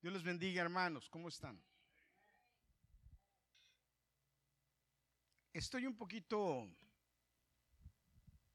Dios 0.00 0.12
les 0.12 0.22
bendiga, 0.22 0.62
hermanos. 0.62 1.08
¿Cómo 1.08 1.28
están? 1.28 1.60
Estoy 5.52 5.86
un 5.86 5.96
poquito... 5.96 6.62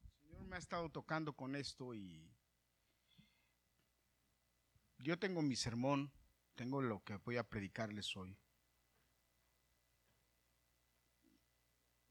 El 0.04 0.20
Señor 0.22 0.44
me 0.44 0.56
ha 0.56 0.60
estado 0.60 0.90
tocando 0.90 1.34
con 1.34 1.56
esto 1.56 1.94
y 1.94 2.32
yo 5.00 5.18
tengo 5.18 5.42
mi 5.42 5.56
sermón, 5.56 6.12
tengo 6.56 6.82
lo 6.82 7.04
que 7.04 7.16
voy 7.18 7.38
a 7.38 7.44
predicarles 7.44 8.16
hoy. 8.16 8.38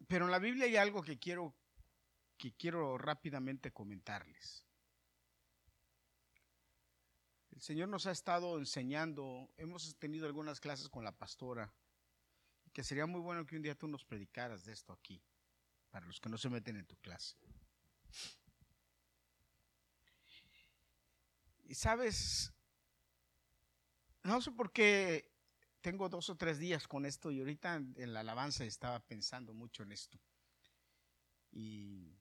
Pero 0.08 0.24
en 0.24 0.32
la 0.32 0.40
Biblia 0.40 0.64
hay 0.64 0.76
algo 0.76 1.02
que 1.02 1.18
quiero 1.18 1.54
que 2.36 2.52
quiero 2.54 2.96
rápidamente 2.96 3.70
comentarles. 3.70 4.64
El 7.52 7.60
Señor 7.60 7.88
nos 7.88 8.06
ha 8.06 8.12
estado 8.12 8.58
enseñando, 8.58 9.50
hemos 9.56 9.96
tenido 9.96 10.26
algunas 10.26 10.60
clases 10.60 10.88
con 10.88 11.04
la 11.04 11.12
pastora, 11.12 11.72
que 12.72 12.84
sería 12.84 13.06
muy 13.06 13.20
bueno 13.20 13.46
que 13.46 13.56
un 13.56 13.62
día 13.62 13.74
tú 13.74 13.88
nos 13.88 14.04
predicaras 14.04 14.64
de 14.64 14.72
esto 14.72 14.92
aquí, 14.92 15.20
para 15.90 16.06
los 16.06 16.20
que 16.20 16.28
no 16.28 16.38
se 16.38 16.48
meten 16.48 16.76
en 16.76 16.86
tu 16.86 16.96
clase. 16.96 17.36
Y 21.64 21.74
sabes, 21.74 22.52
no 24.22 24.40
sé 24.40 24.50
por 24.52 24.72
qué 24.72 25.30
tengo 25.80 26.08
dos 26.08 26.28
o 26.30 26.36
tres 26.36 26.58
días 26.58 26.86
con 26.86 27.06
esto 27.06 27.30
y 27.30 27.38
ahorita 27.38 27.76
en 27.76 28.12
la 28.12 28.20
alabanza 28.20 28.64
estaba 28.64 29.00
pensando 29.00 29.54
mucho 29.54 29.82
en 29.82 29.92
esto. 29.92 30.18
Y 31.52 32.16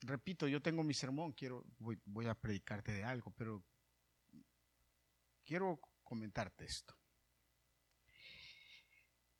repito, 0.00 0.46
yo 0.48 0.62
tengo 0.62 0.82
mi 0.82 0.94
sermón, 0.94 1.32
quiero, 1.32 1.64
voy, 1.78 1.98
voy 2.04 2.26
a 2.26 2.34
predicarte 2.34 2.92
de 2.92 3.04
algo, 3.04 3.30
pero 3.32 3.64
quiero 5.44 5.80
comentarte 6.02 6.64
esto. 6.64 6.96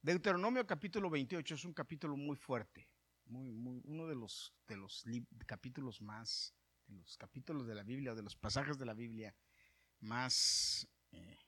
Deuteronomio 0.02 0.66
capítulo 0.66 1.08
28 1.08 1.54
es 1.54 1.64
un 1.64 1.72
capítulo 1.72 2.16
muy 2.16 2.36
fuerte, 2.36 2.88
muy, 3.24 3.50
muy, 3.52 3.80
uno 3.84 4.06
de 4.06 4.14
los, 4.14 4.54
de 4.68 4.76
los 4.76 5.04
capítulos 5.46 6.02
más, 6.02 6.54
de 6.86 6.96
los 6.96 7.16
capítulos 7.16 7.66
de 7.66 7.74
la 7.74 7.82
Biblia, 7.82 8.14
de 8.14 8.22
los 8.22 8.36
pasajes 8.36 8.78
de 8.78 8.84
la 8.84 8.92
Biblia 8.92 9.34
más 10.00 10.86
eh, 11.12 11.38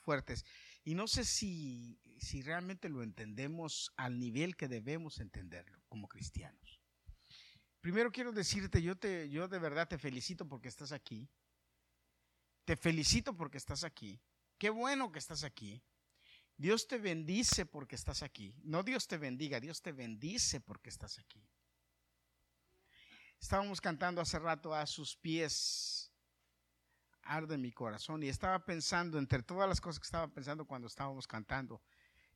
fuertes. 0.00 0.44
Y 0.84 0.94
no 0.94 1.06
sé 1.06 1.24
si, 1.24 1.98
si 2.18 2.42
realmente 2.42 2.90
lo 2.90 3.02
entendemos 3.02 3.90
al 3.96 4.18
nivel 4.18 4.56
que 4.56 4.68
debemos 4.68 5.18
entenderlo 5.18 5.82
como 5.88 6.08
cristianos. 6.08 6.80
Primero 7.80 8.10
quiero 8.10 8.32
decirte, 8.32 8.82
yo, 8.82 8.96
te, 8.96 9.30
yo 9.30 9.48
de 9.48 9.58
verdad 9.58 9.88
te 9.88 9.98
felicito 9.98 10.46
porque 10.46 10.68
estás 10.68 10.92
aquí. 10.92 11.30
Te 12.68 12.76
felicito 12.76 13.34
porque 13.34 13.56
estás 13.56 13.82
aquí. 13.82 14.20
Qué 14.58 14.68
bueno 14.68 15.10
que 15.10 15.18
estás 15.18 15.42
aquí. 15.42 15.82
Dios 16.54 16.86
te 16.86 16.98
bendice 16.98 17.64
porque 17.64 17.96
estás 17.96 18.22
aquí. 18.22 18.54
No 18.62 18.82
Dios 18.82 19.08
te 19.08 19.16
bendiga, 19.16 19.58
Dios 19.58 19.80
te 19.80 19.90
bendice 19.90 20.60
porque 20.60 20.90
estás 20.90 21.18
aquí. 21.18 21.42
Estábamos 23.40 23.80
cantando 23.80 24.20
hace 24.20 24.38
rato 24.38 24.74
a 24.74 24.84
sus 24.84 25.16
pies 25.16 26.12
arde 27.22 27.56
mi 27.56 27.72
corazón 27.72 28.22
y 28.22 28.28
estaba 28.28 28.62
pensando 28.66 29.18
entre 29.18 29.42
todas 29.42 29.66
las 29.66 29.80
cosas 29.80 29.98
que 29.98 30.04
estaba 30.04 30.28
pensando 30.28 30.66
cuando 30.66 30.88
estábamos 30.88 31.26
cantando 31.26 31.80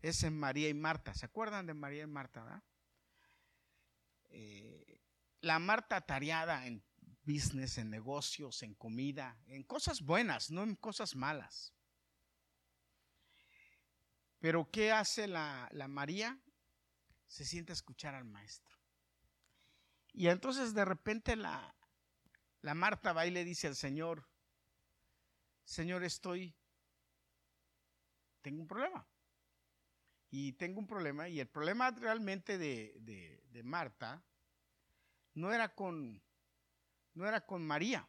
es 0.00 0.22
en 0.22 0.40
María 0.40 0.70
y 0.70 0.74
Marta. 0.74 1.12
¿Se 1.12 1.26
acuerdan 1.26 1.66
de 1.66 1.74
María 1.74 2.04
y 2.04 2.06
Marta? 2.06 2.64
Eh, 4.30 4.98
la 5.42 5.58
Marta 5.58 6.00
tareada 6.00 6.66
en 6.66 6.82
business, 7.24 7.78
en 7.78 7.90
negocios, 7.90 8.62
en 8.62 8.74
comida, 8.74 9.38
en 9.46 9.62
cosas 9.62 10.02
buenas, 10.02 10.50
no 10.50 10.62
en 10.62 10.74
cosas 10.76 11.14
malas. 11.14 11.72
Pero 14.38 14.70
¿qué 14.70 14.90
hace 14.90 15.28
la, 15.28 15.68
la 15.72 15.88
María? 15.88 16.38
Se 17.26 17.44
siente 17.44 17.72
a 17.72 17.74
escuchar 17.74 18.14
al 18.14 18.24
maestro. 18.24 18.76
Y 20.12 20.28
entonces 20.28 20.74
de 20.74 20.84
repente 20.84 21.36
la, 21.36 21.74
la 22.60 22.74
Marta 22.74 23.12
va 23.12 23.26
y 23.26 23.30
le 23.30 23.44
dice 23.44 23.68
al 23.68 23.76
Señor, 23.76 24.28
Señor, 25.64 26.04
estoy, 26.04 26.54
tengo 28.42 28.62
un 28.62 28.68
problema. 28.68 29.06
Y 30.30 30.54
tengo 30.54 30.80
un 30.80 30.86
problema, 30.86 31.28
y 31.28 31.40
el 31.40 31.48
problema 31.48 31.90
realmente 31.90 32.56
de, 32.56 32.96
de, 33.00 33.44
de 33.50 33.62
Marta 33.62 34.24
no 35.34 35.52
era 35.52 35.74
con 35.74 36.22
no 37.14 37.26
era 37.26 37.44
con 37.44 37.66
María. 37.66 38.08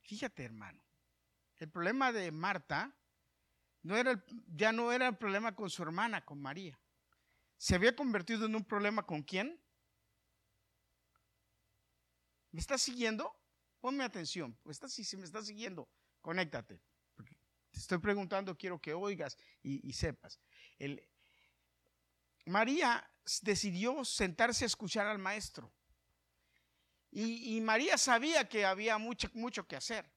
Fíjate, 0.00 0.44
hermano, 0.44 0.82
el 1.56 1.70
problema 1.70 2.12
de 2.12 2.30
Marta 2.32 2.94
ya 3.82 4.72
no 4.72 4.92
era 4.92 5.08
el 5.08 5.16
problema 5.16 5.54
con 5.54 5.70
su 5.70 5.82
hermana, 5.82 6.24
con 6.24 6.40
María. 6.40 6.78
Se 7.56 7.74
había 7.74 7.94
convertido 7.94 8.46
en 8.46 8.54
un 8.54 8.64
problema 8.64 9.04
con 9.04 9.22
quién? 9.22 9.60
¿Me 12.52 12.60
estás 12.60 12.82
siguiendo? 12.82 13.34
Ponme 13.80 14.04
atención. 14.04 14.58
si 14.88 15.16
me 15.16 15.24
estás 15.24 15.46
siguiendo, 15.46 15.88
conéctate. 16.20 16.80
te 17.70 17.78
estoy 17.78 17.98
preguntando, 17.98 18.56
quiero 18.56 18.80
que 18.80 18.94
oigas 18.94 19.36
y, 19.62 19.92
sepas. 19.92 20.40
María 22.46 23.08
decidió 23.42 24.04
sentarse 24.04 24.64
a 24.64 24.66
escuchar 24.66 25.06
al 25.06 25.18
maestro. 25.18 25.72
Y, 27.20 27.60
María 27.62 27.98
sabía 27.98 28.48
que 28.48 28.64
había 28.64 28.96
mucho, 28.96 29.28
mucho 29.34 29.66
que 29.66 29.74
hacer. 29.74 30.08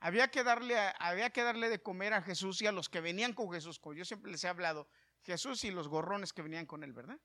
Había 0.00 0.30
que, 0.30 0.44
darle, 0.44 0.76
había 0.98 1.30
que 1.30 1.42
darle 1.42 1.70
de 1.70 1.82
comer 1.82 2.12
a 2.12 2.20
Jesús 2.20 2.60
y 2.60 2.66
a 2.66 2.72
los 2.72 2.90
que 2.90 3.00
venían 3.00 3.32
con 3.32 3.50
Jesús. 3.50 3.80
Yo 3.94 4.04
siempre 4.04 4.30
les 4.30 4.44
he 4.44 4.48
hablado, 4.48 4.86
Jesús 5.22 5.64
y 5.64 5.70
los 5.70 5.88
gorrones 5.88 6.34
que 6.34 6.42
venían 6.42 6.66
con 6.66 6.84
él, 6.84 6.92
¿verdad? 6.92 7.18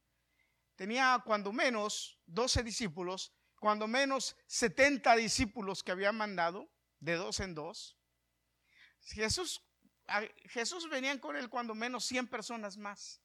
Tenía 0.78 1.22
cuando 1.26 1.52
menos 1.52 2.20
12 2.28 2.64
discípulos, 2.64 3.34
cuando 3.60 3.86
menos 3.86 4.38
70 4.48 5.18
discípulos 5.18 5.84
que 5.84 5.92
había 5.92 6.14
mandado, 6.14 6.72
de 7.02 7.16
dos 7.16 7.42
en 7.42 7.54
dos. 7.54 7.98
Jesús, 9.02 9.62
Jesús 10.46 10.90
venían 10.90 11.20
con 11.20 11.36
él 11.36 11.50
cuando 11.50 11.76
menos 11.76 12.06
100 12.06 12.28
personas 12.28 12.78
más. 12.78 13.21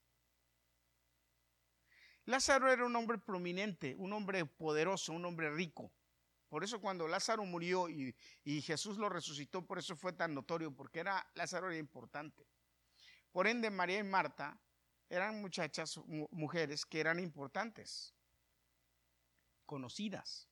Lázaro 2.26 2.72
era 2.72 2.84
un 2.84 2.94
hombre 2.96 3.18
prominente, 3.18 3.94
un 3.96 4.12
hombre 4.12 4.44
poderoso, 4.44 5.12
un 5.12 5.24
hombre 5.24 5.48
rico. 5.50 5.92
Por 6.48 6.64
eso 6.64 6.80
cuando 6.80 7.06
Lázaro 7.06 7.44
murió 7.44 7.88
y, 7.88 8.14
Jesús 8.62 8.98
lo 8.98 9.08
resucitó, 9.08 9.64
por 9.64 9.78
eso 9.78 9.96
fue 9.96 10.12
tan 10.12 10.34
notorio, 10.34 10.74
porque 10.74 11.00
era, 11.00 11.24
Lázaro 11.34 11.68
era 11.68 11.78
importante. 11.78 12.46
Por 13.30 13.46
ende, 13.46 13.70
María 13.70 14.00
y 14.00 14.04
Marta 14.04 14.58
eran 15.08 15.40
muchachas, 15.40 15.98
mujeres 16.30 16.84
que 16.84 16.98
eran 16.98 17.20
importantes, 17.20 18.12
conocidas. 19.64 20.48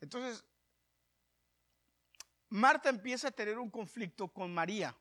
Entonces, 0.00 0.44
Marta 2.48 2.88
empieza 2.88 3.28
a 3.28 3.32
tener 3.32 3.58
un 3.58 3.70
conflicto 3.70 4.28
con 4.28 4.52
María, 4.52 4.96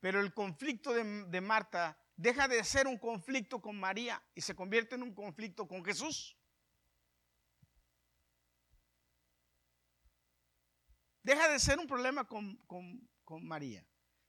pero 0.00 0.20
el 0.20 0.34
conflicto 0.34 0.92
de 0.92 1.40
Marta 1.40 1.96
deja 2.18 2.48
de 2.48 2.62
ser 2.64 2.88
un 2.88 2.98
conflicto 2.98 3.62
con 3.62 3.78
María 3.78 4.20
y 4.34 4.40
se 4.40 4.54
convierte 4.54 4.96
en 4.96 5.04
un 5.04 5.14
conflicto 5.14 5.66
con 5.66 5.84
Jesús. 5.84 6.36
Deja 11.22 11.48
de 11.48 11.60
ser 11.60 11.78
un 11.78 11.86
problema 11.86 12.26
con, 12.26 12.58
María. 13.42 13.86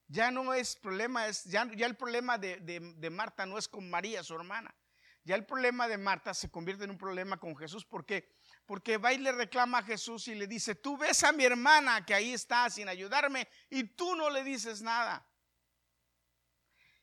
Ya 0.07 0.29
no 0.31 0.53
es 0.53 0.75
problema, 0.75 1.27
es, 1.27 1.45
ya, 1.45 1.67
ya 1.75 1.87
el 1.87 1.95
problema 1.95 2.37
de, 2.37 2.57
de, 2.59 3.09
Marta 3.09 3.45
no 3.45 3.57
es 3.57 3.67
con 3.67 3.89
María, 3.89 4.23
su 4.23 4.35
hermana. 4.35 4.75
Ya 5.23 5.35
el 5.35 5.45
problema 5.45 5.87
de 5.87 5.97
Marta 5.97 6.33
se 6.33 6.49
convierte 6.51 6.83
en 6.83 6.91
un 6.91 6.97
problema 6.97 7.39
con 7.39 7.55
Jesús. 7.55 7.85
¿Por 7.85 8.05
qué? 8.05 8.35
Porque 8.65 8.97
va 8.97 9.13
y 9.13 9.17
le 9.17 9.31
reclama 9.31 9.79
a 9.79 9.83
Jesús 9.83 10.27
y 10.27 10.35
le 10.35 10.45
dice, 10.45 10.75
tú 10.75 10.97
ves 10.97 11.23
a 11.23 11.31
mi 11.31 11.43
hermana 11.43 12.05
que 12.05 12.13
ahí 12.13 12.33
está 12.33 12.69
sin 12.69 12.87
ayudarme 12.87 13.47
y 13.69 13.83
tú 13.83 14.15
no 14.15 14.29
le 14.29 14.43
dices 14.43 14.81
nada. 14.81 15.25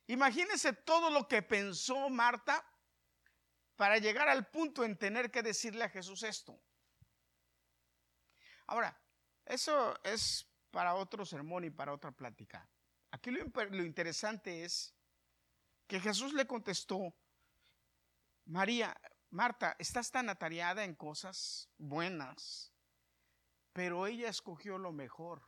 Imagínense 0.08 0.72
todo 0.72 1.10
lo 1.10 1.26
que 1.26 1.42
pensó 1.42 2.08
Marta 2.08 2.64
para 3.74 3.98
llegar 3.98 4.28
al 4.28 4.46
punto 4.48 4.84
en 4.84 4.96
tener 4.96 5.30
que 5.30 5.42
decirle 5.42 5.84
a 5.84 5.88
Jesús 5.88 6.22
esto. 6.22 6.58
Ahora, 8.68 8.98
eso 9.44 9.98
es 10.04 10.46
para 10.70 10.94
otro 10.94 11.26
sermón 11.26 11.64
y 11.64 11.70
para 11.70 11.92
otra 11.92 12.12
plática. 12.12 12.68
Aquí 13.10 13.30
lo, 13.30 13.44
lo 13.44 13.84
interesante 13.84 14.64
es 14.64 14.94
que 15.86 16.00
Jesús 16.00 16.32
le 16.34 16.46
contestó, 16.46 17.14
María, 18.46 18.96
Marta, 19.30 19.76
estás 19.78 20.10
tan 20.10 20.28
atareada 20.28 20.84
en 20.84 20.94
cosas 20.94 21.68
buenas, 21.78 22.72
pero 23.72 24.06
ella 24.06 24.28
escogió 24.28 24.78
lo 24.78 24.92
mejor. 24.92 25.42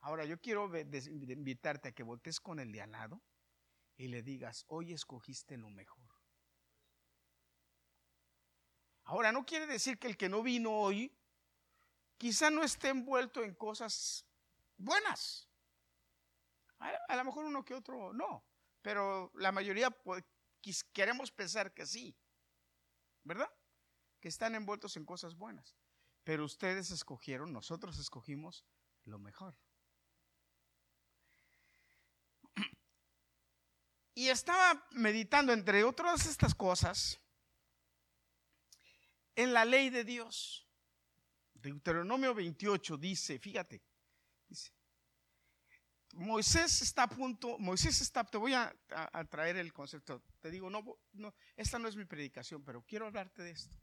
Ahora, 0.00 0.24
yo 0.24 0.40
quiero 0.40 0.70
invitarte 0.74 1.88
a 1.88 1.92
que 1.92 2.02
voltees 2.02 2.40
con 2.40 2.58
el 2.58 2.72
de 2.72 2.82
al 2.82 2.92
lado 2.92 3.22
y 4.02 4.08
le 4.08 4.20
digas, 4.20 4.64
hoy 4.66 4.92
escogiste 4.92 5.56
lo 5.56 5.70
mejor. 5.70 6.10
Ahora, 9.04 9.30
no 9.30 9.46
quiere 9.46 9.68
decir 9.68 9.96
que 9.96 10.08
el 10.08 10.16
que 10.16 10.28
no 10.28 10.42
vino 10.42 10.72
hoy 10.72 11.16
quizá 12.18 12.50
no 12.50 12.64
esté 12.64 12.88
envuelto 12.88 13.44
en 13.44 13.54
cosas 13.54 14.26
buenas. 14.76 15.48
A, 16.80 17.14
lo 17.14 17.24
mejor 17.24 17.44
uno 17.44 17.64
que 17.64 17.74
otro 17.74 18.12
no, 18.12 18.44
pero 18.80 19.30
la 19.36 19.52
mayoría 19.52 19.96
queremos 20.92 21.30
pensar 21.30 21.72
que 21.72 21.86
sí, 21.86 22.18
¿verdad? 23.22 23.52
Que 24.18 24.26
están 24.26 24.56
envueltos 24.56 24.96
en 24.96 25.04
cosas 25.04 25.36
buenas. 25.36 25.76
Pero 26.24 26.44
ustedes 26.44 26.90
escogieron, 26.90 27.52
nosotros 27.52 28.00
escogimos 28.00 28.64
lo 29.04 29.20
mejor. 29.20 29.56
Y 34.14 34.28
estaba 34.28 34.86
meditando, 34.92 35.52
entre 35.52 35.84
otras 35.84 36.26
estas 36.26 36.54
cosas, 36.54 37.18
en 39.34 39.52
la 39.52 39.64
ley 39.64 39.90
de 39.90 40.04
Dios. 40.04 40.68
Deuteronomio 41.54 42.34
28 42.34 42.96
dice, 42.98 43.38
fíjate, 43.38 43.82
Moisés 46.14 46.82
está 46.82 47.04
a 47.04 47.08
punto, 47.08 47.58
Moisés 47.58 48.00
está, 48.02 48.24
te 48.24 48.36
voy 48.36 48.52
a, 48.52 48.74
traer 49.30 49.56
el 49.56 49.72
concepto, 49.72 50.22
te 50.40 50.50
digo, 50.50 50.68
no, 50.68 50.84
no, 51.12 51.34
esta 51.56 51.78
no 51.78 51.88
es 51.88 51.96
mi 51.96 52.04
predicación, 52.04 52.62
pero 52.64 52.84
quiero 52.84 53.06
hablarte 53.06 53.42
de 53.42 53.52
esto. 53.52 53.74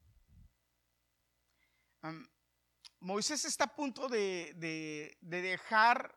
Moisés 3.00 3.46
está 3.46 3.64
a 3.66 3.76
punto 3.76 4.08
de, 4.08 5.18
dejar 5.22 6.16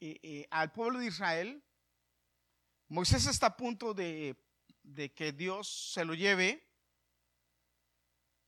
eh, 0.00 0.18
eh, 0.22 0.46
al 0.50 0.72
pueblo 0.72 0.98
de 0.98 1.06
Israel. 1.06 1.64
Moisés 2.88 3.26
está 3.26 3.46
a 3.48 3.56
punto 3.56 3.94
de, 3.94 4.36
que 5.14 5.32
Dios 5.32 5.92
se 5.92 6.04
lo 6.04 6.14
lleve. 6.14 6.62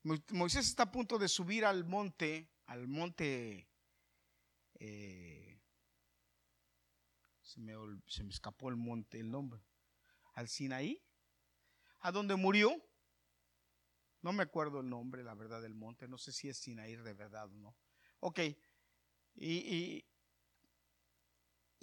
Moisés 0.03 0.67
está 0.67 0.85
a 0.85 0.93
punto 0.93 1.19
de 1.19 1.29
subir 1.29 1.65
al 1.65 1.85
monte, 1.85 2.49
al 2.67 2.87
monte, 2.87 3.69
eh, 4.75 5.61
se, 7.43 7.61
me, 7.61 7.75
se 8.07 8.23
me 8.23 8.31
escapó 8.31 8.69
el 8.69 8.77
monte, 8.77 9.19
el 9.19 9.31
nombre, 9.31 9.61
al 10.35 10.49
Sinaí, 10.49 11.03
a 12.01 12.13
donde 12.13 12.37
murió. 12.37 12.81
No 14.23 14.33
me 14.33 14.43
acuerdo 14.43 14.81
el 14.81 14.89
nombre, 14.89 15.23
la 15.23 15.35
verdad, 15.35 15.63
del 15.63 15.75
monte. 15.75 16.09
No 16.09 16.19
sé 16.19 16.33
si 16.33 16.49
es 16.49 16.59
Sinaí 16.59 16.97
de 16.97 17.13
verdad 17.13 17.51
o 17.53 17.57
no. 17.57 17.77
Ok. 18.21 18.41
Y, 18.41 18.57
y, 19.37 20.08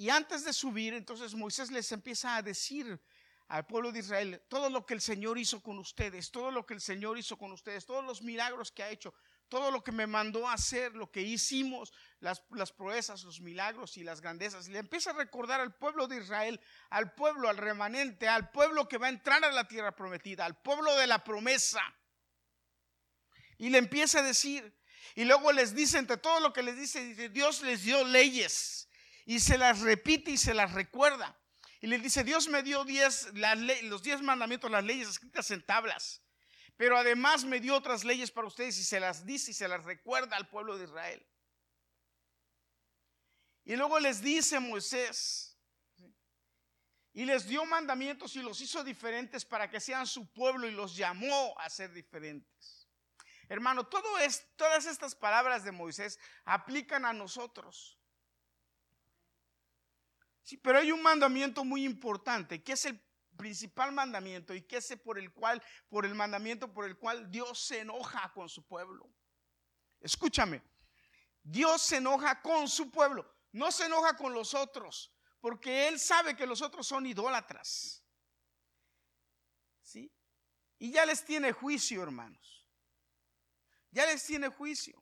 antes 0.10 0.44
de 0.44 0.54
subir, 0.54 0.94
entonces 0.94 1.34
Moisés 1.34 1.72
les 1.72 1.92
empieza 1.92 2.36
a 2.36 2.42
decir 2.42 3.00
al 3.48 3.66
pueblo 3.66 3.92
de 3.92 4.00
Israel, 4.00 4.42
todo 4.48 4.70
lo 4.70 4.86
que 4.86 4.96
el 4.96 5.02
Señor 5.02 5.38
hizo 5.38 5.62
con 5.62 5.78
ustedes, 5.78 6.32
todo 6.32 6.52
lo 6.52 6.66
que 6.66 6.74
el 6.74 6.82
Señor 6.82 7.18
hizo 7.18 7.38
con 7.38 7.52
ustedes, 7.52 7.86
todos 7.86 8.04
los 8.04 8.22
milagros 8.22 8.72
que 8.72 8.84
ha 8.84 8.90
hecho, 8.90 9.14
todo 9.48 9.70
lo 9.70 9.84
que 9.84 9.92
me 9.92 10.08
mandó 10.08 10.48
a 10.48 10.54
hacer, 10.54 10.96
lo 10.96 11.12
que 11.12 11.22
hicimos, 11.22 11.94
las, 12.20 12.42
las, 12.50 12.72
proezas, 12.72 13.24
los 13.24 13.42
milagros 13.42 13.98
y 13.98 14.04
las 14.04 14.20
grandezas. 14.20 14.68
Le 14.68 14.80
empieza 14.80 15.12
a 15.12 15.14
recordar 15.14 15.62
al 15.62 15.76
pueblo 15.76 16.08
de 16.08 16.18
Israel, 16.18 16.60
al 16.90 17.14
pueblo, 17.14 17.48
al 17.48 17.58
remanente, 17.58 18.28
al 18.28 18.50
pueblo 18.50 18.88
que 18.88 18.98
va 18.98 19.08
a 19.08 19.12
entrar 19.12 19.46
a 19.46 19.52
la 19.52 19.68
tierra 19.68 19.96
prometida, 19.96 20.46
al 20.46 20.58
pueblo 20.58 20.96
de 20.98 21.06
la 21.06 21.24
promesa. 21.24 21.82
Y 23.60 23.70
le 23.70 23.78
empieza 23.78 24.20
a 24.20 24.24
decir, 24.24 24.76
y 25.14 25.24
luego 25.26 25.52
les 25.52 25.76
dice, 25.76 26.00
entre 26.00 26.18
todo 26.18 26.40
lo 26.40 26.52
que 26.52 26.64
les 26.64 26.76
dice, 26.76 27.06
dice, 27.06 27.30
Dios 27.30 27.62
les 27.62 27.84
dio 27.84 28.04
leyes 28.04 28.90
y 29.26 29.40
se 29.40 29.58
las 29.58 29.82
repite 29.82 30.32
y 30.32 30.38
se 30.38 30.54
las 30.54 30.72
recuerda. 30.74 31.38
Y 31.82 31.88
le 31.88 32.00
dice, 32.00 32.24
Dios 32.24 32.48
me 32.48 32.64
dio 32.64 32.86
diez, 32.86 33.30
los 33.84 34.02
diez 34.02 34.22
mandamientos, 34.22 34.72
las 34.72 34.84
leyes 34.84 35.10
escritas 35.10 35.52
en 35.52 35.66
tablas. 35.66 36.22
Pero 36.78 36.98
además 36.98 37.44
me 37.46 37.60
dio 37.60 37.76
otras 37.76 38.04
leyes 38.04 38.32
para 38.32 38.48
ustedes 38.48 38.78
y 38.80 38.84
se 38.84 39.00
las 39.00 39.26
dice 39.26 39.52
y 39.52 39.54
se 39.54 39.68
las 39.68 39.84
recuerda 39.84 40.36
al 40.36 40.50
pueblo 40.50 40.78
de 40.78 40.86
Israel. 40.86 41.26
Y 43.64 43.76
luego 43.76 44.00
les 44.00 44.22
dice 44.22 44.60
Moisés, 44.60 45.58
y 47.14 47.26
les 47.26 47.48
dio 47.48 47.66
mandamientos 47.66 48.36
y 48.36 48.42
los 48.42 48.60
hizo 48.60 48.84
diferentes 48.84 49.46
para 49.46 49.70
que 49.70 49.80
sean 49.80 50.06
su 50.06 50.32
pueblo 50.34 50.68
y 50.68 50.72
los 50.72 50.98
llamó 50.98 51.58
a 51.60 51.70
ser 51.70 51.94
diferentes. 51.94 52.90
Hermano, 53.48 53.88
todas 53.88 54.86
estas 54.86 55.16
palabras 55.16 55.64
de 55.64 55.72
Moisés 55.72 56.20
aplican 56.44 57.06
a 57.06 57.14
nosotros. 57.14 57.98
Sí, 60.46 60.56
pero 60.58 60.80
hay 60.80 60.92
un 60.92 61.02
mandamiento 61.02 61.66
muy 61.66 61.84
importante, 61.84 62.64
que 62.64 62.74
es 62.74 62.86
el 62.86 63.02
principal 63.36 63.92
mandamiento 63.92 64.54
y 64.54 64.62
que 64.62 64.78
es 64.78 64.96
por 65.04 65.20
el 65.20 65.34
cual, 65.34 65.62
por 65.90 66.06
el 66.06 66.16
mandamiento 66.16 66.72
por 66.72 66.86
el 66.86 66.98
cual 66.98 67.30
Dios 67.30 67.60
se 67.60 67.80
enoja 67.80 68.32
con 68.34 68.48
su 68.48 68.66
pueblo. 68.66 69.10
Escúchame, 70.00 70.62
Dios 71.44 71.82
se 71.82 71.98
enoja 71.98 72.42
con 72.42 72.70
su 72.70 72.90
pueblo, 72.92 73.30
no 73.52 73.72
se 73.72 73.88
enoja 73.88 74.16
con 74.16 74.34
los 74.34 74.54
otros, 74.54 75.12
porque 75.42 75.90
Él 75.90 76.00
sabe 76.00 76.38
que 76.38 76.46
los 76.46 76.62
otros 76.62 76.88
son 76.88 77.06
idólatras. 77.06 78.06
¿Sí? 79.82 80.10
Y 80.78 80.92
ya 80.92 81.06
les 81.06 81.26
tiene 81.26 81.52
juicio, 81.52 82.04
hermanos 82.04 82.56
ya 83.96 84.06
les 84.06 84.24
tiene 84.26 84.50
juicio. 84.50 85.02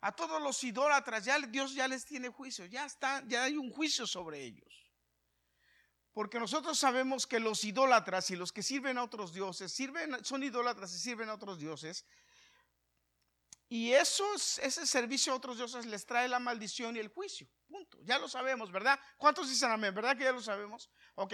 A 0.00 0.16
todos 0.16 0.40
los 0.40 0.64
idólatras, 0.64 1.26
ya 1.26 1.38
Dios 1.40 1.74
ya 1.74 1.86
les 1.86 2.06
tiene 2.06 2.30
juicio, 2.30 2.64
ya 2.64 2.86
está, 2.86 3.22
ya 3.26 3.44
hay 3.44 3.58
un 3.58 3.70
juicio 3.70 4.06
sobre 4.06 4.42
ellos. 4.42 4.79
Porque 6.20 6.38
nosotros 6.38 6.78
sabemos 6.78 7.26
que 7.26 7.40
los 7.40 7.64
idólatras 7.64 8.30
y 8.30 8.36
los 8.36 8.52
que 8.52 8.62
sirven 8.62 8.98
a 8.98 9.04
otros 9.04 9.32
dioses, 9.32 9.72
sirven, 9.72 10.22
son 10.22 10.42
idólatras 10.42 10.94
y 10.94 10.98
sirven 10.98 11.30
a 11.30 11.32
otros 11.32 11.58
dioses. 11.58 12.04
Y 13.70 13.92
esos, 13.92 14.58
ese 14.58 14.86
servicio 14.86 15.32
a 15.32 15.36
otros 15.36 15.56
dioses 15.56 15.86
les 15.86 16.04
trae 16.04 16.28
la 16.28 16.38
maldición 16.38 16.94
y 16.94 16.98
el 16.98 17.08
juicio. 17.08 17.48
Punto. 17.66 17.96
Ya 18.02 18.18
lo 18.18 18.28
sabemos, 18.28 18.70
¿verdad? 18.70 19.00
¿Cuántos 19.16 19.48
dicen 19.48 19.70
amén? 19.70 19.94
¿Verdad 19.94 20.14
que 20.14 20.24
ya 20.24 20.32
lo 20.32 20.42
sabemos? 20.42 20.90
Ok. 21.14 21.32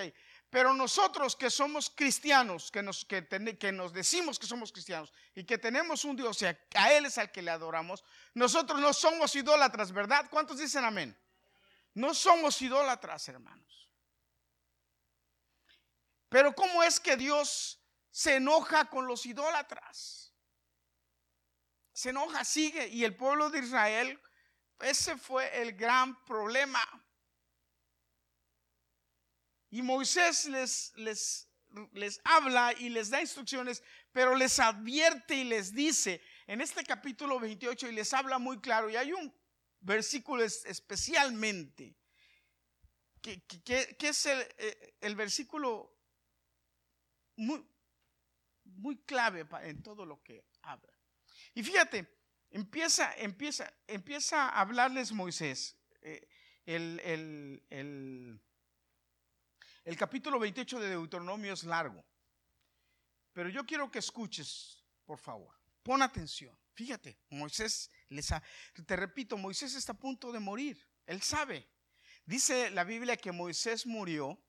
Pero 0.50 0.72
nosotros 0.72 1.34
que 1.34 1.50
somos 1.50 1.90
cristianos, 1.90 2.70
que 2.70 2.80
nos, 2.80 3.04
que, 3.04 3.26
que 3.58 3.72
nos 3.72 3.92
decimos 3.92 4.38
que 4.38 4.46
somos 4.46 4.70
cristianos 4.70 5.12
y 5.34 5.42
que 5.42 5.58
tenemos 5.58 6.04
un 6.04 6.14
Dios 6.14 6.40
y 6.42 6.46
a 6.46 6.92
Él 6.92 7.06
es 7.06 7.18
al 7.18 7.32
que 7.32 7.42
le 7.42 7.50
adoramos, 7.50 8.04
nosotros 8.34 8.80
no 8.80 8.92
somos 8.92 9.34
idólatras, 9.34 9.90
¿verdad? 9.90 10.28
¿Cuántos 10.30 10.58
dicen 10.58 10.84
amén? 10.84 11.18
No 11.92 12.14
somos 12.14 12.62
idólatras, 12.62 13.26
hermanos. 13.26 13.85
Pero 16.36 16.54
¿cómo 16.54 16.82
es 16.82 17.00
que 17.00 17.16
Dios 17.16 17.80
se 18.10 18.34
enoja 18.34 18.90
con 18.90 19.06
los 19.06 19.24
idólatras? 19.24 20.34
Se 21.94 22.10
enoja, 22.10 22.44
sigue. 22.44 22.88
Y 22.88 23.04
el 23.04 23.16
pueblo 23.16 23.48
de 23.48 23.60
Israel, 23.60 24.20
ese 24.80 25.16
fue 25.16 25.62
el 25.62 25.72
gran 25.72 26.22
problema. 26.26 26.82
Y 29.70 29.80
Moisés 29.80 30.44
les, 30.44 30.92
les, 30.96 31.48
les 31.94 32.20
habla 32.22 32.74
y 32.74 32.90
les 32.90 33.08
da 33.08 33.22
instrucciones, 33.22 33.82
pero 34.12 34.34
les 34.34 34.58
advierte 34.58 35.36
y 35.36 35.44
les 35.44 35.72
dice 35.72 36.20
en 36.46 36.60
este 36.60 36.84
capítulo 36.84 37.40
28 37.40 37.88
y 37.88 37.92
les 37.92 38.12
habla 38.12 38.38
muy 38.38 38.60
claro. 38.60 38.90
Y 38.90 38.96
hay 38.96 39.14
un 39.14 39.34
versículo 39.80 40.44
especialmente 40.44 41.96
que, 43.22 43.42
es 44.00 44.26
el, 44.26 44.46
eh, 44.58 44.96
el, 45.00 45.16
versículo 45.16 45.95
muy, 47.36 47.66
muy 48.64 48.96
clave 49.04 49.46
en 49.62 49.82
todo 49.82 50.04
lo 50.04 50.22
que 50.22 50.44
habla. 50.62 50.92
Y 51.54 51.62
fíjate, 51.62 52.06
empieza, 52.50 53.14
empieza, 53.16 53.72
empieza 53.86 54.48
a 54.48 54.60
hablarles 54.60 55.12
Moisés. 55.12 55.76
Eh, 56.02 56.28
el, 56.64 57.00
el, 57.70 58.40
el 59.84 59.96
capítulo 59.96 60.38
28 60.38 60.80
de 60.80 60.90
Deuteronomio 60.90 61.52
es 61.52 61.64
largo, 61.64 62.04
pero 63.32 63.48
yo 63.48 63.64
quiero 63.64 63.90
que 63.90 64.00
escuches, 64.00 64.84
por 65.04 65.18
favor. 65.18 65.54
Pon 65.82 66.02
atención. 66.02 66.58
Fíjate, 66.74 67.18
Moisés 67.30 67.90
les 68.08 68.32
te 68.86 68.96
repito, 68.96 69.38
Moisés 69.38 69.74
está 69.74 69.92
a 69.92 69.98
punto 69.98 70.32
de 70.32 70.40
morir. 70.40 70.84
Él 71.06 71.22
sabe. 71.22 71.68
Dice 72.24 72.70
la 72.70 72.82
Biblia 72.82 73.16
que 73.16 73.30
Moisés 73.30 73.86
murió 73.86 74.42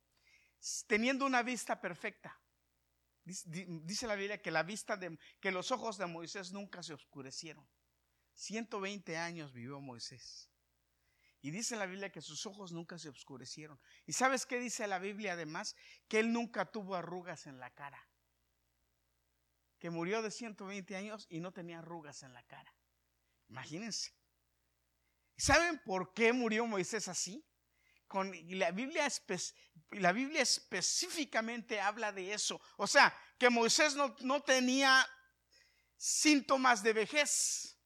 teniendo 0.87 1.25
una 1.25 1.43
vista 1.43 1.79
perfecta. 1.79 2.37
Dice 3.27 4.07
la 4.07 4.15
Biblia 4.15 4.41
que 4.41 4.51
la 4.51 4.63
vista 4.63 4.95
de 4.95 5.19
que 5.41 5.51
los 5.51 5.71
ojos 5.71 5.97
de 5.97 6.05
Moisés 6.05 6.53
nunca 6.53 6.81
se 6.81 6.93
oscurecieron. 6.93 7.67
120 8.35 9.17
años 9.17 9.51
vivió 9.51 9.81
Moisés. 9.81 10.49
Y 11.41 11.51
dice 11.51 11.75
la 11.75 11.85
Biblia 11.85 12.11
que 12.11 12.21
sus 12.21 12.45
ojos 12.45 12.71
nunca 12.71 12.97
se 12.97 13.09
oscurecieron. 13.09 13.79
¿Y 14.05 14.13
sabes 14.13 14.45
qué 14.45 14.59
dice 14.59 14.87
la 14.87 14.99
Biblia 14.99 15.33
además? 15.33 15.75
Que 16.07 16.19
él 16.19 16.31
nunca 16.31 16.71
tuvo 16.71 16.95
arrugas 16.95 17.47
en 17.47 17.59
la 17.59 17.69
cara. 17.71 18.07
Que 19.79 19.89
murió 19.89 20.21
de 20.21 20.31
120 20.31 20.95
años 20.95 21.27
y 21.29 21.39
no 21.39 21.51
tenía 21.51 21.79
arrugas 21.79 22.23
en 22.23 22.33
la 22.33 22.43
cara. 22.43 22.73
Imagínense. 23.49 24.13
¿Saben 25.37 25.81
por 25.85 26.13
qué 26.13 26.33
murió 26.33 26.65
Moisés 26.65 27.07
así? 27.07 27.45
Con, 28.07 28.31
la, 28.49 28.71
Biblia 28.71 29.07
específicamente 30.41 31.79
habla 31.79 32.11
de 32.11 32.33
eso. 32.33 32.61
O 32.77 32.87
sea, 32.87 33.15
que 33.37 33.49
Moisés 33.49 33.95
no, 33.95 34.15
no 34.21 34.41
tenía 34.41 35.07
síntomas 35.97 36.83
de 36.83 36.93
vejez. 36.93 37.77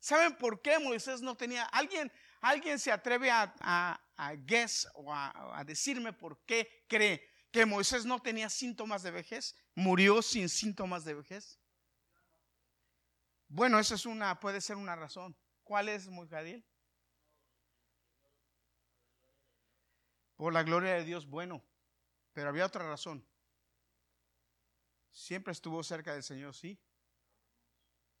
¿Saben 0.00 0.36
por 0.36 0.62
qué 0.62 0.78
Moisés 0.78 1.20
no 1.20 1.36
tenía? 1.36 1.64
¿Alguien, 1.64 2.10
alguien 2.40 2.78
se 2.78 2.90
atreve 2.90 3.30
a, 3.30 3.54
a, 3.60 4.34
guess 4.36 4.88
o 4.94 5.12
a, 5.12 5.58
a 5.58 5.64
decirme 5.64 6.12
por 6.12 6.44
qué 6.46 6.86
cree 6.88 7.22
que 7.50 7.66
Moisés 7.66 8.04
no 8.04 8.20
tenía 8.20 8.48
síntomas 8.48 9.02
de 9.02 9.10
vejez? 9.10 9.54
¿Murió 9.74 10.22
sin 10.22 10.48
síntomas 10.48 11.04
de 11.04 11.14
vejez? 11.14 11.58
Bueno, 13.48 13.78
esa 13.78 13.94
es 13.94 14.06
una, 14.06 14.38
puede 14.40 14.60
ser 14.60 14.76
una 14.76 14.94
razón. 14.94 15.36
¿Cuál 15.68 15.90
es, 15.90 16.08
Moisés? 16.08 16.64
Por 20.34 20.54
la 20.54 20.62
gloria 20.62 20.94
de 20.94 21.04
Dios, 21.04 21.26
bueno. 21.26 21.62
Pero 22.32 22.48
había 22.48 22.64
otra 22.64 22.88
razón. 22.88 23.22
Siempre 25.10 25.52
estuvo 25.52 25.84
cerca 25.84 26.14
del 26.14 26.22
Señor, 26.22 26.54
sí. 26.54 26.80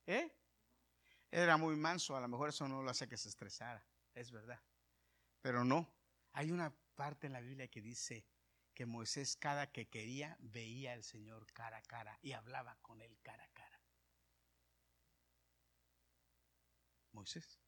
¿Eh? 0.04 0.30
Era 1.30 1.56
muy 1.56 1.74
manso, 1.74 2.14
a 2.14 2.20
lo 2.20 2.28
mejor 2.28 2.50
eso 2.50 2.68
no 2.68 2.82
lo 2.82 2.90
hace 2.90 3.08
que 3.08 3.16
se 3.16 3.30
estresara, 3.30 3.82
es 4.12 4.30
verdad. 4.30 4.60
Pero 5.40 5.64
no, 5.64 5.90
hay 6.34 6.50
una 6.50 6.76
parte 6.96 7.28
en 7.28 7.32
la 7.32 7.40
Biblia 7.40 7.68
que 7.68 7.80
dice 7.80 8.26
que 8.74 8.84
Moisés 8.84 9.36
cada 9.36 9.72
que 9.72 9.88
quería 9.88 10.36
veía 10.40 10.92
al 10.92 11.02
Señor 11.02 11.50
cara 11.54 11.78
a 11.78 11.82
cara 11.82 12.18
y 12.20 12.32
hablaba 12.32 12.76
con 12.82 13.00
él 13.00 13.18
cara 13.22 13.42
a 13.42 13.48
cara. 13.54 13.77
Moisés. 17.18 17.60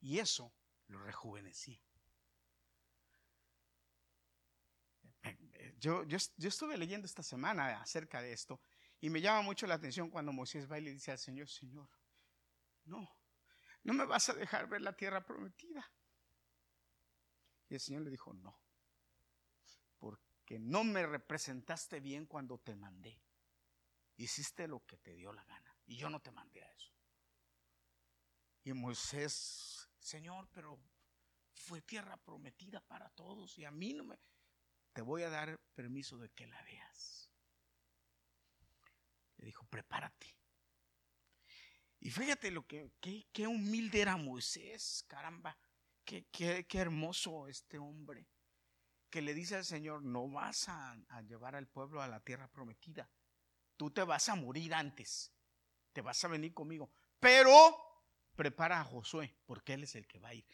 Y 0.00 0.18
eso 0.18 0.52
lo 0.88 0.98
rejuvenecía. 0.98 1.80
Yo, 5.78 6.04
yo, 6.04 6.18
yo, 6.36 6.48
estuve 6.48 6.76
leyendo 6.76 7.06
esta 7.06 7.22
semana 7.22 7.80
acerca 7.80 8.22
de 8.22 8.32
esto 8.32 8.60
y 9.00 9.10
me 9.10 9.20
llama 9.20 9.42
mucho 9.42 9.66
la 9.66 9.74
atención 9.74 10.10
cuando 10.10 10.32
Moisés 10.32 10.70
va 10.70 10.78
y 10.78 10.82
le 10.82 10.92
dice 10.92 11.12
al 11.12 11.18
Señor, 11.18 11.48
Señor, 11.48 11.88
no, 12.84 13.08
no 13.84 13.92
me 13.92 14.04
vas 14.04 14.28
a 14.28 14.34
dejar 14.34 14.68
ver 14.68 14.80
la 14.80 14.96
tierra 14.96 15.24
prometida. 15.24 15.92
Y 17.68 17.74
el 17.74 17.80
Señor 17.80 18.02
le 18.02 18.10
dijo, 18.10 18.32
no, 18.32 18.58
porque 19.98 20.58
no 20.58 20.82
me 20.82 21.06
representaste 21.06 22.00
bien 22.00 22.26
cuando 22.26 22.58
te 22.58 22.74
mandé. 22.74 23.20
Hiciste 24.16 24.66
lo 24.66 24.84
que 24.86 24.96
te 24.96 25.14
dio 25.14 25.32
la 25.32 25.44
gana 25.44 25.76
y 25.86 25.96
yo 25.96 26.08
no 26.08 26.20
te 26.20 26.32
mandé 26.32 26.62
a 26.62 26.72
eso. 26.72 26.95
Y 28.66 28.72
Moisés, 28.72 29.88
Señor, 30.00 30.48
pero 30.50 30.76
fue 31.54 31.82
tierra 31.82 32.16
prometida 32.16 32.80
para 32.80 33.08
todos 33.10 33.56
y 33.58 33.64
a 33.64 33.70
mí 33.70 33.94
no 33.94 34.02
me... 34.02 34.18
Te 34.92 35.02
voy 35.02 35.22
a 35.22 35.30
dar 35.30 35.56
permiso 35.76 36.18
de 36.18 36.30
que 36.30 36.48
la 36.48 36.60
veas. 36.64 37.30
Le 39.36 39.46
dijo, 39.46 39.64
prepárate. 39.66 40.36
Y 42.00 42.10
fíjate 42.10 42.50
lo 42.50 42.66
que, 42.66 42.90
qué, 43.32 43.46
humilde 43.46 44.00
era 44.00 44.16
Moisés, 44.16 45.04
caramba, 45.06 45.56
qué, 46.04 46.26
qué, 46.32 46.66
hermoso 46.72 47.46
este 47.46 47.78
hombre, 47.78 48.26
que 49.08 49.22
le 49.22 49.32
dice 49.32 49.54
al 49.54 49.64
Señor, 49.64 50.02
no 50.02 50.28
vas 50.28 50.68
a, 50.68 50.98
a 51.10 51.22
llevar 51.22 51.54
al 51.54 51.68
pueblo 51.68 52.02
a 52.02 52.08
la 52.08 52.18
tierra 52.18 52.48
prometida, 52.48 53.08
tú 53.76 53.92
te 53.92 54.02
vas 54.02 54.28
a 54.28 54.34
morir 54.34 54.74
antes, 54.74 55.32
te 55.92 56.00
vas 56.00 56.24
a 56.24 56.28
venir 56.28 56.52
conmigo, 56.52 56.90
pero 57.20 57.85
prepara 58.36 58.80
a 58.80 58.84
Josué, 58.84 59.34
porque 59.46 59.74
él 59.74 59.84
es 59.84 59.94
el 59.96 60.06
que 60.06 60.18
va 60.18 60.28
a 60.28 60.34
ir 60.34 60.46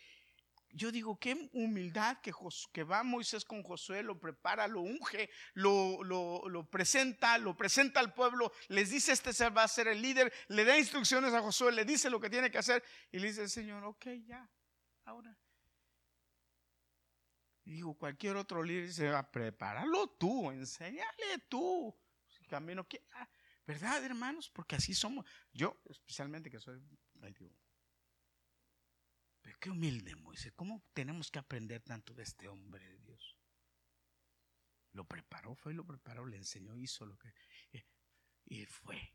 yo 0.74 0.90
digo, 0.90 1.18
qué 1.18 1.50
humildad 1.52 2.18
que, 2.20 2.32
que, 2.72 2.82
va 2.82 3.02
Moisés 3.02 3.44
con 3.44 3.62
Josué, 3.62 4.02
lo 4.02 4.18
prepara, 4.18 4.66
lo 4.66 4.80
unge, 4.80 5.30
lo, 5.54 6.02
lo, 6.02 6.70
presenta, 6.70 7.38
lo 7.38 7.56
presenta 7.56 8.00
al 8.00 8.14
pueblo, 8.14 8.52
les 8.68 8.90
dice, 8.90 9.12
este 9.12 9.32
va 9.50 9.64
a 9.64 9.68
ser 9.68 9.88
el 9.88 10.00
líder, 10.00 10.32
le 10.48 10.64
da 10.64 10.78
instrucciones 10.78 11.34
a 11.34 11.40
Josué, 11.40 11.72
le 11.72 11.84
dice 11.84 12.10
lo 12.10 12.20
que 12.20 12.30
tiene 12.30 12.50
que 12.50 12.58
hacer 12.58 12.82
y 13.10 13.18
le 13.18 13.28
dice 13.28 13.42
el 13.42 13.50
Señor, 13.50 13.84
ok, 13.84 14.06
ya, 14.26 14.48
ahora. 15.04 15.36
digo, 17.64 17.94
cualquier 17.94 18.36
otro 18.36 18.62
líder 18.62 18.86
dice, 18.86 19.08
ah, 19.08 19.30
prepáralo 19.30 20.08
tú, 20.08 20.50
enséñale 20.50 21.38
tú. 21.48 21.94
camino 22.48 22.86
que, 22.88 23.04
ah, 23.14 23.28
¿verdad, 23.66 24.02
hermanos? 24.04 24.50
Porque 24.50 24.76
así 24.76 24.94
somos. 24.94 25.26
Yo, 25.52 25.80
especialmente 25.88 26.50
que 26.50 26.60
soy, 26.60 26.82
pero 29.42 29.58
qué 29.60 29.70
humilde 29.70 30.14
Moisés. 30.16 30.52
¿Cómo 30.54 30.82
tenemos 30.94 31.30
que 31.30 31.38
aprender 31.38 31.82
tanto 31.82 32.14
de 32.14 32.22
este 32.22 32.48
hombre 32.48 32.86
de 32.86 32.98
Dios? 33.00 33.36
Lo 34.92 35.06
preparó, 35.06 35.54
fue 35.54 35.72
y 35.72 35.76
lo 35.76 35.86
preparó, 35.86 36.26
le 36.26 36.36
enseñó, 36.36 36.76
hizo 36.76 37.04
lo 37.04 37.18
que... 37.18 37.28
Eh, 37.72 37.84
y 38.46 38.64
fue. 38.66 39.14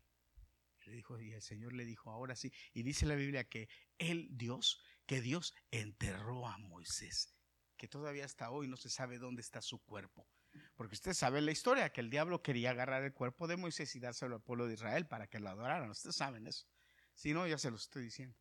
Le 0.84 0.92
dijo, 0.92 1.20
y 1.20 1.32
el 1.32 1.42
Señor 1.42 1.72
le 1.72 1.84
dijo, 1.84 2.10
ahora 2.10 2.34
sí. 2.34 2.52
Y 2.72 2.82
dice 2.82 3.06
la 3.06 3.14
Biblia 3.14 3.44
que 3.44 3.68
él, 3.98 4.28
Dios, 4.30 4.82
que 5.06 5.20
Dios 5.20 5.54
enterró 5.70 6.46
a 6.46 6.56
Moisés, 6.58 7.36
que 7.76 7.88
todavía 7.88 8.24
hasta 8.24 8.50
hoy 8.50 8.68
no 8.68 8.76
se 8.76 8.90
sabe 8.90 9.18
dónde 9.18 9.42
está 9.42 9.60
su 9.60 9.82
cuerpo. 9.84 10.28
Porque 10.76 10.94
usted 10.94 11.12
sabe 11.12 11.40
la 11.40 11.52
historia, 11.52 11.92
que 11.92 12.00
el 12.00 12.10
diablo 12.10 12.42
quería 12.42 12.70
agarrar 12.70 13.04
el 13.04 13.12
cuerpo 13.12 13.46
de 13.46 13.56
Moisés 13.56 13.94
y 13.94 14.00
dárselo 14.00 14.36
al 14.36 14.42
pueblo 14.42 14.66
de 14.66 14.74
Israel 14.74 15.06
para 15.06 15.26
que 15.26 15.40
lo 15.40 15.48
adoraran. 15.48 15.90
Ustedes 15.90 16.16
saben 16.16 16.46
eso. 16.46 16.66
Si 17.14 17.32
no, 17.32 17.46
ya 17.46 17.58
se 17.58 17.70
lo 17.70 17.76
estoy 17.76 18.04
diciendo. 18.04 18.36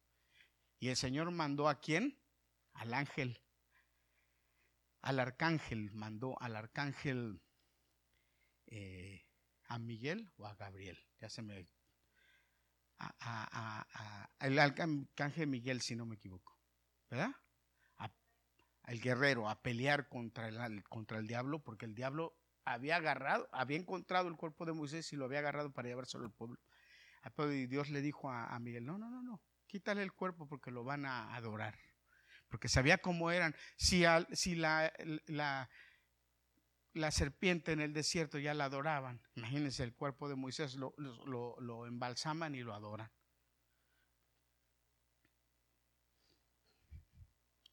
Y 0.79 0.89
el 0.89 0.95
Señor 0.95 1.31
mandó 1.31 1.69
a 1.69 1.79
quién? 1.79 2.19
Al 2.73 2.93
ángel. 2.93 3.41
Al 5.01 5.19
arcángel, 5.19 5.91
mandó 5.91 6.39
al 6.41 6.55
arcángel 6.55 7.41
eh, 8.67 9.25
a 9.65 9.79
Miguel 9.79 10.31
o 10.37 10.45
a 10.45 10.55
Gabriel. 10.55 10.99
Ya 11.19 11.29
se 11.29 11.41
me... 11.41 11.67
A, 12.99 13.13
a, 13.19 14.29
el 14.39 14.57
arcángel 14.57 15.47
Miguel, 15.47 15.81
si 15.81 15.95
no 15.95 16.05
me 16.05 16.15
equivoco. 16.15 16.59
¿Verdad? 17.09 17.31
al 18.83 19.01
guerrero 19.01 19.49
a 19.49 19.61
pelear 19.61 20.07
contra 20.07 20.47
el, 20.47 20.81
contra 20.85 21.17
el 21.17 21.27
diablo, 21.27 21.59
porque 21.59 21.85
el 21.85 21.93
diablo 21.93 22.37
había 22.63 22.95
agarrado, 22.95 23.49
había 23.51 23.77
encontrado 23.77 24.29
el 24.29 24.37
cuerpo 24.37 24.65
de 24.65 24.71
Moisés 24.71 25.11
y 25.11 25.17
lo 25.17 25.25
había 25.25 25.39
agarrado 25.39 25.73
para 25.73 25.89
llevárselo 25.89 26.23
al 26.23 26.31
pueblo. 26.31 26.57
Y 27.51 27.67
Dios 27.67 27.89
le 27.89 28.01
dijo 28.01 28.31
a 28.31 28.57
Miguel, 28.59 28.85
no, 28.85 28.97
no, 28.97 29.09
no, 29.09 29.21
no, 29.21 29.41
quítale 29.67 30.01
el 30.01 30.13
cuerpo 30.13 30.47
porque 30.47 30.71
lo 30.71 30.83
van 30.83 31.05
a 31.05 31.35
adorar. 31.35 31.77
Porque 32.49 32.69
sabía 32.69 32.97
cómo 32.97 33.29
eran. 33.31 33.55
Si, 33.75 34.03
la, 34.55 35.69
serpiente 37.11 37.73
en 37.73 37.81
el 37.81 37.93
desierto 37.93 38.39
ya 38.39 38.53
la 38.53 38.65
adoraban, 38.65 39.21
imagínense 39.35 39.83
el 39.83 39.93
cuerpo 39.93 40.29
de 40.29 40.35
Moisés, 40.35 40.75
lo 40.75 41.85
embalsaman 41.85 42.55
y 42.55 42.63
lo 42.63 42.73
adoran. 42.73 43.11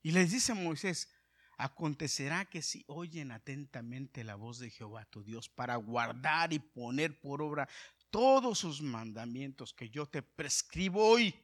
Y 0.05 0.13
les 0.13 0.31
dice 0.31 0.53
Moisés, 0.53 1.09
acontecerá 1.57 2.45
que 2.45 2.61
si 2.61 2.85
oyen 2.89 3.33
atentamente 3.33 4.23
la 4.23 4.35
voz 4.35 4.59
de 4.59 4.69
Jehová 4.69 5.07
tu 5.07 5.25
Dios 5.25 5.49
para 5.49 5.77
guardar 5.77 6.53
y 6.53 6.59
poner 6.59 7.19
por 7.21 7.41
obra 7.41 7.67
todos 8.11 8.59
sus 8.59 8.83
mandamientos 8.83 9.73
que 9.73 9.89
yo 9.89 10.07
te 10.07 10.23
prescribo 10.23 11.09
hoy, 11.09 11.35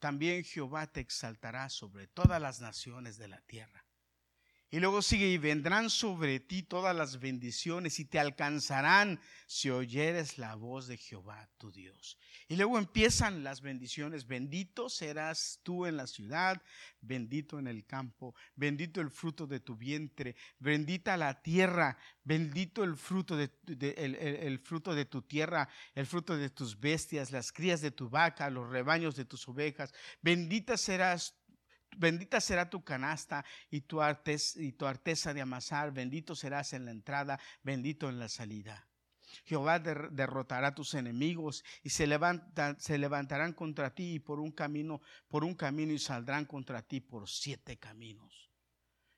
también 0.00 0.42
Jehová 0.44 0.86
te 0.88 1.00
exaltará 1.00 1.68
sobre 1.68 2.08
todas 2.08 2.40
las 2.40 2.60
naciones 2.60 3.18
de 3.18 3.28
la 3.28 3.40
tierra. 3.42 3.84
Y 4.72 4.78
luego 4.78 5.02
sigue, 5.02 5.26
y 5.26 5.36
vendrán 5.36 5.90
sobre 5.90 6.38
ti 6.38 6.62
todas 6.62 6.94
las 6.94 7.18
bendiciones 7.18 7.98
y 7.98 8.04
te 8.04 8.20
alcanzarán 8.20 9.20
si 9.46 9.68
oyeres 9.68 10.38
la 10.38 10.54
voz 10.54 10.86
de 10.86 10.96
Jehová 10.96 11.48
tu 11.58 11.72
Dios. 11.72 12.16
Y 12.46 12.54
luego 12.54 12.78
empiezan 12.78 13.42
las 13.42 13.62
bendiciones. 13.62 14.28
Bendito 14.28 14.88
serás 14.88 15.58
tú 15.64 15.86
en 15.86 15.96
la 15.96 16.06
ciudad, 16.06 16.62
bendito 17.00 17.58
en 17.58 17.66
el 17.66 17.84
campo, 17.84 18.36
bendito 18.54 19.00
el 19.00 19.10
fruto 19.10 19.48
de 19.48 19.58
tu 19.58 19.76
vientre, 19.76 20.36
bendita 20.60 21.16
la 21.16 21.42
tierra, 21.42 21.98
bendito 22.22 22.84
el 22.84 22.96
fruto 22.96 23.36
de, 23.36 23.50
el 23.66 24.58
fruto 24.60 24.94
de 24.94 25.04
tu 25.04 25.22
tierra, 25.22 25.68
el 25.94 26.06
fruto 26.06 26.36
de 26.36 26.48
tus 26.48 26.78
bestias, 26.78 27.32
las 27.32 27.50
crías 27.50 27.80
de 27.80 27.90
tu 27.90 28.08
vaca, 28.08 28.48
los 28.50 28.70
rebaños 28.70 29.16
de 29.16 29.24
tus 29.24 29.48
ovejas. 29.48 29.92
Bendita 30.22 30.76
serás 30.76 31.39
Bendita 31.96 32.40
será 32.40 32.70
tu 32.70 32.82
canasta 32.82 33.44
y 33.70 33.82
tu, 33.82 34.00
y 34.56 34.72
tu 34.72 34.86
arteza 34.86 35.34
de 35.34 35.40
amasar, 35.40 35.92
bendito 35.92 36.34
serás 36.34 36.72
en 36.72 36.84
la 36.84 36.90
entrada, 36.90 37.38
bendito 37.62 38.08
en 38.08 38.18
la 38.18 38.28
salida. 38.28 38.86
Jehová 39.44 39.78
derrotará 39.78 40.68
a 40.68 40.74
tus 40.74 40.94
enemigos 40.94 41.64
y 41.82 41.90
se, 41.90 42.08
se 42.78 42.98
levantarán 42.98 43.52
contra 43.52 43.94
ti 43.94 44.18
por 44.18 44.40
un 44.40 44.50
camino, 44.50 45.00
por 45.28 45.44
un 45.44 45.54
camino 45.54 45.92
y 45.92 45.98
saldrán 45.98 46.44
contra 46.44 46.82
ti 46.82 47.00
por 47.00 47.28
siete 47.28 47.78
caminos. 47.78 48.50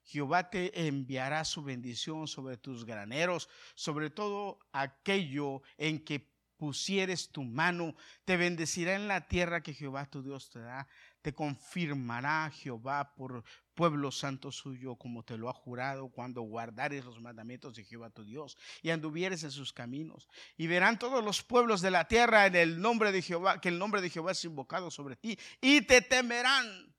Jehová 0.04 0.50
te 0.50 0.86
enviará 0.86 1.44
su 1.44 1.62
bendición 1.62 2.26
sobre 2.26 2.56
tus 2.56 2.84
graneros, 2.84 3.48
sobre 3.74 4.10
todo 4.10 4.58
aquello 4.72 5.62
en 5.78 6.04
que 6.04 6.30
pusieres 6.56 7.30
tu 7.30 7.42
mano, 7.42 7.96
te 8.24 8.36
bendecirá 8.36 8.94
en 8.94 9.08
la 9.08 9.26
tierra 9.26 9.62
que 9.62 9.74
Jehová 9.74 10.06
tu 10.06 10.22
Dios 10.22 10.48
te 10.50 10.60
da 10.60 10.86
te 11.22 11.32
confirmará 11.32 12.50
Jehová 12.50 13.14
por 13.14 13.44
pueblo 13.74 14.10
santo 14.10 14.52
suyo, 14.52 14.96
como 14.96 15.24
te 15.24 15.38
lo 15.38 15.48
ha 15.48 15.52
jurado, 15.52 16.08
cuando 16.08 16.42
guardares 16.42 17.04
los 17.04 17.20
mandamientos 17.20 17.74
de 17.74 17.84
Jehová 17.84 18.10
tu 18.10 18.24
Dios 18.24 18.58
y 18.82 18.90
anduvieres 18.90 19.42
en 19.44 19.50
sus 19.50 19.72
caminos. 19.72 20.28
Y 20.56 20.66
verán 20.66 20.98
todos 20.98 21.24
los 21.24 21.42
pueblos 21.42 21.80
de 21.80 21.90
la 21.90 22.06
tierra 22.06 22.46
en 22.46 22.56
el 22.56 22.80
nombre 22.80 23.12
de 23.12 23.22
Jehová, 23.22 23.60
que 23.60 23.68
el 23.68 23.78
nombre 23.78 24.00
de 24.02 24.10
Jehová 24.10 24.32
es 24.32 24.44
invocado 24.44 24.90
sobre 24.90 25.16
ti, 25.16 25.38
y 25.60 25.80
te 25.82 26.02
temerán. 26.02 26.92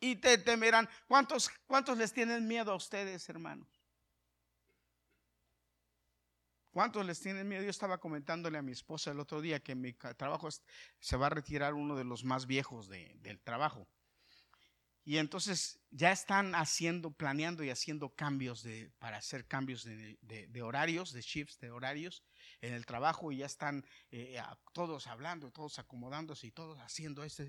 Y 0.00 0.16
te 0.16 0.38
temerán. 0.38 0.88
¿Cuántos, 1.06 1.50
cuántos 1.66 1.98
les 1.98 2.12
tienen 2.12 2.48
miedo 2.48 2.72
a 2.72 2.76
ustedes, 2.76 3.28
hermanos? 3.28 3.79
¿Cuántos 6.70 7.04
les 7.04 7.20
tienen 7.20 7.48
miedo? 7.48 7.64
Yo 7.64 7.70
estaba 7.70 7.98
comentándole 7.98 8.56
a 8.56 8.62
mi 8.62 8.72
esposa 8.72 9.10
el 9.10 9.18
otro 9.18 9.40
día 9.40 9.60
que 9.60 9.74
mi 9.74 9.92
trabajo 9.92 10.48
se 11.00 11.16
va 11.16 11.26
a 11.26 11.30
retirar 11.30 11.74
uno 11.74 11.96
de 11.96 12.04
los 12.04 12.22
más 12.22 12.46
viejos 12.46 12.88
del 12.88 13.40
trabajo. 13.42 13.88
Y 15.04 15.16
entonces 15.16 15.80
ya 15.90 16.12
están 16.12 16.54
haciendo, 16.54 17.10
planeando 17.10 17.64
y 17.64 17.70
haciendo 17.70 18.14
cambios 18.14 18.64
para 19.00 19.16
hacer 19.16 19.46
cambios 19.46 19.82
de, 19.84 20.62
horarios, 20.62 21.12
de 21.12 21.22
shifts 21.22 21.58
de 21.58 21.72
horarios 21.72 22.22
en 22.60 22.74
el 22.74 22.86
trabajo 22.86 23.32
y 23.32 23.38
ya 23.38 23.46
están 23.46 23.84
eh, 24.12 24.40
todos 24.72 25.08
hablando, 25.08 25.50
todos 25.50 25.80
acomodándose 25.80 26.46
y 26.46 26.52
todos 26.52 26.78
haciendo 26.78 27.24
esto. 27.24 27.42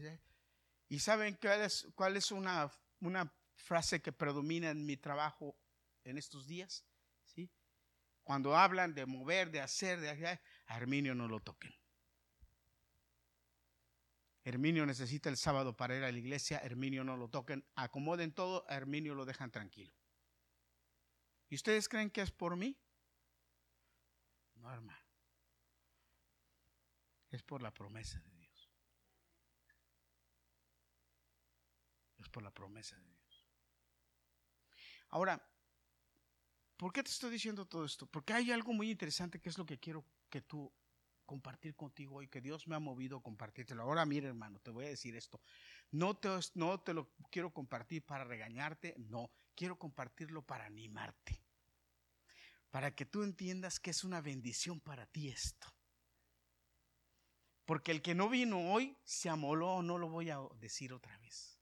¿Y 0.90 1.00
saben 1.00 1.38
cuál 1.40 1.62
es, 1.62 1.88
cuál 1.94 2.18
es 2.18 2.32
una, 2.32 2.72
una 3.02 3.32
frase 3.54 4.02
que 4.02 4.12
predomina 4.12 4.72
en 4.72 4.84
mi 4.84 4.98
trabajo 4.98 5.56
en 6.04 6.18
estos 6.18 6.48
días? 6.48 6.86
Cuando 8.24 8.56
hablan 8.56 8.94
de 8.94 9.06
mover, 9.06 9.52
de 9.52 9.62
hacer, 9.62 10.00
de 10.00 10.10
a 10.10 10.78
Herminio 10.78 11.16
no 11.16 11.28
lo 11.28 11.40
toquen. 11.40 11.74
Herminio 14.44 14.86
necesita 14.86 15.30
el 15.30 15.38
sábado 15.38 15.76
para 15.76 15.96
ir 15.96 16.04
a 16.04 16.12
la 16.12 16.18
iglesia, 16.18 16.60
Herminio 16.60 17.04
no 17.04 17.16
lo 17.16 17.30
toquen, 17.30 17.64
acomoden 17.76 18.34
todo, 18.34 18.66
a 18.70 18.76
Herminio 18.76 19.14
lo 19.14 19.26
dejan 19.26 19.52
tranquilo. 19.52 19.94
¿Y 21.50 21.56
ustedes 21.56 21.88
creen 21.88 22.10
que 22.10 22.22
es 22.22 22.32
por 22.32 22.56
mí? 22.56 22.80
No, 24.56 24.72
hermano. 24.72 25.06
Es 27.30 27.44
por 27.44 27.62
la 27.62 27.74
promesa 27.74 28.20
de 28.20 28.32
Dios. 28.32 28.70
Es 32.18 32.30
por 32.30 32.42
la 32.42 32.52
promesa 32.52 32.98
de 32.98 33.12
Dios. 33.12 33.48
Ahora, 35.10 35.51
¿Por 36.82 36.92
qué 36.92 37.04
te 37.04 37.12
estoy 37.12 37.30
diciendo 37.30 37.68
todo 37.68 37.86
esto? 37.86 38.08
Porque 38.08 38.34
hay 38.34 38.52
algo 38.52 38.74
muy 38.74 38.90
interesante 38.90 39.40
que 39.40 39.50
es 39.50 39.58
lo 39.60 39.68
que 39.68 39.78
quiero 39.78 40.04
que 40.32 40.42
tú 40.42 40.74
compartir 41.28 41.76
contigo 41.76 42.16
hoy, 42.16 42.28
que 42.28 42.42
Dios 42.42 42.68
me 42.68 42.74
ha 42.74 42.80
movido 42.80 43.18
a 43.18 43.22
compartírtelo. 43.22 43.84
Ahora 43.84 44.04
mira 44.04 44.30
hermano, 44.30 44.60
te 44.62 44.72
voy 44.72 44.86
a 44.86 44.90
decir 44.90 45.16
esto. 45.16 45.40
No 45.92 46.18
te, 46.18 46.30
no 46.56 46.80
te 46.80 46.96
lo 46.96 47.14
quiero 47.30 47.54
compartir 47.54 48.04
para 48.04 48.24
regañarte, 48.24 48.96
no, 48.98 49.30
quiero 49.54 49.78
compartirlo 49.78 50.42
para 50.42 50.66
animarte. 50.66 51.46
Para 52.72 52.96
que 52.96 53.06
tú 53.06 53.22
entiendas 53.22 53.80
que 53.80 53.92
es 53.92 54.04
una 54.04 54.20
bendición 54.20 54.80
para 54.80 55.06
ti 55.06 55.30
esto. 55.30 55.68
Porque 57.64 57.92
el 57.92 58.02
que 58.02 58.16
no 58.16 58.28
vino 58.28 58.74
hoy 58.74 58.98
se 59.04 59.30
amoló, 59.30 59.84
no 59.84 60.00
lo 60.00 60.10
voy 60.10 60.32
a 60.32 60.40
decir 60.56 60.94
otra 60.94 61.16
vez. 61.20 61.60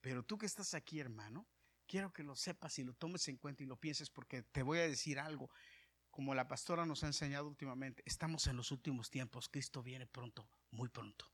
Pero 0.00 0.22
tú 0.24 0.38
que 0.38 0.46
estás 0.46 0.72
aquí, 0.72 1.00
hermano, 1.00 1.46
quiero 1.86 2.12
que 2.12 2.22
lo 2.22 2.36
sepas 2.36 2.78
y 2.78 2.84
lo 2.84 2.94
tomes 2.94 3.28
en 3.28 3.36
cuenta 3.36 3.62
y 3.62 3.66
lo 3.66 3.76
pienses 3.76 4.10
porque 4.10 4.42
te 4.42 4.62
voy 4.62 4.78
a 4.78 4.88
decir 4.88 5.18
algo. 5.18 5.50
Como 6.10 6.34
la 6.34 6.48
pastora 6.48 6.86
nos 6.86 7.04
ha 7.04 7.08
enseñado 7.08 7.46
últimamente, 7.46 8.02
estamos 8.06 8.46
en 8.46 8.56
los 8.56 8.70
últimos 8.70 9.10
tiempos. 9.10 9.48
Cristo 9.48 9.82
viene 9.82 10.06
pronto, 10.06 10.48
muy 10.70 10.88
pronto. 10.88 11.30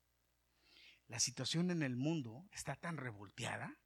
La 1.06 1.20
situación 1.20 1.70
en 1.70 1.82
el 1.82 1.96
mundo 1.96 2.48
está 2.52 2.74
tan 2.76 2.96
revolteada, 2.96 3.78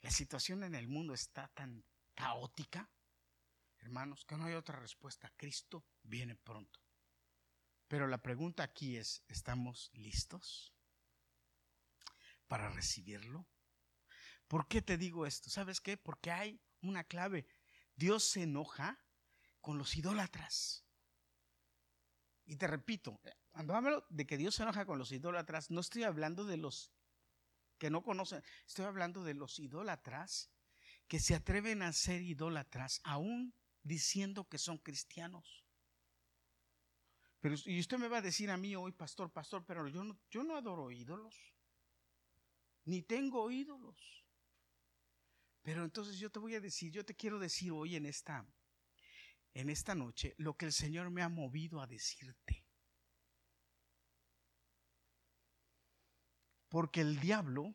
la 0.00 0.10
situación 0.10 0.62
en 0.62 0.74
el 0.74 0.88
mundo 0.88 1.14
está 1.14 1.48
tan 1.48 1.84
caótica, 2.14 2.90
hermanos, 3.78 4.24
que 4.24 4.36
no 4.36 4.44
hay 4.44 4.54
otra 4.54 4.78
respuesta. 4.78 5.32
Cristo 5.36 5.84
viene 6.02 6.34
pronto. 6.34 6.80
Pero 7.88 8.06
la 8.08 8.18
pregunta 8.18 8.62
aquí 8.62 8.96
es, 8.96 9.22
¿estamos 9.28 9.90
listos 9.94 10.74
para 12.48 12.68
recibirlo? 12.68 13.46
¿Por 14.48 14.68
qué 14.68 14.82
te 14.82 14.96
digo 14.96 15.26
esto? 15.26 15.50
¿Sabes 15.50 15.80
qué? 15.80 15.96
Porque 15.96 16.30
hay 16.30 16.60
una 16.82 17.04
clave. 17.04 17.46
Dios 17.96 18.24
se 18.24 18.42
enoja 18.42 18.98
con 19.60 19.78
los 19.78 19.96
idólatras. 19.96 20.84
Y 22.44 22.56
te 22.56 22.68
repito, 22.68 23.20
cuando 23.50 23.74
hablo 23.74 24.06
de 24.08 24.26
que 24.26 24.36
Dios 24.36 24.54
se 24.54 24.62
enoja 24.62 24.86
con 24.86 24.98
los 24.98 25.10
idólatras, 25.10 25.70
no 25.70 25.80
estoy 25.80 26.04
hablando 26.04 26.44
de 26.44 26.56
los 26.56 26.92
que 27.78 27.90
no 27.90 28.02
conocen, 28.02 28.42
estoy 28.66 28.84
hablando 28.84 29.24
de 29.24 29.34
los 29.34 29.58
idólatras 29.58 30.50
que 31.08 31.18
se 31.18 31.34
atreven 31.34 31.82
a 31.82 31.92
ser 31.92 32.22
idólatras 32.22 33.00
aún 33.04 33.54
diciendo 33.82 34.48
que 34.48 34.58
son 34.58 34.78
cristianos. 34.78 35.64
Pero, 37.40 37.56
y 37.66 37.80
usted 37.80 37.98
me 37.98 38.08
va 38.08 38.18
a 38.18 38.22
decir 38.22 38.50
a 38.50 38.56
mí 38.56 38.74
hoy, 38.76 38.92
pastor, 38.92 39.30
pastor, 39.30 39.64
pero 39.64 39.86
yo 39.88 40.04
no, 40.04 40.18
yo 40.30 40.42
no 40.42 40.56
adoro 40.56 40.90
ídolos, 40.90 41.36
ni 42.84 43.02
tengo 43.02 43.50
ídolos. 43.50 44.25
Pero 45.66 45.82
entonces 45.82 46.20
yo 46.20 46.30
te 46.30 46.38
voy 46.38 46.54
a 46.54 46.60
decir, 46.60 46.92
yo 46.92 47.04
te 47.04 47.16
quiero 47.16 47.40
decir 47.40 47.72
hoy 47.72 47.96
en 47.96 48.06
esta 48.06 48.46
en 49.52 49.68
esta 49.68 49.96
noche 49.96 50.32
lo 50.38 50.56
que 50.56 50.64
el 50.64 50.72
Señor 50.72 51.10
me 51.10 51.22
ha 51.22 51.28
movido 51.28 51.80
a 51.80 51.88
decirte. 51.88 52.64
Porque 56.68 57.00
el 57.00 57.18
diablo 57.18 57.74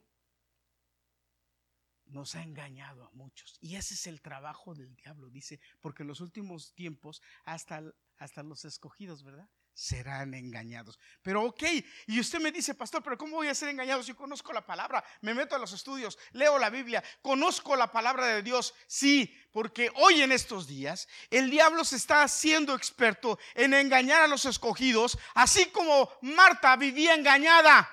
nos 2.06 2.36
ha 2.36 2.44
engañado 2.44 3.04
a 3.04 3.12
muchos. 3.12 3.58
Y 3.60 3.76
ese 3.76 3.96
es 3.96 4.08
el 4.08 4.22
trabajo 4.22 4.74
del 4.74 4.96
diablo, 4.96 5.30
dice, 5.30 5.60
porque 5.82 6.04
en 6.04 6.08
los 6.08 6.22
últimos 6.22 6.74
tiempos 6.74 7.22
hasta, 7.44 7.84
hasta 8.16 8.42
los 8.42 8.64
escogidos, 8.64 9.22
¿verdad? 9.22 9.50
Serán 9.74 10.34
engañados. 10.34 11.00
Pero 11.22 11.44
ok, 11.44 11.64
y 12.08 12.20
usted 12.20 12.40
me 12.40 12.52
dice, 12.52 12.76
pastor, 12.76 13.02
pero 13.04 13.18
¿cómo 13.18 13.38
voy 13.38 13.48
a 13.48 13.56
ser 13.56 13.70
engañado 13.70 14.04
si 14.04 14.14
conozco 14.14 14.54
la 14.54 14.66
palabra? 14.66 15.04
Me 15.22 15.34
meto 15.34 15.56
a 15.56 15.60
los 15.60 15.74
estudios, 15.74 16.18
leo 16.34 16.58
la 16.60 16.70
Biblia, 16.70 17.04
conozco 17.22 17.76
la 17.76 17.92
palabra 17.92 18.28
de 18.28 18.44
Dios. 18.44 18.74
Sí, 18.88 19.36
porque 19.52 19.92
hoy 19.96 20.22
en 20.22 20.32
estos 20.32 20.68
días 20.68 21.08
el 21.30 21.50
diablo 21.50 21.84
se 21.84 21.96
está 21.96 22.24
haciendo 22.24 22.76
experto 22.76 23.40
en 23.56 23.74
engañar 23.74 24.22
a 24.22 24.28
los 24.28 24.46
escogidos, 24.46 25.18
así 25.34 25.68
como 25.68 26.12
Marta 26.22 26.76
vivía 26.76 27.16
engañada. 27.16 27.90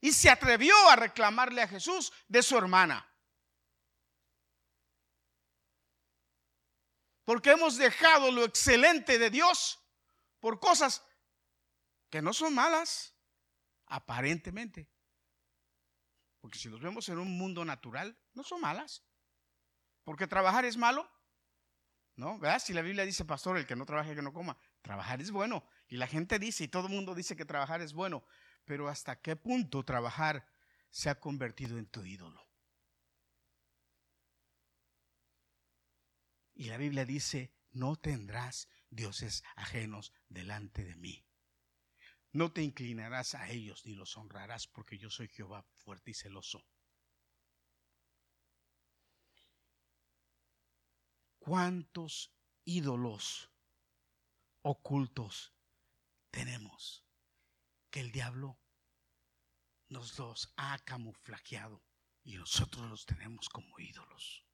Y 0.00 0.12
se 0.12 0.30
atrevió 0.30 0.74
a 0.90 0.96
reclamarle 0.96 1.62
a 1.62 1.68
Jesús 1.68 2.12
de 2.28 2.42
su 2.42 2.56
hermana. 2.56 3.07
Porque 7.28 7.50
hemos 7.50 7.76
dejado 7.76 8.32
lo 8.32 8.42
excelente 8.42 9.18
de 9.18 9.28
Dios 9.28 9.78
por 10.40 10.60
cosas 10.60 11.04
que 12.08 12.22
no 12.22 12.32
son 12.32 12.54
malas, 12.54 13.12
aparentemente. 13.84 14.88
Porque 16.40 16.58
si 16.58 16.70
los 16.70 16.80
vemos 16.80 17.06
en 17.10 17.18
un 17.18 17.36
mundo 17.36 17.66
natural, 17.66 18.18
no 18.32 18.42
son 18.44 18.62
malas. 18.62 19.04
Porque 20.04 20.26
trabajar 20.26 20.64
es 20.64 20.78
malo. 20.78 21.06
¿No? 22.16 22.38
¿Verdad? 22.38 22.62
Si 22.64 22.72
la 22.72 22.80
Biblia 22.80 23.04
dice, 23.04 23.26
pastor, 23.26 23.58
el 23.58 23.66
que 23.66 23.76
no 23.76 23.84
trabaje, 23.84 24.14
que 24.14 24.22
no 24.22 24.32
coma. 24.32 24.56
Trabajar 24.80 25.20
es 25.20 25.30
bueno. 25.30 25.68
Y 25.86 25.98
la 25.98 26.06
gente 26.06 26.38
dice, 26.38 26.64
y 26.64 26.68
todo 26.68 26.86
el 26.86 26.94
mundo 26.94 27.14
dice 27.14 27.36
que 27.36 27.44
trabajar 27.44 27.82
es 27.82 27.92
bueno. 27.92 28.24
Pero 28.64 28.88
¿hasta 28.88 29.20
qué 29.20 29.36
punto 29.36 29.84
trabajar 29.84 30.48
se 30.88 31.10
ha 31.10 31.20
convertido 31.20 31.76
en 31.76 31.88
tu 31.88 32.06
ídolo? 32.06 32.47
Y 36.58 36.64
la 36.64 36.76
Biblia 36.76 37.04
dice, 37.04 37.52
no 37.70 37.94
tendrás 37.94 38.68
dioses 38.90 39.44
ajenos 39.54 40.12
delante 40.28 40.82
de 40.82 40.96
mí. 40.96 41.24
No 42.32 42.52
te 42.52 42.64
inclinarás 42.64 43.36
a 43.36 43.48
ellos 43.48 43.86
ni 43.86 43.94
los 43.94 44.16
honrarás, 44.16 44.66
porque 44.66 44.98
yo 44.98 45.08
soy 45.08 45.28
Jehová 45.28 45.62
fuerte 45.76 46.10
y 46.10 46.14
celoso. 46.14 46.66
¿Cuántos 51.38 52.34
ídolos 52.64 53.52
ocultos 54.62 55.54
tenemos 56.32 57.06
que 57.88 58.00
el 58.00 58.10
diablo 58.10 58.58
nos 59.88 60.18
los 60.18 60.52
ha 60.56 60.76
camuflajeado 60.80 61.84
y 62.24 62.36
nosotros 62.36 62.90
los 62.90 63.06
tenemos 63.06 63.48
como 63.48 63.78
ídolos? 63.78 64.47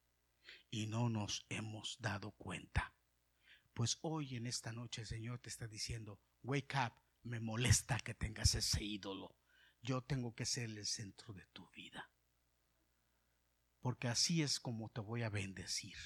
Y 0.74 0.88
no 0.88 1.08
nos 1.08 1.46
hemos 1.50 1.96
dado 2.00 2.32
cuenta. 2.32 2.92
Pues 3.74 3.96
hoy 4.02 4.34
en 4.34 4.48
esta 4.48 4.72
noche 4.72 5.02
el 5.02 5.06
Señor 5.06 5.38
te 5.38 5.48
está 5.48 5.68
diciendo, 5.68 6.20
wake 6.42 6.74
up, 6.84 6.94
me 7.22 7.38
molesta 7.38 8.00
que 8.00 8.12
tengas 8.12 8.56
ese 8.56 8.82
ídolo. 8.82 9.37
Yo 9.82 10.02
tengo 10.02 10.34
que 10.34 10.44
ser 10.44 10.70
el 10.70 10.84
centro 10.84 11.32
de 11.32 11.46
tu 11.52 11.70
vida. 11.70 12.10
Porque 13.78 14.08
así 14.08 14.42
es 14.42 14.58
como 14.58 14.88
te 14.88 15.00
voy 15.00 15.22
a 15.22 15.30
bendecir. 15.30 15.96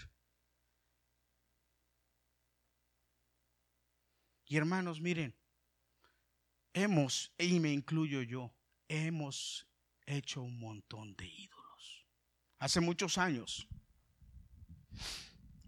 Y 4.44 4.58
hermanos, 4.58 5.00
miren, 5.00 5.34
hemos, 6.74 7.32
y 7.38 7.58
me 7.58 7.72
incluyo 7.72 8.20
yo, 8.20 8.54
hemos 8.88 9.66
hecho 10.04 10.42
un 10.42 10.60
montón 10.60 11.16
de 11.16 11.26
ídolos. 11.26 12.06
Hace 12.58 12.80
muchos 12.80 13.16
años, 13.16 13.66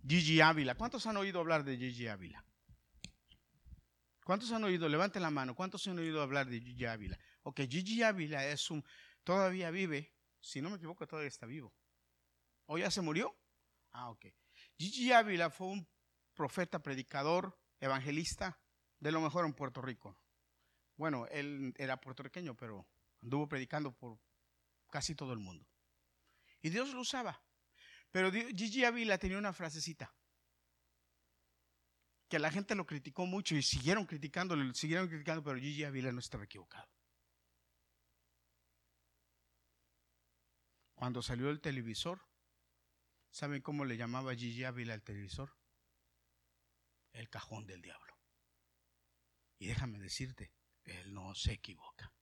Gigi 0.07 0.41
Ávila, 0.41 0.75
¿cuántos 0.75 1.07
han 1.07 1.17
oído 1.17 1.41
hablar 1.41 1.65
de 1.65 1.77
Gigi 1.77 2.09
Ávila? 2.09 2.45
¿Cuántos 4.25 4.53
han 4.53 4.65
oído? 4.65 4.89
Levanten 4.89 5.23
la 5.23 5.31
mano. 5.31 5.55
¿Cuántos 5.55 5.87
han 5.89 5.99
oído 5.99 6.23
hablar 6.23 6.49
de 6.49 6.61
Gigi 6.61 6.85
Ávila? 6.85 7.19
Ok, 7.43 7.61
Gigi 7.69 8.03
Ávila 8.03 8.47
es 8.47 8.71
un, 8.71 8.85
todavía 9.25 9.71
vive, 9.71 10.15
si 10.41 10.63
no 10.63 10.71
me 10.71 10.77
equivoco, 10.77 11.07
todavía 11.07 11.29
está 11.29 11.47
vivo. 11.47 11.75
¿O 12.67 12.79
ya 12.79 12.91
se 12.91 13.01
murió? 13.01 13.37
Ah, 13.91 14.11
ok. 14.11 14.27
Gigi 14.79 15.13
Ávila 15.13 15.51
fue 15.51 15.67
un 15.69 15.89
profeta, 16.35 16.81
predicador, 16.81 17.59
evangelista, 17.81 18.61
de 19.01 19.13
lo 19.13 19.21
mejor 19.21 19.45
en 19.47 19.55
Puerto 19.55 19.83
Rico. 19.83 20.17
Bueno, 20.97 21.27
él 21.29 21.75
era 21.77 22.01
puertorriqueño, 22.01 22.57
pero 22.57 22.87
anduvo 23.23 23.49
predicando 23.49 23.93
por 23.93 24.19
casi 24.91 25.15
todo 25.15 25.33
el 25.33 25.39
mundo. 25.39 25.67
Y 26.63 26.71
Dios 26.71 26.93
lo 26.93 27.01
usaba. 27.01 27.43
Pero 28.11 28.33
Gigi 28.33 28.85
Ávila 28.85 29.19
tenía 29.19 29.39
una 29.39 29.53
frasecita 29.53 30.13
que 32.29 32.39
la 32.39 32.51
gente 32.51 32.77
lo 32.77 32.87
criticó 32.87 33.27
mucho 33.27 33.57
y 33.57 33.63
siguieron 33.63 34.07
criticándolo, 34.07 34.73
siguieron 34.73 35.09
criticando, 35.09 35.43
pero 35.43 35.59
Gigi 35.59 35.83
Ávila 35.85 36.13
no 36.13 36.21
estaba 36.21 36.45
equivocado. 36.45 36.89
Cuando 40.95 41.23
salió 41.23 41.51
el 41.51 41.61
televisor, 41.61 42.21
¿saben 43.31 43.63
cómo 43.63 43.85
le 43.85 43.97
llamaba 43.97 44.35
Gigi 44.35 44.65
Ávila 44.65 44.95
al 44.95 45.03
televisor? 45.03 45.57
El 47.13 47.29
cajón 47.29 47.67
del 47.67 47.83
diablo. 47.83 48.17
Y 49.59 49.67
déjame 49.67 49.99
decirte, 49.99 50.53
él 50.85 51.13
no 51.13 51.35
se 51.35 51.55
equivoca. 51.55 52.13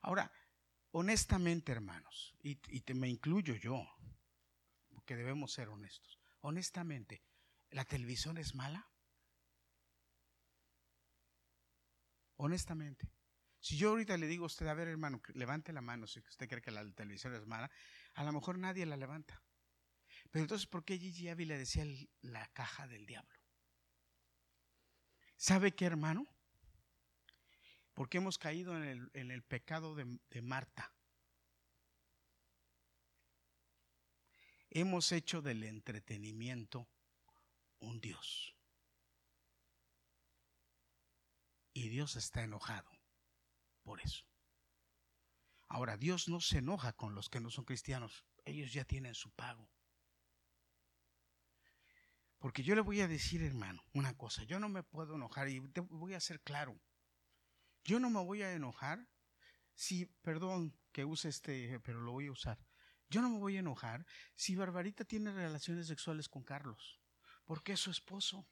Ahora, 0.00 0.32
honestamente, 0.92 1.72
hermanos, 1.72 2.34
y, 2.42 2.56
te, 2.56 2.94
me 2.94 3.08
incluyo 3.08 3.54
yo, 3.54 3.86
porque 4.90 5.16
debemos 5.16 5.52
ser 5.52 5.68
honestos, 5.68 6.18
honestamente, 6.40 7.22
¿la 7.70 7.84
televisión 7.84 8.38
es 8.38 8.54
mala? 8.54 8.88
Honestamente. 12.36 13.12
Si 13.62 13.76
yo 13.76 13.90
ahorita 13.90 14.16
le 14.16 14.26
digo 14.26 14.44
a 14.44 14.46
usted, 14.46 14.66
a 14.68 14.74
ver 14.74 14.88
hermano, 14.88 15.20
levante 15.34 15.72
la 15.74 15.82
mano 15.82 16.06
si 16.06 16.20
usted 16.20 16.48
cree 16.48 16.62
que 16.62 16.70
la 16.70 16.90
televisión 16.94 17.34
es 17.34 17.46
mala, 17.46 17.70
a 18.14 18.24
lo 18.24 18.32
mejor 18.32 18.58
nadie 18.58 18.86
la 18.86 18.96
levanta. 18.96 19.42
Pero 20.30 20.44
entonces, 20.44 20.66
¿por 20.66 20.84
qué 20.84 20.98
Gigi 20.98 21.28
Ávila 21.28 21.58
decía 21.58 21.84
la 22.22 22.46
caja 22.52 22.86
del 22.86 23.04
diablo? 23.04 23.38
¿Sabe 25.36 25.74
qué, 25.74 25.86
hermano? 25.86 26.26
Porque 28.00 28.16
hemos 28.16 28.38
caído 28.38 28.82
en 28.82 29.30
el, 29.30 29.42
pecado 29.42 29.94
de, 29.94 30.40
Marta. 30.40 30.90
Hemos 34.70 35.12
hecho 35.12 35.42
del 35.42 35.64
entretenimiento 35.64 36.88
un 37.78 38.00
Dios. 38.00 38.56
Y 41.74 41.90
Dios 41.90 42.16
está 42.16 42.42
enojado 42.42 42.90
por 43.82 44.00
eso. 44.00 44.24
Ahora, 45.68 45.98
Dios 45.98 46.26
no 46.26 46.40
se 46.40 46.56
enoja 46.56 46.94
con 46.94 47.14
los 47.14 47.28
que 47.28 47.40
no 47.40 47.50
son 47.50 47.66
cristianos. 47.66 48.24
Ellos 48.46 48.72
ya 48.72 48.86
tienen 48.86 49.14
su 49.14 49.30
pago. 49.30 49.68
Porque 52.38 52.62
yo 52.62 52.74
le 52.74 52.80
voy 52.80 53.02
a 53.02 53.08
decir, 53.08 53.42
hermano, 53.42 53.84
una 53.92 54.16
cosa. 54.16 54.44
Yo 54.44 54.58
no 54.58 54.70
me 54.70 54.82
puedo 54.82 55.16
enojar 55.16 55.50
y 55.50 55.58
voy 55.58 56.14
a 56.14 56.20
ser 56.20 56.40
claro. 56.40 56.80
Yo 57.90 57.98
no 57.98 58.08
me 58.08 58.22
voy 58.22 58.40
a 58.42 58.52
enojar 58.52 59.04
si, 59.74 60.06
perdón 60.22 60.78
que 60.92 61.04
use 61.04 61.28
este, 61.28 61.80
pero 61.80 62.00
lo 62.00 62.12
voy 62.12 62.28
a 62.28 62.30
usar. 62.30 62.64
Yo 63.08 63.20
no 63.20 63.28
me 63.28 63.40
voy 63.40 63.56
a 63.56 63.58
enojar 63.58 64.06
si 64.36 64.54
Barbarita 64.54 65.04
tiene 65.04 65.32
relaciones 65.32 65.88
sexuales 65.88 66.28
con 66.28 66.44
Carlos, 66.44 67.00
porque 67.44 67.72
es 67.72 67.80
su 67.80 67.90
esposo. 67.90 68.46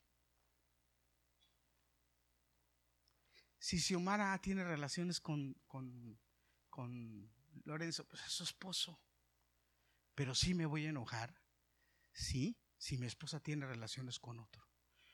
Si 3.60 3.78
Xiomara 3.78 4.36
tiene 4.38 4.64
relaciones 4.64 5.20
con, 5.20 5.54
con, 5.68 6.18
Lorenzo, 7.62 8.08
pues 8.08 8.24
es 8.24 8.32
su 8.32 8.42
esposo. 8.42 9.00
Pero 10.16 10.34
sí 10.34 10.52
me 10.52 10.66
voy 10.66 10.86
a 10.86 10.90
enojar, 10.90 11.40
sí, 12.10 12.58
si 12.76 12.98
mi 12.98 13.06
esposa 13.06 13.38
tiene 13.38 13.66
relaciones 13.66 14.18
con 14.18 14.40
otro. 14.40 14.68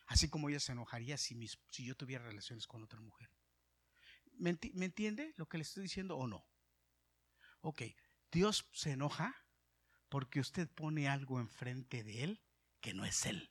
Así 0.07 0.31
como 0.31 0.49
ella 0.49 0.61
se 0.61 0.73
enojaría 0.73 1.19
si, 1.19 1.47
si 1.69 1.85
yo 1.85 1.95
tuviera 1.95 2.25
relaciones 2.25 2.67
con 2.67 2.83
otra 2.83 3.03
mujer. 3.03 3.29
¿Me, 4.39 4.51
entiende 4.51 5.33
lo 5.37 5.47
que 5.47 5.59
le 5.59 5.63
estoy 5.63 5.85
diciendo 5.85 6.17
o 6.17 6.27
no? 6.27 6.47
Ok, 7.61 7.83
Dios 8.31 8.69
se 8.73 8.93
enoja 8.93 9.35
porque 10.09 10.41
usted 10.41 10.69
pone 10.69 11.09
algo 11.09 11.41
enfrente 11.41 12.03
de 12.05 12.25
él 12.25 12.43
que 12.81 12.95
no 12.95 13.05
es 13.05 13.27
él. 13.27 13.51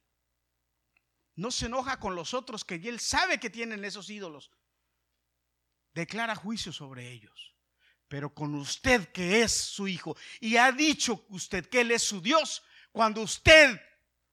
No 1.36 1.52
se 1.52 1.65
enoja 1.65 2.00
con 2.00 2.15
los 2.15 2.34
otros 2.34 2.63
que 2.63 2.76
él 2.76 3.00
sabe 3.00 3.39
que 3.39 3.50
tienen 3.50 3.84
esos 3.84 4.10
ídolos. 4.10 4.52
Declara 5.93 6.36
juicio 6.36 6.72
sobre 6.72 7.12
ellos. 7.12 7.56
Pero 8.08 8.34
con 8.34 8.54
usted 8.56 9.12
que 9.12 9.41
es 9.41 9.52
su 9.52 9.88
hijo 9.88 10.15
y 10.39 10.58
ha 10.58 10.72
dicho 10.72 11.26
usted 11.30 11.67
que 11.67 11.82
él 11.82 11.91
es 11.91 12.04
su 12.04 12.22
Dios, 12.22 12.63
cuando 12.91 13.22
usted 13.22 13.82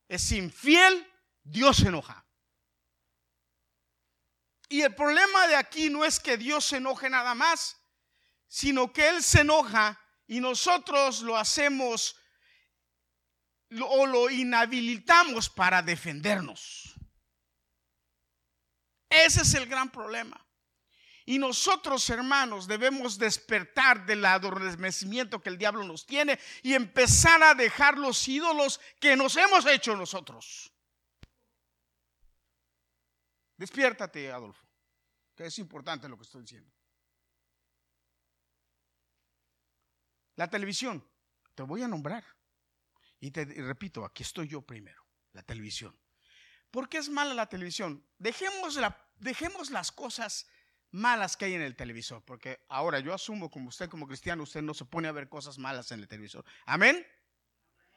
es 0.07 0.33
infiel, 0.33 1.07
Dios 1.43 1.79
se 1.79 1.89
enoja. 1.89 2.27
Y 4.73 4.83
el 4.83 4.95
problema 4.95 5.49
de 5.49 5.57
aquí 5.57 5.91
no 5.91 6.05
es 6.05 6.21
que 6.21 6.37
Dios 6.37 6.65
se 6.65 6.77
enoje 6.77 7.11
nada 7.11 7.35
más, 7.35 7.77
sino 8.47 8.93
que 8.93 9.09
Él 9.09 9.21
se 9.21 9.41
enoja 9.41 10.01
y 10.29 10.39
nosotros 10.39 11.23
lo 11.23 11.37
hacemos 11.37 12.15
o 13.83 14.07
lo 14.07 14.31
inhabilitamos 14.31 15.51
para 15.51 15.83
defendernos. 15.83 16.95
Ese 19.09 19.43
es 19.43 19.55
el 19.55 19.67
gran 19.67 19.91
problema. 19.91 20.41
Y 21.27 21.41
nosotros, 21.41 22.09
hermanos, 22.09 22.69
debemos 22.69 23.19
despertar 23.19 24.07
del 24.07 24.25
adormecimiento 24.25 25.43
que 25.43 25.49
el 25.49 25.59
diablo 25.59 25.83
nos 25.83 26.07
tiene 26.07 26.39
y 26.63 26.75
empezar 26.75 27.43
a 27.43 27.55
dejar 27.55 27.99
los 27.99 28.29
ídolos 28.29 28.81
que 29.01 29.17
nos 29.17 29.37
hemos 29.37 29.67
hecho 29.67 29.97
nosotros. 29.97 30.73
Despiértate, 33.61 34.33
Adolfo, 34.33 34.67
que 35.37 35.45
es 35.45 35.59
importante 35.59 36.09
lo 36.09 36.17
que 36.17 36.23
estoy 36.23 36.41
diciendo. 36.41 36.73
La 40.37 40.49
televisión, 40.49 41.07
te 41.55 41.63
voy 41.65 41.83
a 41.83 41.89
nombrar. 41.89 42.25
Y 43.21 43.31
te 43.33 43.45
repito, 43.45 44.07
aquí 44.07 44.23
estoy 44.23 44.49
yo 44.49 44.63
primero, 44.63 45.05
la 45.35 45.43
televisión. 45.43 45.95
¿Por 46.71 46.89
qué 46.89 46.97
es 46.97 47.11
mala 47.11 47.35
la 47.35 47.51
televisión? 47.51 48.03
Dejemos, 48.17 48.79
dejemos 49.17 49.71
las 49.71 49.93
cosas 49.93 50.49
malas 50.91 51.37
que 51.37 51.45
hay 51.45 51.53
en 51.53 51.61
el 51.61 51.77
televisor, 51.77 52.25
porque 52.25 52.65
ahora 52.71 52.99
yo 53.01 53.13
asumo 53.13 53.51
como 53.51 53.69
usted 53.69 53.91
como 53.91 54.07
cristiano, 54.07 54.45
usted 54.45 54.63
no 54.63 54.73
se 54.73 54.87
pone 54.87 55.07
a 55.07 55.13
ver 55.13 55.29
cosas 55.29 55.59
malas 55.59 55.93
en 55.93 56.01
el 56.01 56.09
televisor. 56.09 56.47
Amén. 56.65 57.07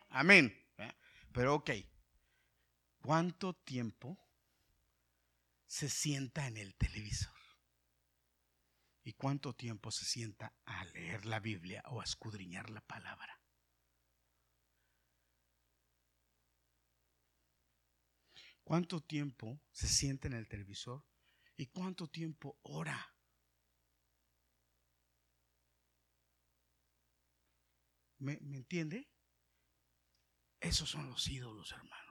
Amén. 0.10 0.54
¿Eh? 0.78 0.91
Pero 1.32 1.56
ok, 1.56 1.71
¿cuánto 2.99 3.54
tiempo 3.54 4.19
se 5.73 5.89
sienta 5.89 6.45
en 6.45 6.57
el 6.57 6.75
televisor? 6.75 7.33
¿Y 9.03 9.13
cuánto 9.13 9.55
tiempo 9.55 9.89
se 9.89 10.05
sienta 10.05 10.55
a 10.65 10.86
leer 10.86 11.25
la 11.25 11.39
Biblia 11.39 11.81
o 11.88 11.99
a 11.99 12.03
escudriñar 12.03 12.69
la 12.69 12.81
palabra? 12.81 13.41
¿Cuánto 18.63 19.01
tiempo 19.01 19.63
se 19.71 19.88
sienta 19.88 20.27
en 20.27 20.33
el 20.33 20.47
televisor 20.47 21.07
¿Y 21.57 21.67
cuánto 21.67 22.07
tiempo 22.07 22.59
ora? 22.63 23.15
¿Me, 28.19 28.33
entiende? 28.33 29.07
Esos 30.59 30.89
son 30.89 31.09
los 31.09 31.27
ídolos, 31.27 31.71
hermano. 31.71 32.03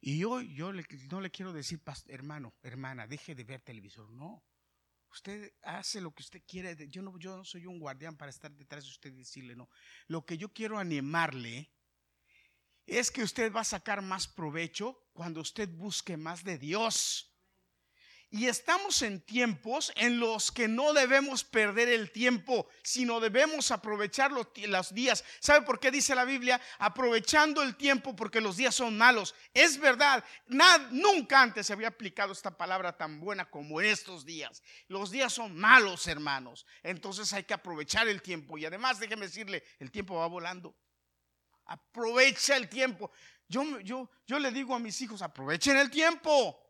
Y 0.00 0.18
yo, 0.18 0.40
no 0.42 1.20
le 1.20 1.30
quiero 1.30 1.52
decir, 1.52 1.80
hermano, 2.08 2.54
hermana, 2.62 3.06
deje 3.06 3.34
de 3.34 3.44
ver 3.44 3.60
televisor. 3.60 4.10
No. 4.10 4.42
Usted 5.10 5.52
hace 5.62 6.00
lo 6.00 6.12
que 6.12 6.22
usted 6.22 6.42
quiere. 6.46 6.88
Yo 6.88 7.02
no, 7.02 7.18
yo 7.18 7.36
no 7.36 7.44
soy 7.44 7.66
un 7.66 7.78
guardián 7.78 8.16
para 8.16 8.30
estar 8.30 8.50
detrás 8.50 8.84
de 8.84 8.90
usted 8.90 9.12
y 9.12 9.18
decirle 9.18 9.56
no. 9.56 9.68
Lo 10.06 10.24
que 10.24 10.38
yo 10.38 10.52
quiero 10.52 10.78
animarle 10.78 11.70
es 12.86 13.10
que 13.10 13.22
usted 13.22 13.52
va 13.52 13.60
a 13.60 13.64
sacar 13.64 14.02
más 14.02 14.26
provecho 14.26 15.10
cuando 15.12 15.40
usted 15.40 15.68
busque 15.68 16.16
más 16.16 16.44
de 16.44 16.58
Dios 16.58 17.29
Y 18.32 18.46
estamos 18.46 19.02
en 19.02 19.20
tiempos 19.20 19.92
en 19.96 20.20
los 20.20 20.52
que 20.52 20.68
no 20.68 20.92
debemos 20.92 21.42
perder 21.42 21.88
el 21.88 22.12
tiempo, 22.12 22.68
sino 22.84 23.18
debemos 23.18 23.72
aprovechar 23.72 24.30
los, 24.30 24.46
días. 24.94 25.24
¿Sabe 25.40 25.66
por 25.66 25.80
qué 25.80 25.90
dice 25.90 26.14
la 26.14 26.24
Biblia? 26.24 26.60
Aprovechando 26.78 27.60
el 27.60 27.74
tiempo 27.74 28.14
porque 28.14 28.40
los 28.40 28.56
días 28.56 28.76
son 28.76 28.96
malos. 28.96 29.34
Es 29.52 29.80
verdad, 29.80 30.24
nunca 30.92 31.42
antes 31.42 31.66
se 31.66 31.72
había 31.72 31.88
aplicado 31.88 32.32
esta 32.32 32.56
palabra 32.56 32.96
tan 32.96 33.18
buena 33.18 33.50
como 33.50 33.80
en 33.80 33.88
estos 33.88 34.24
días. 34.24 34.62
Los 34.86 35.10
días 35.10 35.32
son 35.32 35.58
malos, 35.58 36.06
hermanos. 36.06 36.66
Entonces 36.84 37.32
hay 37.32 37.42
que 37.42 37.54
aprovechar 37.54 38.06
el 38.06 38.22
tiempo. 38.22 38.56
Y 38.56 38.64
además, 38.64 39.00
déjeme 39.00 39.26
decirle, 39.26 39.64
el 39.80 39.90
tiempo 39.90 40.14
va 40.14 40.28
volando. 40.28 40.76
Aprovecha 41.64 42.56
el 42.56 42.68
tiempo. 42.68 43.10
Yo, 43.48 43.64
yo 43.80 44.38
le 44.38 44.52
digo 44.52 44.72
a 44.72 44.78
mis 44.78 45.00
hijos, 45.00 45.20
aprovechen 45.20 45.76
el 45.76 45.90
tiempo. 45.90 46.69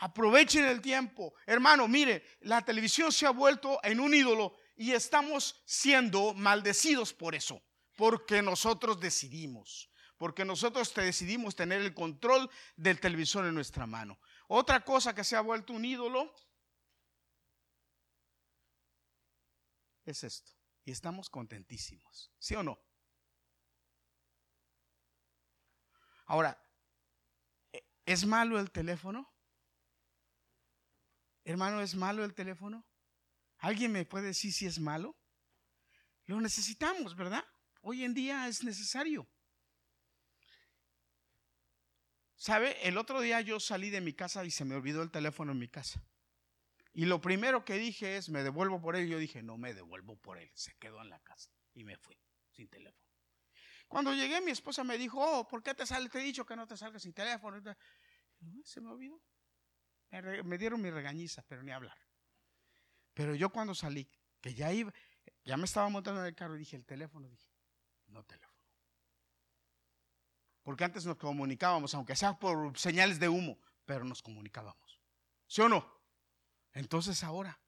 Aprovechen 0.00 0.64
el 0.64 0.80
tiempo. 0.80 1.34
Hermano, 1.46 1.86
mire, 1.86 2.24
la 2.40 2.64
televisión 2.64 3.12
se 3.12 3.26
ha 3.26 3.30
vuelto 3.30 3.78
en 3.82 4.00
un 4.00 4.14
ídolo 4.14 4.56
y 4.74 4.92
estamos 4.92 5.62
siendo 5.66 6.32
maldecidos 6.32 7.12
por 7.12 7.34
eso, 7.34 7.62
porque 7.96 8.40
nosotros 8.40 8.98
decidimos, 8.98 9.90
porque 10.16 10.46
nosotros 10.46 10.94
decidimos 10.94 11.54
tener 11.54 11.82
el 11.82 11.92
control 11.92 12.50
del 12.76 12.98
televisor 12.98 13.44
en 13.44 13.54
nuestra 13.54 13.86
mano. 13.86 14.18
Otra 14.48 14.82
cosa 14.82 15.14
que 15.14 15.22
se 15.22 15.36
ha 15.36 15.42
vuelto 15.42 15.74
un 15.74 15.84
ídolo 15.84 16.34
es 20.06 20.24
esto. 20.24 20.52
Y 20.86 20.92
estamos 20.92 21.28
contentísimos, 21.28 22.32
¿sí 22.38 22.54
o 22.54 22.62
no? 22.62 22.80
Ahora, 26.24 26.58
¿es 28.06 28.24
malo 28.24 28.58
el 28.58 28.70
teléfono? 28.70 29.30
Hermano, 31.44 31.80
¿es 31.80 31.94
malo 31.94 32.24
el 32.24 32.34
teléfono? 32.34 32.86
¿Alguien 33.58 33.92
me 33.92 34.04
puede 34.04 34.26
decir 34.26 34.52
si 34.52 34.66
es 34.66 34.78
malo? 34.78 35.16
Lo 36.24 36.40
necesitamos, 36.40 37.16
¿verdad? 37.16 37.44
Hoy 37.82 38.04
en 38.04 38.14
día 38.14 38.48
es 38.48 38.62
necesario. 38.62 39.28
¿Sabe? 42.36 42.88
El 42.88 42.96
otro 42.96 43.20
día 43.20 43.40
yo 43.40 43.60
salí 43.60 43.90
de 43.90 44.00
mi 44.00 44.14
casa 44.14 44.44
y 44.44 44.50
se 44.50 44.64
me 44.64 44.74
olvidó 44.74 45.02
el 45.02 45.10
teléfono 45.10 45.52
en 45.52 45.58
mi 45.58 45.68
casa. 45.68 46.02
Y 46.92 47.04
lo 47.04 47.20
primero 47.20 47.64
que 47.64 47.74
dije 47.74 48.16
es, 48.16 48.30
me 48.30 48.42
devuelvo 48.42 48.80
por 48.80 48.96
él. 48.96 49.08
Yo 49.08 49.18
dije, 49.18 49.42
no 49.42 49.58
me 49.58 49.74
devuelvo 49.74 50.16
por 50.16 50.38
él. 50.38 50.50
Se 50.54 50.74
quedó 50.76 51.00
en 51.02 51.10
la 51.10 51.20
casa. 51.20 51.50
Y 51.74 51.84
me 51.84 51.96
fui, 51.96 52.16
sin 52.50 52.68
teléfono. 52.68 53.06
Cuando 53.88 54.14
llegué, 54.14 54.40
mi 54.40 54.52
esposa 54.52 54.84
me 54.84 54.96
dijo, 54.96 55.18
oh, 55.20 55.46
¿por 55.46 55.62
qué 55.62 55.74
te 55.74 55.84
sale? 55.84 56.08
Te 56.08 56.20
he 56.20 56.22
dicho 56.22 56.46
que 56.46 56.56
no 56.56 56.66
te 56.66 56.76
salgas 56.76 57.02
sin 57.02 57.12
teléfono. 57.12 57.60
Se 58.64 58.80
me 58.80 58.88
olvidó. 58.88 59.20
Me 60.44 60.58
dieron 60.58 60.80
mi 60.80 60.90
regañiza, 60.90 61.42
pero 61.46 61.62
ni 61.62 61.70
hablar. 61.70 61.96
Pero 63.14 63.34
yo 63.34 63.50
cuando 63.50 63.74
salí, 63.74 64.08
que 64.40 64.54
ya 64.54 64.72
iba, 64.72 64.92
ya 65.44 65.56
me 65.56 65.64
estaba 65.64 65.88
montando 65.88 66.20
en 66.20 66.26
el 66.26 66.34
carro, 66.34 66.54
dije, 66.54 66.76
el 66.76 66.84
teléfono, 66.84 67.28
dije, 67.28 67.48
no 68.08 68.24
teléfono. 68.24 68.50
Porque 70.62 70.84
antes 70.84 71.06
nos 71.06 71.16
comunicábamos, 71.16 71.94
aunque 71.94 72.16
sea 72.16 72.38
por 72.38 72.78
señales 72.78 73.18
de 73.18 73.28
humo, 73.28 73.58
pero 73.84 74.04
nos 74.04 74.22
comunicábamos. 74.22 75.00
¿Sí 75.46 75.60
o 75.62 75.68
no? 75.68 75.86
Entonces 76.72 77.24
ahora, 77.24 77.58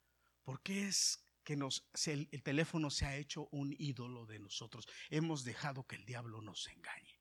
¿por 0.42 0.62
qué 0.62 0.88
es 0.88 1.24
que 1.42 1.56
nos, 1.56 1.88
el, 2.06 2.28
el 2.30 2.42
teléfono 2.42 2.90
se 2.90 3.06
ha 3.06 3.16
hecho 3.16 3.48
un 3.50 3.74
ídolo 3.78 4.26
de 4.26 4.38
nosotros? 4.38 4.86
Hemos 5.10 5.44
dejado 5.44 5.86
que 5.86 5.96
el 5.96 6.04
diablo 6.04 6.42
nos 6.42 6.68
engañe. 6.68 7.20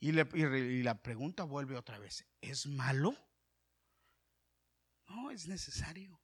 Y, 0.00 0.10
y 0.10 0.82
la 0.82 1.02
pregunta 1.02 1.42
vuelve 1.42 1.76
otra 1.76 1.98
vez, 1.98 2.24
¿es 2.40 2.66
malo? 2.66 3.16
No, 5.08 5.30
es 5.30 5.48
necesario. 5.48 6.20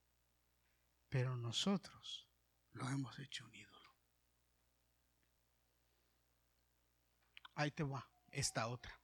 Pero 1.09 1.37
nosotros 1.37 2.29
lo 2.73 2.89
hemos 2.89 3.19
hecho 3.19 3.45
un 3.45 3.55
ídolo. 3.55 3.95
Ahí 7.55 7.71
te 7.71 7.83
va, 7.83 8.09
esta 8.31 8.67
otra. 8.67 8.99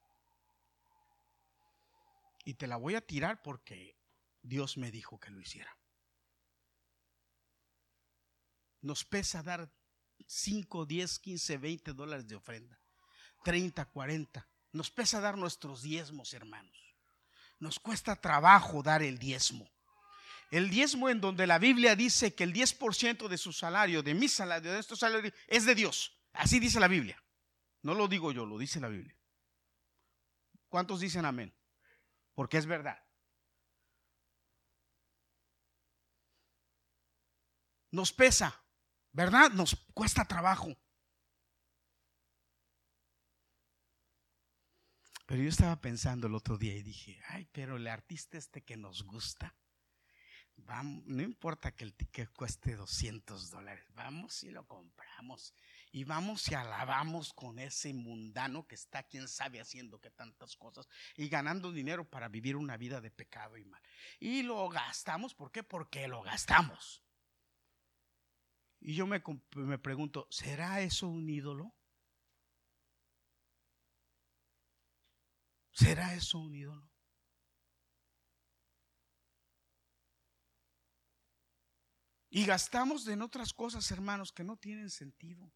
Y 2.45 2.55
te 2.55 2.67
la 2.67 2.77
voy 2.77 2.95
a 2.95 3.07
tirar 3.07 3.43
porque 3.43 3.97
Dios 4.43 4.77
me 4.77 4.91
dijo 4.91 5.19
que 5.21 5.31
lo 5.31 5.41
hiciera. 5.41 5.77
Nos 8.81 9.05
pesa 9.05 9.43
dar 9.43 9.71
5, 10.27 10.87
10, 10.87 11.19
15, 11.19 11.59
20 11.59 11.93
dólares 11.93 12.27
de 12.27 12.35
ofrenda. 12.35 12.81
30, 13.45 13.85
40. 13.87 14.49
Nos 14.73 14.91
pesa 14.91 15.21
dar 15.21 15.37
nuestros 15.37 15.83
diezmos, 15.83 16.35
hermanos 16.35 16.90
nos 17.61 17.79
cuesta 17.79 18.17
trabajo 18.17 18.83
dar 18.83 19.03
el 19.03 19.19
diezmo. 19.19 19.71
El 20.51 20.69
diezmo 20.69 21.09
en 21.09 21.21
donde 21.21 21.47
la 21.47 21.59
Biblia 21.59 21.95
dice 21.95 22.35
que 22.35 22.43
el 22.43 22.53
10% 22.53 23.29
de 23.29 23.39
su 23.39 23.53
salario, 23.53 24.03
de 24.03 24.15
mi 24.15 24.29
salario, 24.29 24.71
de 24.71 24.77
nuestro 24.79 24.97
salario, 24.97 25.33
es 25.47 25.65
de 25.65 25.75
Dios. 25.77 26.19
Así 26.33 26.59
dice 26.59 26.81
la 26.81 26.89
Biblia. 26.89 27.23
No 27.83 27.95
lo 27.95 28.09
digo 28.09 28.33
yo, 28.33 28.45
lo 28.45 28.59
dice 28.59 28.81
la 28.81 28.89
Biblia. 28.89 29.17
¿Cuántos 30.69 31.01
dicen 31.01 31.25
amén? 31.25 31.55
Porque 32.35 32.59
es 32.59 32.67
verdad. 32.67 32.99
Nos 37.93 38.13
pesa, 38.13 38.61
¿verdad? 39.13 39.51
Nos 39.51 39.77
cuesta 39.95 40.25
trabajo. 40.25 40.77
Pero 45.31 45.45
yo 45.45 45.49
estaba 45.49 45.81
pensando 45.81 46.27
el 46.27 46.35
otro 46.35 46.59
día 46.59 46.75
y 46.75 46.83
dije, 46.83 47.23
ay, 47.29 47.47
pero 47.53 47.77
el 47.77 47.87
artista 47.87 48.37
este 48.37 48.63
que 48.63 48.77
nos 48.77 49.05
gusta, 49.05 49.55
no 50.57 51.23
importa 51.23 51.71
que 51.71 51.85
el 51.85 51.95
ticket 51.95 52.33
cueste 52.33 52.75
200 52.75 53.49
dólares, 53.49 53.87
vamos 53.95 54.43
y 54.43 54.51
lo 54.51 54.67
compramos. 54.67 55.55
Y 55.93 56.03
vamos 56.03 56.51
y 56.51 56.57
alabamos 56.57 57.33
con 57.33 57.61
ese 57.61 57.95
mundano 57.95 58.67
que 58.67 58.75
está, 58.75 59.05
quién 59.05 59.29
sabe, 59.29 59.61
haciendo 59.61 60.01
que 60.01 60.11
tantas 60.11 60.57
cosas 60.57 60.89
y 61.15 61.29
ganando 61.29 61.71
dinero 61.71 62.11
para 62.11 62.27
vivir 62.27 62.57
una 62.57 62.77
vida 62.77 63.01
de 63.01 63.13
pecado 63.13 63.57
y 63.57 63.65
mal. 63.65 63.83
Y 64.19 64.43
lo 64.43 64.69
gastamos, 64.69 65.33
¿por 65.35 65.53
qué? 65.53 65.63
Porque 65.63 66.09
lo 66.09 66.23
gastamos. 66.23 67.05
Y 68.81 68.97
yo 68.97 69.07
me, 69.07 69.23
me 69.55 69.79
pregunto, 69.79 70.27
¿será 70.29 70.81
eso 70.81 71.07
un 71.07 71.31
ídolo? 71.31 71.73
¿Será 75.81 76.15
eso 76.15 76.39
un 76.39 76.55
ídolo? 76.55 76.87
Y 82.29 82.45
gastamos 82.45 83.09
en 83.09 83.23
otras 83.23 83.55
cosas, 83.55 83.91
hermanos, 83.91 84.31
que 84.31 84.45
no 84.45 84.59
tienen 84.59 84.91
sentido. 84.91 85.51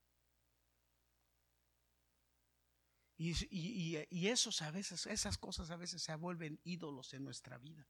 Y, 3.18 3.32
y, 3.50 4.06
y, 4.08 4.28
esos 4.28 4.62
a 4.62 4.70
veces, 4.70 5.06
esas 5.06 5.36
cosas 5.36 5.70
a 5.70 5.76
veces 5.76 6.02
se 6.02 6.14
vuelven 6.14 6.58
ídolos 6.64 7.12
en 7.12 7.22
nuestra 7.22 7.58
vida. 7.58 7.86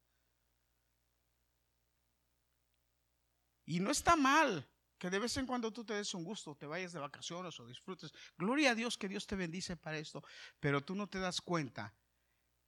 Y 3.65 3.79
no 3.79 3.93
está 3.93 4.17
mal 4.17 4.69
que 4.99 5.09
de 5.09 5.21
vez 5.21 5.37
en 5.37 5.47
cuando 5.47 5.73
tú 5.73 5.85
te 5.85 5.95
des 5.95 6.13
un 6.15 6.25
gusto, 6.25 6.57
te 6.57 6.67
vayas 6.67 6.93
de 6.93 6.99
vacaciones 6.99 7.59
o 7.61 7.67
disfrutes. 7.67 8.13
Gloria 8.37 8.73
a 8.73 8.75
Dios 8.75 8.99
que 8.99 9.09
Dios 9.09 9.25
te 9.25 9.37
bendice 9.37 9.77
para 9.77 9.99
esto, 9.99 10.25
pero 10.59 10.85
tú 10.85 10.97
no 10.97 11.09
te 11.09 11.21
das 11.21 11.41
cuenta 11.41 11.95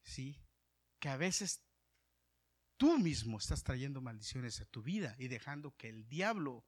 ¿sí? 0.07 0.41
Que 0.99 1.11
a 1.11 1.17
veces 1.17 1.63
tú 2.77 2.99
mismo 2.99 3.39
estás 3.39 3.63
trayendo 3.63 4.01
maldiciones 4.01 4.61
a 4.61 4.67
tu 4.67 4.83
vida 4.83 5.15
y 5.19 5.29
dejando 5.29 5.77
que 5.77 5.89
el 5.89 6.09
diablo, 6.09 6.65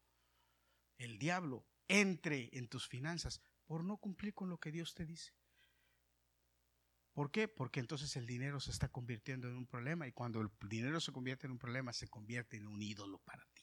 el 0.99 1.19
diablo, 1.19 1.67
entre 1.87 2.51
en 2.53 2.69
tus 2.69 2.87
finanzas 2.87 3.41
por 3.65 3.83
no 3.85 3.97
cumplir 3.97 4.35
con 4.35 4.51
lo 4.51 4.59
que 4.59 4.73
Dios 4.73 4.95
te 4.95 5.07
dice. 5.07 5.33
¿Por 7.13 7.31
qué? 7.31 7.49
Porque 7.49 7.81
entonces 7.81 8.15
el 8.17 8.27
dinero 8.27 8.61
se 8.61 8.71
está 8.71 8.89
convirtiendo 8.89 9.49
en 9.49 9.57
un 9.57 9.67
problema 9.67 10.07
y 10.07 10.13
cuando 10.13 10.41
el 10.41 10.51
dinero 10.69 11.01
se 11.01 11.13
convierte 11.13 11.47
en 11.47 11.53
un 11.53 11.59
problema 11.59 11.93
se 11.93 12.09
convierte 12.09 12.57
en 12.57 12.67
un 12.67 12.83
ídolo 12.83 13.19
para 13.21 13.45
ti. 13.55 13.63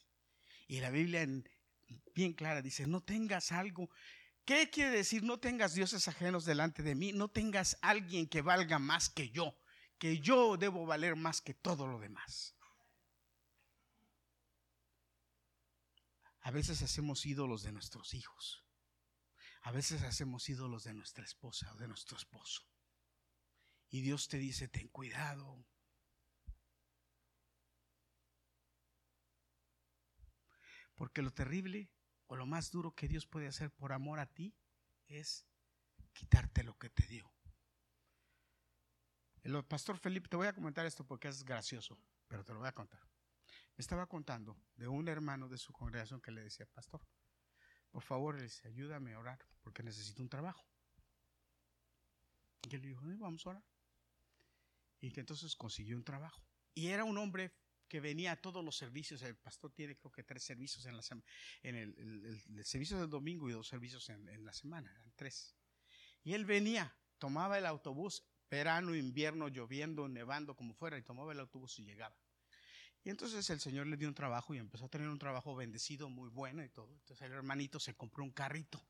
Y 0.66 0.80
la 0.80 0.90
Biblia 0.90 1.22
en, 1.22 1.48
bien 2.14 2.34
clara 2.34 2.60
dice, 2.60 2.86
no 2.86 3.02
tengas 3.02 3.52
algo. 3.52 3.88
¿Qué 4.44 4.68
quiere 4.70 4.90
decir? 4.90 5.22
No 5.22 5.38
tengas 5.38 5.74
dioses 5.74 6.06
ajenos 6.08 6.44
delante 6.44 6.82
de 6.82 6.94
mí, 6.94 7.12
no 7.12 7.28
tengas 7.28 7.78
alguien 7.82 8.28
que 8.28 8.42
valga 8.42 8.78
más 8.78 9.08
que 9.08 9.30
yo 9.30 9.56
que 9.98 10.20
yo 10.20 10.56
debo 10.56 10.86
valer 10.86 11.16
más 11.16 11.40
que 11.40 11.54
todo 11.54 11.86
lo 11.86 11.98
demás. 11.98 12.54
A 16.40 16.50
veces 16.50 16.82
hacemos 16.82 17.26
ídolos 17.26 17.62
de 17.62 17.72
nuestros 17.72 18.14
hijos. 18.14 18.64
A 19.62 19.72
veces 19.72 20.02
hacemos 20.02 20.48
ídolos 20.48 20.84
de 20.84 20.94
nuestra 20.94 21.24
esposa 21.24 21.72
o 21.72 21.76
de 21.76 21.88
nuestro 21.88 22.16
esposo. 22.16 22.62
Y 23.88 24.00
Dios 24.02 24.28
te 24.28 24.38
dice, 24.38 24.68
ten 24.68 24.88
cuidado. 24.88 25.66
Porque 30.94 31.22
lo 31.22 31.32
terrible 31.32 31.90
o 32.26 32.36
lo 32.36 32.46
más 32.46 32.70
duro 32.70 32.94
que 32.94 33.08
Dios 33.08 33.26
puede 33.26 33.48
hacer 33.48 33.72
por 33.72 33.92
amor 33.92 34.20
a 34.20 34.26
ti 34.32 34.56
es 35.08 35.46
quitarte 36.12 36.62
lo 36.62 36.78
que 36.78 36.90
te 36.90 37.06
dio. 37.06 37.35
El 39.46 39.64
pastor 39.64 39.96
Felipe, 39.96 40.28
te 40.28 40.34
voy 40.34 40.48
a 40.48 40.52
comentar 40.52 40.84
esto 40.86 41.06
porque 41.06 41.28
es 41.28 41.44
gracioso, 41.44 41.96
pero 42.26 42.44
te 42.44 42.52
lo 42.52 42.58
voy 42.58 42.66
a 42.66 42.72
contar. 42.72 43.00
me 43.76 43.80
estaba 43.80 44.08
contando 44.08 44.60
de 44.74 44.88
un 44.88 45.06
hermano 45.06 45.48
de 45.48 45.56
su 45.56 45.72
congregación 45.72 46.20
que 46.20 46.32
le 46.32 46.42
decía, 46.42 46.66
pastor, 46.66 47.00
por 47.92 48.02
favor, 48.02 48.36
ayúdame 48.64 49.14
a 49.14 49.20
orar 49.20 49.38
porque 49.62 49.84
necesito 49.84 50.20
un 50.20 50.28
trabajo. 50.28 50.66
Y 52.68 52.74
él 52.74 52.82
le 52.82 52.88
dijo, 52.88 53.02
vamos 53.18 53.46
a 53.46 53.50
orar. 53.50 53.64
Y 55.00 55.12
que 55.12 55.20
entonces 55.20 55.54
consiguió 55.54 55.96
un 55.96 56.02
trabajo. 56.02 56.42
Y 56.74 56.88
era 56.88 57.04
un 57.04 57.16
hombre 57.16 57.52
que 57.86 58.00
venía 58.00 58.32
a 58.32 58.42
todos 58.42 58.64
los 58.64 58.76
servicios. 58.76 59.22
El 59.22 59.36
pastor 59.36 59.70
tiene 59.70 59.96
creo 59.96 60.10
que 60.10 60.24
tres 60.24 60.42
servicios 60.42 60.86
en 60.86 60.96
la 60.96 61.02
semana. 61.02 61.24
En 61.62 61.76
el, 61.76 62.64
servicio 62.64 62.98
del 62.98 63.10
domingo 63.10 63.48
y 63.48 63.52
dos 63.52 63.68
servicios 63.68 64.08
en, 64.08 64.28
en 64.28 64.44
la 64.44 64.52
semana. 64.52 64.90
Eran 64.90 65.12
tres. 65.14 65.54
Y 66.24 66.34
él 66.34 66.44
venía, 66.44 66.98
tomaba 67.18 67.58
el 67.58 67.66
autobús, 67.66 68.26
verano, 68.50 68.94
invierno, 68.94 69.48
lloviendo, 69.48 70.08
nevando, 70.08 70.56
como 70.56 70.74
fuera, 70.74 70.98
y 70.98 71.02
tomaba 71.02 71.32
el 71.32 71.40
autobús 71.40 71.78
y 71.78 71.84
llegaba. 71.84 72.16
Y 73.04 73.10
entonces 73.10 73.48
el 73.50 73.60
Señor 73.60 73.86
le 73.86 73.96
dio 73.96 74.08
un 74.08 74.14
trabajo 74.14 74.52
y 74.52 74.58
empezó 74.58 74.86
a 74.86 74.88
tener 74.88 75.08
un 75.08 75.18
trabajo 75.18 75.54
bendecido, 75.54 76.08
muy 76.08 76.28
bueno 76.28 76.64
y 76.64 76.68
todo. 76.68 76.92
Entonces 76.92 77.22
el 77.22 77.32
hermanito 77.32 77.78
se 77.78 77.94
compró 77.94 78.24
un 78.24 78.32
carrito. 78.32 78.84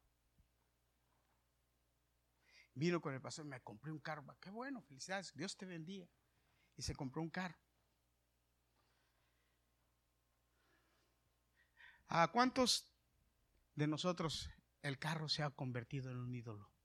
Vino 2.74 3.00
con 3.00 3.14
el 3.14 3.20
pastor, 3.20 3.44
me 3.44 3.60
compré 3.60 3.92
un 3.92 4.00
carro. 4.00 4.24
Qué 4.40 4.50
bueno, 4.50 4.82
felicidades, 4.82 5.34
Dios 5.34 5.56
te 5.56 5.66
bendiga. 5.66 6.08
Y 6.76 6.82
se 6.82 6.94
compró 6.94 7.22
un 7.22 7.30
carro. 7.30 7.58
¿A 12.08 12.28
cuántos 12.28 12.88
de 13.74 13.86
nosotros 13.86 14.48
el 14.82 14.98
carro 14.98 15.28
se 15.28 15.42
ha 15.42 15.50
convertido 15.50 16.10
en 16.10 16.18
un 16.18 16.34
ídolo? 16.34 16.75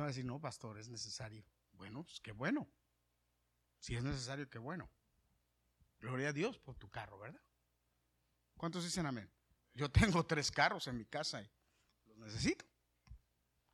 Va 0.00 0.06
a 0.06 0.08
decir, 0.08 0.24
no, 0.24 0.40
pastor, 0.40 0.78
es 0.78 0.88
necesario. 0.88 1.44
Bueno, 1.72 2.04
pues 2.04 2.20
qué 2.20 2.32
bueno. 2.32 2.68
Si 3.78 3.94
es 3.94 4.02
necesario, 4.02 4.48
qué 4.48 4.58
bueno. 4.58 4.90
Gloria 6.00 6.28
a 6.28 6.32
Dios 6.32 6.58
por 6.58 6.76
tu 6.76 6.88
carro, 6.88 7.18
¿verdad? 7.18 7.40
¿Cuántos 8.56 8.84
dicen 8.84 9.06
amén? 9.06 9.30
Yo 9.74 9.90
tengo 9.90 10.24
tres 10.26 10.50
carros 10.50 10.86
en 10.88 10.96
mi 10.96 11.04
casa 11.04 11.42
y 11.42 11.50
los 12.06 12.18
necesito. 12.18 12.64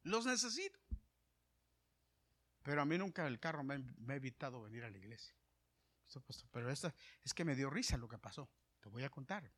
Los 0.03 0.27
necesito. 0.27 0.79
Pero 2.63 2.83
a 2.83 2.85
mí 2.85 2.97
nunca 2.97 3.27
el 3.27 3.39
carro 3.39 3.63
me, 3.63 3.75
ha 3.75 4.15
evitado 4.15 4.63
venir 4.63 4.85
a 4.85 4.91
la 4.91 4.99
iglesia. 4.99 5.35
Pero 6.51 6.71
esta, 6.71 6.95
es 7.23 7.35
que 7.35 7.45
me 7.45 7.55
dio 7.55 7.71
risa 7.71 7.97
lo 7.97 8.09
que 8.09 8.19
pasó. 8.19 8.49
Te 8.81 8.89
voy 8.89 9.03
a 9.05 9.11
contar. 9.11 9.51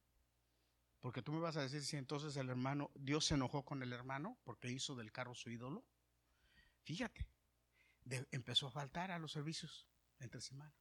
Porque 1.01 1.23
tú 1.23 1.33
me 1.33 1.41
vas 1.41 1.57
a 1.57 1.63
decir 1.63 1.85
si 1.85 1.97
entonces 1.97 2.37
el 2.37 2.49
hermano, 2.49 2.91
Dios 2.95 3.27
se 3.27 3.35
enojó 3.35 3.65
con 3.65 3.83
el 3.83 3.93
hermano 3.93 4.39
porque 4.45 4.71
hizo 4.71 4.95
del 4.95 5.13
carro 5.13 5.35
su 5.35 5.51
ídolo. 5.51 5.85
Fíjate, 6.87 7.29
empezó 8.31 8.68
a 8.68 8.70
faltar 8.70 9.11
a 9.11 9.18
los 9.18 9.33
servicios 9.33 9.88
entre 10.20 10.40
semana. 10.40 10.72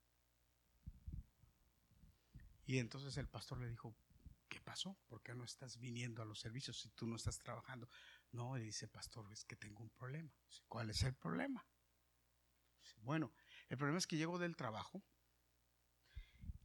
Y 2.67 2.77
entonces 2.77 3.17
el 3.17 3.27
pastor 3.27 3.59
le 3.59 3.69
dijo, 3.71 3.95
¿qué 4.47 4.61
pasó? 4.61 4.95
¿Por 5.07 5.23
qué 5.23 5.33
no 5.33 5.43
estás 5.43 5.79
viniendo 5.79 6.21
a 6.21 6.25
los 6.25 6.39
servicios 6.39 6.79
si 6.79 6.89
tú 6.89 7.07
no 7.07 7.15
estás 7.15 7.39
trabajando? 7.39 7.89
No, 8.31 8.55
le 8.55 8.65
dice, 8.65 8.87
pastor, 8.87 9.33
es 9.33 9.43
que 9.45 9.55
tengo 9.55 9.81
un 9.81 9.89
problema. 9.89 10.31
¿Cuál 10.67 10.91
es 10.91 11.01
el 11.01 11.15
problema? 11.15 11.65
Bueno, 12.97 13.33
el 13.69 13.77
problema 13.77 13.97
es 13.97 14.05
que 14.05 14.17
llego 14.17 14.37
del 14.37 14.55
trabajo 14.55 15.03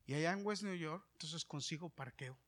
y 0.05 0.12
allá 0.12 0.33
en 0.33 0.44
West 0.44 0.64
New 0.64 0.76
York, 0.76 1.09
entonces 1.12 1.46
consigo 1.46 1.88
parqueo. 1.88 2.38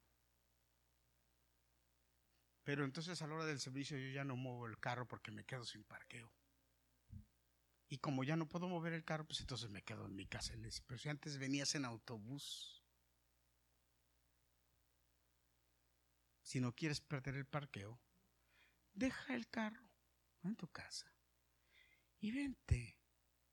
Pero 2.64 2.84
entonces 2.84 3.22
a 3.22 3.26
la 3.26 3.34
hora 3.34 3.46
del 3.46 3.60
servicio 3.60 3.96
yo 3.96 4.10
ya 4.10 4.24
no 4.24 4.36
muevo 4.36 4.66
el 4.66 4.78
carro 4.78 5.08
porque 5.08 5.30
me 5.30 5.46
quedo 5.46 5.64
sin 5.64 5.84
parqueo. 5.84 6.30
Y 7.92 7.98
como 7.98 8.24
ya 8.24 8.36
no 8.36 8.48
puedo 8.48 8.68
mover 8.68 8.94
el 8.94 9.04
carro, 9.04 9.26
pues 9.26 9.40
entonces 9.40 9.68
me 9.68 9.82
quedo 9.82 10.06
en 10.06 10.16
mi 10.16 10.24
casa. 10.24 10.54
Pero 10.86 10.98
si 10.98 11.10
antes 11.10 11.36
venías 11.36 11.74
en 11.74 11.84
autobús, 11.84 12.82
si 16.40 16.58
no 16.58 16.74
quieres 16.74 17.02
perder 17.02 17.34
el 17.34 17.44
parqueo, 17.44 18.00
deja 18.94 19.34
el 19.34 19.46
carro 19.50 19.90
en 20.42 20.56
tu 20.56 20.68
casa 20.68 21.14
y 22.18 22.30
vente 22.30 22.98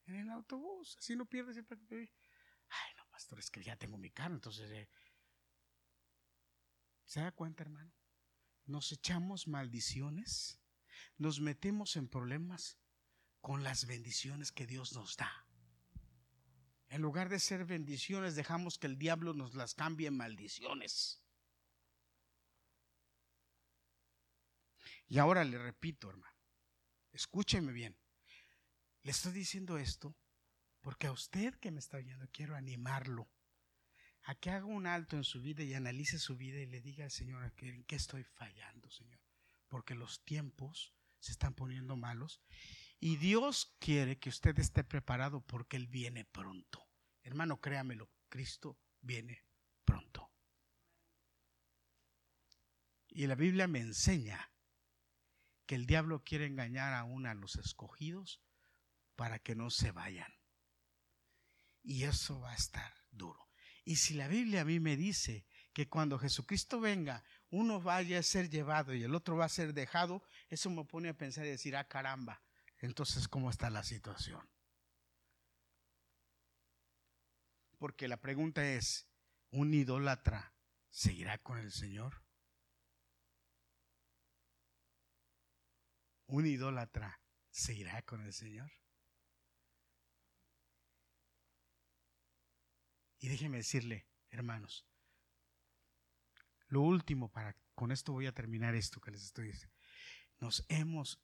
en 0.05 0.15
el 0.15 0.29
autobús. 0.29 0.95
Así 0.97 1.17
no 1.17 1.25
pierdes 1.25 1.57
el 1.57 1.65
parqueo. 1.65 1.99
Ay, 1.99 2.93
no, 2.95 3.09
pastor, 3.11 3.39
es 3.39 3.51
que 3.51 3.61
ya 3.61 3.75
tengo 3.75 3.97
mi 3.97 4.09
carro. 4.09 4.35
Entonces, 4.35 4.71
eh, 4.71 4.87
¿se 7.03 7.19
da 7.19 7.33
cuenta, 7.33 7.63
hermano? 7.63 7.93
Nos 8.63 8.93
echamos 8.93 9.49
maldiciones, 9.49 10.61
nos 11.17 11.41
metemos 11.41 11.97
en 11.97 12.07
problemas 12.07 12.79
con 13.41 13.63
las 13.63 13.85
bendiciones 13.85 14.51
que 14.51 14.67
Dios 14.67 14.93
nos 14.93 15.17
da. 15.17 15.45
En 16.89 17.01
lugar 17.01 17.29
de 17.29 17.39
ser 17.39 17.65
bendiciones, 17.65 18.35
dejamos 18.35 18.79
que 18.79 18.87
el 18.87 18.97
diablo 18.97 19.33
nos 19.33 19.53
las 19.53 19.75
cambie 19.75 20.07
en 20.07 20.17
maldiciones. 20.17 21.23
Y 25.07 25.17
ahora 25.19 25.43
le 25.43 25.57
repito, 25.57 26.09
hermano, 26.09 26.35
escúcheme 27.11 27.71
bien. 27.71 27.97
Le 29.03 29.11
estoy 29.11 29.31
diciendo 29.31 29.77
esto 29.77 30.15
porque 30.81 31.07
a 31.07 31.11
usted 31.11 31.55
que 31.55 31.71
me 31.71 31.79
está 31.79 31.97
oyendo 31.97 32.27
quiero 32.31 32.55
animarlo 32.55 33.29
a 34.23 34.35
que 34.35 34.49
haga 34.49 34.65
un 34.65 34.85
alto 34.85 35.15
en 35.15 35.23
su 35.23 35.41
vida 35.41 35.63
y 35.63 35.73
analice 35.73 36.19
su 36.19 36.35
vida 36.35 36.59
y 36.59 36.65
le 36.65 36.81
diga 36.81 37.05
al 37.05 37.11
Señor 37.11 37.53
en 37.57 37.83
qué 37.85 37.95
estoy 37.95 38.23
fallando, 38.23 38.89
Señor. 38.89 39.19
Porque 39.67 39.95
los 39.95 40.23
tiempos 40.23 40.93
se 41.19 41.31
están 41.31 41.53
poniendo 41.53 41.95
malos 41.95 42.41
y 42.99 43.15
Dios 43.15 43.75
quiere 43.79 44.19
que 44.19 44.29
usted 44.29 44.57
esté 44.59 44.83
preparado 44.83 45.41
porque 45.41 45.77
Él 45.77 45.87
viene 45.87 46.25
pronto. 46.25 46.85
Hermano, 47.23 47.61
créamelo, 47.61 48.11
Cristo 48.27 48.77
viene 49.01 49.45
pronto. 49.85 50.31
Y 53.07 53.25
la 53.27 53.35
Biblia 53.35 53.67
me 53.67 53.79
enseña 53.79 54.51
que 55.65 55.75
el 55.75 55.85
diablo 55.85 56.23
quiere 56.23 56.45
engañar 56.45 56.93
aún 56.93 57.25
a 57.25 57.33
los 57.33 57.55
escogidos 57.55 58.41
para 59.15 59.39
que 59.39 59.55
no 59.55 59.69
se 59.69 59.91
vayan. 59.91 60.33
Y 61.81 62.03
eso 62.03 62.39
va 62.41 62.51
a 62.51 62.55
estar 62.55 62.93
duro. 63.11 63.49
Y 63.85 63.95
si 63.95 64.13
la 64.13 64.27
Biblia 64.27 64.61
a 64.61 64.65
mí 64.65 64.79
me 64.79 64.97
dice 64.97 65.45
que 65.73 65.87
cuando 65.87 66.19
Jesucristo 66.19 66.79
venga, 66.79 67.23
uno 67.49 67.81
vaya 67.81 68.19
a 68.19 68.23
ser 68.23 68.49
llevado 68.49 68.93
y 68.93 69.03
el 69.03 69.15
otro 69.15 69.37
va 69.37 69.45
a 69.45 69.49
ser 69.49 69.73
dejado, 69.73 70.21
eso 70.49 70.69
me 70.69 70.83
pone 70.83 71.09
a 71.09 71.17
pensar 71.17 71.45
y 71.45 71.49
decir, 71.49 71.75
ah, 71.75 71.87
caramba, 71.87 72.41
entonces, 72.79 73.27
¿cómo 73.27 73.49
está 73.49 73.69
la 73.69 73.83
situación? 73.83 74.47
Porque 77.77 78.07
la 78.07 78.17
pregunta 78.17 78.65
es, 78.65 79.07
¿un 79.51 79.73
idólatra 79.73 80.53
seguirá 80.89 81.37
con 81.37 81.57
el 81.59 81.71
Señor? 81.71 82.23
un 86.29 86.45
idólatra 86.45 87.19
se 87.49 87.73
irá 87.73 88.01
con 88.03 88.21
el 88.21 88.33
Señor. 88.33 88.71
Y 93.19 93.27
déjeme 93.27 93.57
decirle, 93.57 94.07
hermanos, 94.29 94.87
lo 96.67 96.81
último 96.81 97.31
para 97.31 97.55
con 97.73 97.91
esto 97.91 98.13
voy 98.13 98.27
a 98.27 98.33
terminar 98.33 98.75
esto 98.75 99.01
que 99.01 99.11
les 99.11 99.23
estoy 99.23 99.47
diciendo. 99.47 99.75
Nos 100.39 100.65
hemos 100.69 101.19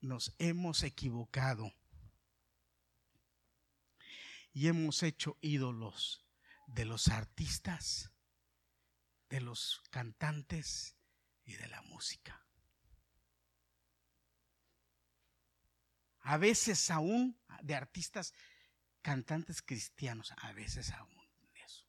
nos 0.00 0.34
hemos 0.38 0.82
equivocado 0.82 1.72
y 4.52 4.68
hemos 4.68 5.02
hecho 5.02 5.36
ídolos 5.40 6.24
de 6.66 6.84
los 6.84 7.08
artistas, 7.08 8.10
de 9.28 9.40
los 9.40 9.82
cantantes 9.90 10.96
y 11.44 11.54
de 11.54 11.68
la 11.68 11.82
música. 11.82 12.48
a 16.28 16.36
veces 16.36 16.90
aún 16.90 17.40
de 17.62 17.74
artistas, 17.74 18.34
cantantes 19.00 19.62
cristianos, 19.62 20.34
a 20.36 20.52
veces 20.52 20.90
aún 20.90 21.16
eso. 21.54 21.86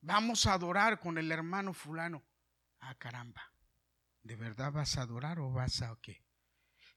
Vamos 0.00 0.46
a 0.46 0.52
adorar 0.52 1.00
con 1.00 1.18
el 1.18 1.32
hermano 1.32 1.74
fulano. 1.74 2.22
Ah, 2.78 2.94
caramba. 2.94 3.49
¿De 4.22 4.36
verdad 4.36 4.72
vas 4.72 4.96
a 4.96 5.02
adorar 5.02 5.38
o 5.40 5.50
vas 5.50 5.82
a 5.82 5.96
qué? 6.02 6.24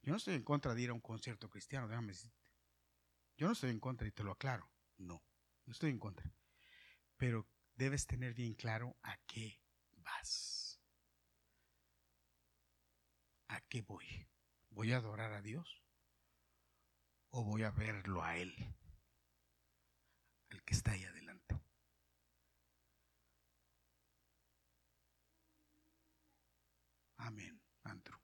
Yo 0.02 0.12
no 0.12 0.18
estoy 0.18 0.36
en 0.36 0.44
contra 0.44 0.74
de 0.74 0.82
ir 0.82 0.90
a 0.90 0.94
un 0.94 1.02
concierto 1.02 1.50
cristiano, 1.50 1.88
déjame 1.88 2.10
decirte. 2.10 2.38
Yo 3.38 3.48
no 3.48 3.54
estoy 3.54 3.72
en 3.72 3.80
contra 3.80 4.08
y 4.08 4.12
te 4.12 4.24
lo 4.24 4.32
aclaro. 4.32 4.70
No, 4.98 5.24
no 5.66 5.72
estoy 5.72 5.92
en 5.92 6.00
contra. 6.00 6.32
Pero 7.18 7.48
debes 7.76 8.06
tener 8.06 8.34
bien 8.34 8.54
claro 8.54 8.98
a 9.02 9.18
qué 9.26 9.62
vas. 9.96 10.64
¿a 13.54 13.62
qué 13.70 13.82
voy? 13.82 14.06
¿Voy 14.72 14.94
a 14.94 14.98
adorar 14.98 15.32
a 15.34 15.42
Dios? 15.42 15.84
¿O 17.30 17.44
voy 17.44 17.64
a 17.64 17.72
verlo 17.72 18.24
a 18.24 18.38
Él? 18.38 18.54
Al 20.50 20.64
que 20.64 20.74
está 20.74 20.92
ahí 20.92 21.04
adelante. 21.04 21.60
Amén, 27.24 27.58
Andrew. 27.84 28.20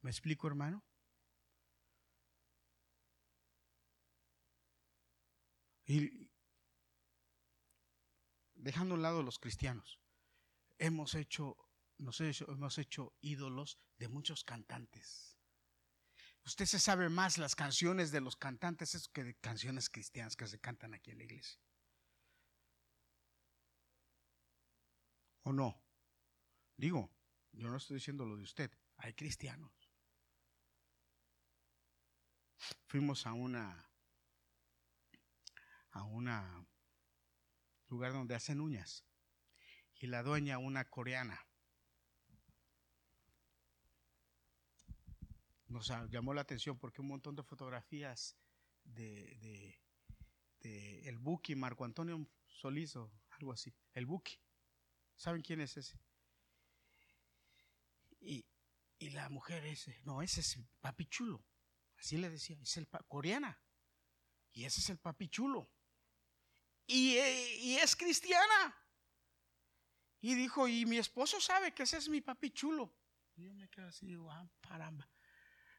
¿Me 0.00 0.10
explico, 0.10 0.46
hermano? 0.46 0.82
Y 5.84 6.30
dejando 8.54 8.94
a 8.94 8.96
un 8.96 9.02
lado 9.02 9.22
los 9.22 9.38
cristianos, 9.38 10.00
hemos 10.78 11.14
hecho, 11.14 11.58
nos 11.98 12.18
hemos 12.22 12.78
hecho 12.78 13.12
ídolos 13.20 13.78
de 13.98 14.08
muchos 14.08 14.42
cantantes. 14.42 15.36
Usted 16.46 16.64
se 16.64 16.78
sabe 16.78 17.10
más 17.10 17.36
las 17.36 17.54
canciones 17.54 18.12
de 18.12 18.22
los 18.22 18.36
cantantes 18.36 19.08
que 19.08 19.24
de 19.24 19.34
canciones 19.34 19.90
cristianas 19.90 20.36
que 20.36 20.46
se 20.46 20.58
cantan 20.58 20.94
aquí 20.94 21.10
en 21.10 21.18
la 21.18 21.24
iglesia. 21.24 21.60
¿O 25.42 25.52
no? 25.52 25.89
Digo, 26.80 27.10
yo 27.52 27.68
no 27.68 27.76
estoy 27.76 27.96
diciendo 27.96 28.24
lo 28.24 28.38
de 28.38 28.42
usted, 28.42 28.70
hay 28.96 29.12
cristianos. 29.12 29.70
Fuimos 32.86 33.26
a 33.26 33.34
una 33.34 33.86
a 35.90 36.04
una 36.04 36.66
lugar 37.88 38.14
donde 38.14 38.34
hacen 38.34 38.62
uñas 38.62 39.04
y 39.96 40.06
la 40.06 40.22
dueña 40.22 40.56
una 40.56 40.88
coreana 40.88 41.46
nos 45.68 45.92
llamó 46.08 46.32
la 46.32 46.40
atención 46.40 46.78
porque 46.78 47.02
un 47.02 47.08
montón 47.08 47.36
de 47.36 47.42
fotografías 47.42 48.38
de, 48.84 49.78
el 50.62 51.18
Buki, 51.18 51.54
Marco 51.56 51.84
Antonio 51.84 52.26
Solizo, 52.46 53.12
algo 53.32 53.52
así, 53.52 53.74
el 53.92 54.06
Buki. 54.06 54.40
¿Saben 55.14 55.42
quién 55.42 55.60
es 55.60 55.76
ese? 55.76 56.00
Y, 58.20 58.46
la 59.10 59.28
mujer 59.30 59.64
ese, 59.64 59.98
no, 60.04 60.20
ese 60.20 60.40
es 60.40 60.58
papi 60.80 61.06
chulo, 61.06 61.42
así 61.98 62.18
le 62.18 62.28
decía, 62.28 62.56
es 62.60 62.76
el 62.76 62.86
coreana. 63.08 63.58
Y 64.52 64.64
ese 64.64 64.80
es 64.80 64.90
el 64.90 64.98
papi 64.98 65.28
chulo. 65.28 65.72
Y, 66.86 67.16
y, 67.16 67.76
es 67.76 67.96
cristiana. 67.96 68.76
Y 70.20 70.34
dijo, 70.34 70.68
y 70.68 70.84
mi 70.84 70.98
esposo 70.98 71.40
sabe 71.40 71.72
que 71.72 71.84
ese 71.84 71.96
es 71.96 72.08
mi 72.08 72.20
papi 72.20 72.50
chulo. 72.50 72.94
Y 73.36 73.44
yo 73.44 73.54
me 73.54 73.68
quedo 73.70 73.86
así, 73.86 74.06
digo, 74.06 74.30
ah, 74.30 74.50
caramba. 74.60 75.08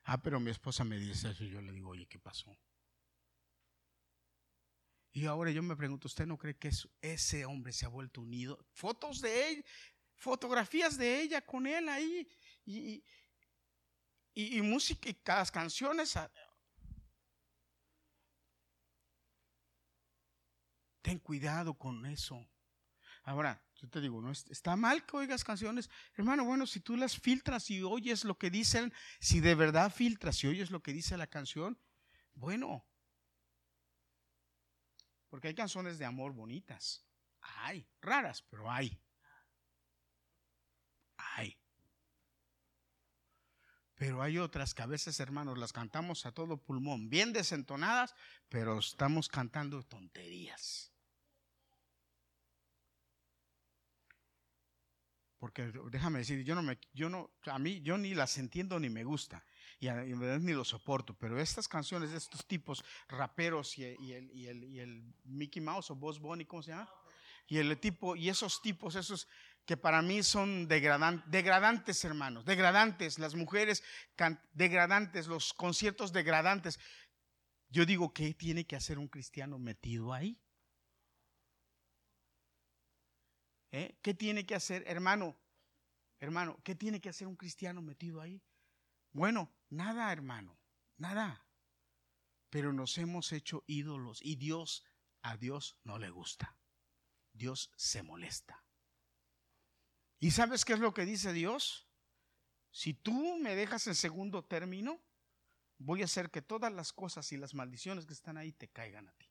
Ah, 0.03 0.21
pero 0.21 0.39
mi 0.39 0.49
esposa 0.49 0.83
me 0.83 0.97
dice 0.97 1.29
eso 1.29 1.43
y 1.43 1.51
yo 1.51 1.61
le 1.61 1.71
digo, 1.71 1.89
oye, 1.89 2.07
¿qué 2.07 2.17
pasó? 2.17 2.57
Y 5.13 5.25
ahora 5.25 5.51
yo 5.51 5.61
me 5.61 5.75
pregunto, 5.75 6.07
¿usted 6.07 6.25
no 6.25 6.37
cree 6.37 6.57
que 6.57 6.71
ese 7.01 7.45
hombre 7.45 7.73
se 7.73 7.85
ha 7.85 7.89
vuelto 7.89 8.21
unido? 8.21 8.65
Fotos 8.71 9.19
de 9.19 9.49
él, 9.49 9.65
fotografías 10.21 10.97
de 10.97 11.19
ella 11.19 11.41
con 11.41 11.65
él 11.65 11.89
ahí 11.89 12.27
y, 12.63 13.03
y, 14.35 14.61
música 14.61 15.09
y 15.09 15.17
las 15.25 15.51
canciones. 15.51 16.17
Ten 21.01 21.17
cuidado 21.17 21.73
con 21.73 22.05
eso. 22.05 22.47
Ahora, 23.23 23.59
yo 23.75 23.89
te 23.89 23.99
digo, 23.99 24.21
no 24.21 24.31
está 24.31 24.75
mal 24.75 25.05
que 25.05 25.17
oigas 25.17 25.43
canciones, 25.43 25.89
hermano. 26.13 26.45
Bueno, 26.45 26.67
si 26.67 26.79
tú 26.81 26.95
las 26.95 27.17
filtras 27.17 27.71
y 27.71 27.81
oyes 27.81 28.23
lo 28.23 28.37
que 28.37 28.51
dicen, 28.51 28.93
si 29.19 29.39
de 29.39 29.55
verdad 29.55 29.91
filtras 29.91 30.43
y 30.43 30.47
oyes 30.47 30.69
lo 30.69 30.83
que 30.83 30.93
dice 30.93 31.17
la 31.17 31.27
canción, 31.27 31.79
bueno, 32.33 32.85
porque 35.29 35.47
hay 35.47 35.55
canciones 35.55 35.97
de 35.97 36.05
amor 36.05 36.33
bonitas, 36.33 37.07
hay 37.39 37.87
raras, 38.01 38.43
pero 38.43 38.69
hay. 38.69 39.01
Pero 44.01 44.23
hay 44.23 44.39
otras 44.39 44.73
que 44.73 44.81
a 44.81 44.87
veces, 44.87 45.19
hermanos, 45.19 45.59
las 45.59 45.73
cantamos 45.73 46.25
a 46.25 46.31
todo 46.31 46.57
pulmón, 46.57 47.07
bien 47.07 47.33
desentonadas, 47.33 48.15
pero 48.49 48.79
estamos 48.79 49.29
cantando 49.29 49.83
tonterías. 49.83 50.91
porque 55.37 55.71
déjame 55.91 56.19
decir, 56.19 56.43
yo 56.43 56.53
no 56.53 56.61
me, 56.61 56.79
yo 56.93 57.09
no, 57.09 57.31
a 57.45 57.57
mí, 57.57 57.81
yo 57.81 57.97
ni 57.97 58.13
las 58.13 58.37
entiendo 58.37 58.79
ni 58.79 58.89
me 58.89 59.03
gusta, 59.03 59.43
y, 59.79 59.87
en 59.87 60.19
verdad 60.19 60.39
ni 60.39 60.53
lo 60.53 60.63
soporto, 60.63 61.15
pero 61.15 61.39
estas 61.39 61.67
canciones 61.67 62.11
de 62.11 62.17
estos 62.17 62.45
tipos 62.45 62.83
raperos 63.07 63.75
y, 63.79 63.85
el, 63.85 63.99
y, 63.99 64.45
el, 64.47 64.63
y 64.63 64.79
el, 64.79 65.03
Mickey 65.23 65.59
Mouse 65.59 65.89
o 65.89 65.95
Boss 65.95 66.19
Bunny, 66.19 66.45
¿cómo 66.45 66.61
se 66.61 66.71
llama? 66.71 66.87
Y 67.47 67.57
el 67.57 67.75
tipo, 67.79 68.15
y 68.15 68.29
esos 68.29 68.61
tipos, 68.61 68.95
esos 68.95 69.27
que 69.71 69.77
para 69.77 70.01
mí 70.01 70.21
son 70.21 70.67
degradantes, 70.67 72.03
hermanos, 72.03 72.43
degradantes, 72.43 73.17
las 73.19 73.35
mujeres 73.35 73.81
degradantes, 74.51 75.27
los 75.27 75.53
conciertos 75.53 76.11
degradantes. 76.11 76.77
Yo 77.69 77.85
digo, 77.85 78.13
¿qué 78.13 78.33
tiene 78.33 78.67
que 78.67 78.75
hacer 78.75 78.99
un 78.99 79.07
cristiano 79.07 79.57
metido 79.59 80.11
ahí? 80.11 80.37
¿Eh? 83.71 83.97
¿Qué 84.01 84.13
tiene 84.13 84.45
que 84.45 84.55
hacer, 84.55 84.83
hermano? 84.87 85.37
Hermano, 86.19 86.59
¿qué 86.65 86.75
tiene 86.75 86.99
que 86.99 87.07
hacer 87.07 87.29
un 87.29 87.37
cristiano 87.37 87.81
metido 87.81 88.19
ahí? 88.19 88.43
Bueno, 89.13 89.53
nada, 89.69 90.11
hermano, 90.11 90.59
nada. 90.97 91.47
Pero 92.49 92.73
nos 92.73 92.97
hemos 92.97 93.31
hecho 93.31 93.63
ídolos 93.67 94.19
y 94.21 94.35
Dios, 94.35 94.83
a 95.21 95.37
Dios 95.37 95.79
no 95.85 95.97
le 95.97 96.09
gusta. 96.09 96.57
Dios 97.31 97.71
se 97.77 98.03
molesta. 98.03 98.65
¿Y 100.21 100.29
sabes 100.29 100.63
qué 100.63 100.73
es 100.73 100.79
lo 100.79 100.93
que 100.93 101.03
dice 101.03 101.33
Dios? 101.33 101.87
Si 102.69 102.93
tú 102.93 103.39
me 103.39 103.55
dejas 103.55 103.87
en 103.87 103.95
segundo 103.95 104.45
término, 104.45 105.01
voy 105.79 106.03
a 106.03 106.05
hacer 106.05 106.29
que 106.29 106.43
todas 106.43 106.71
las 106.71 106.93
cosas 106.93 107.31
y 107.31 107.37
las 107.37 107.55
maldiciones 107.55 108.05
que 108.05 108.13
están 108.13 108.37
ahí 108.37 108.51
te 108.51 108.69
caigan 108.69 109.09
a 109.09 109.11
ti. 109.13 109.25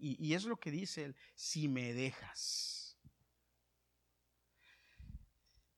Y, 0.00 0.34
es 0.34 0.44
lo 0.44 0.60
que 0.60 0.70
dice 0.70 1.04
él, 1.06 1.16
si 1.34 1.66
me 1.66 1.92
dejas. 1.94 2.96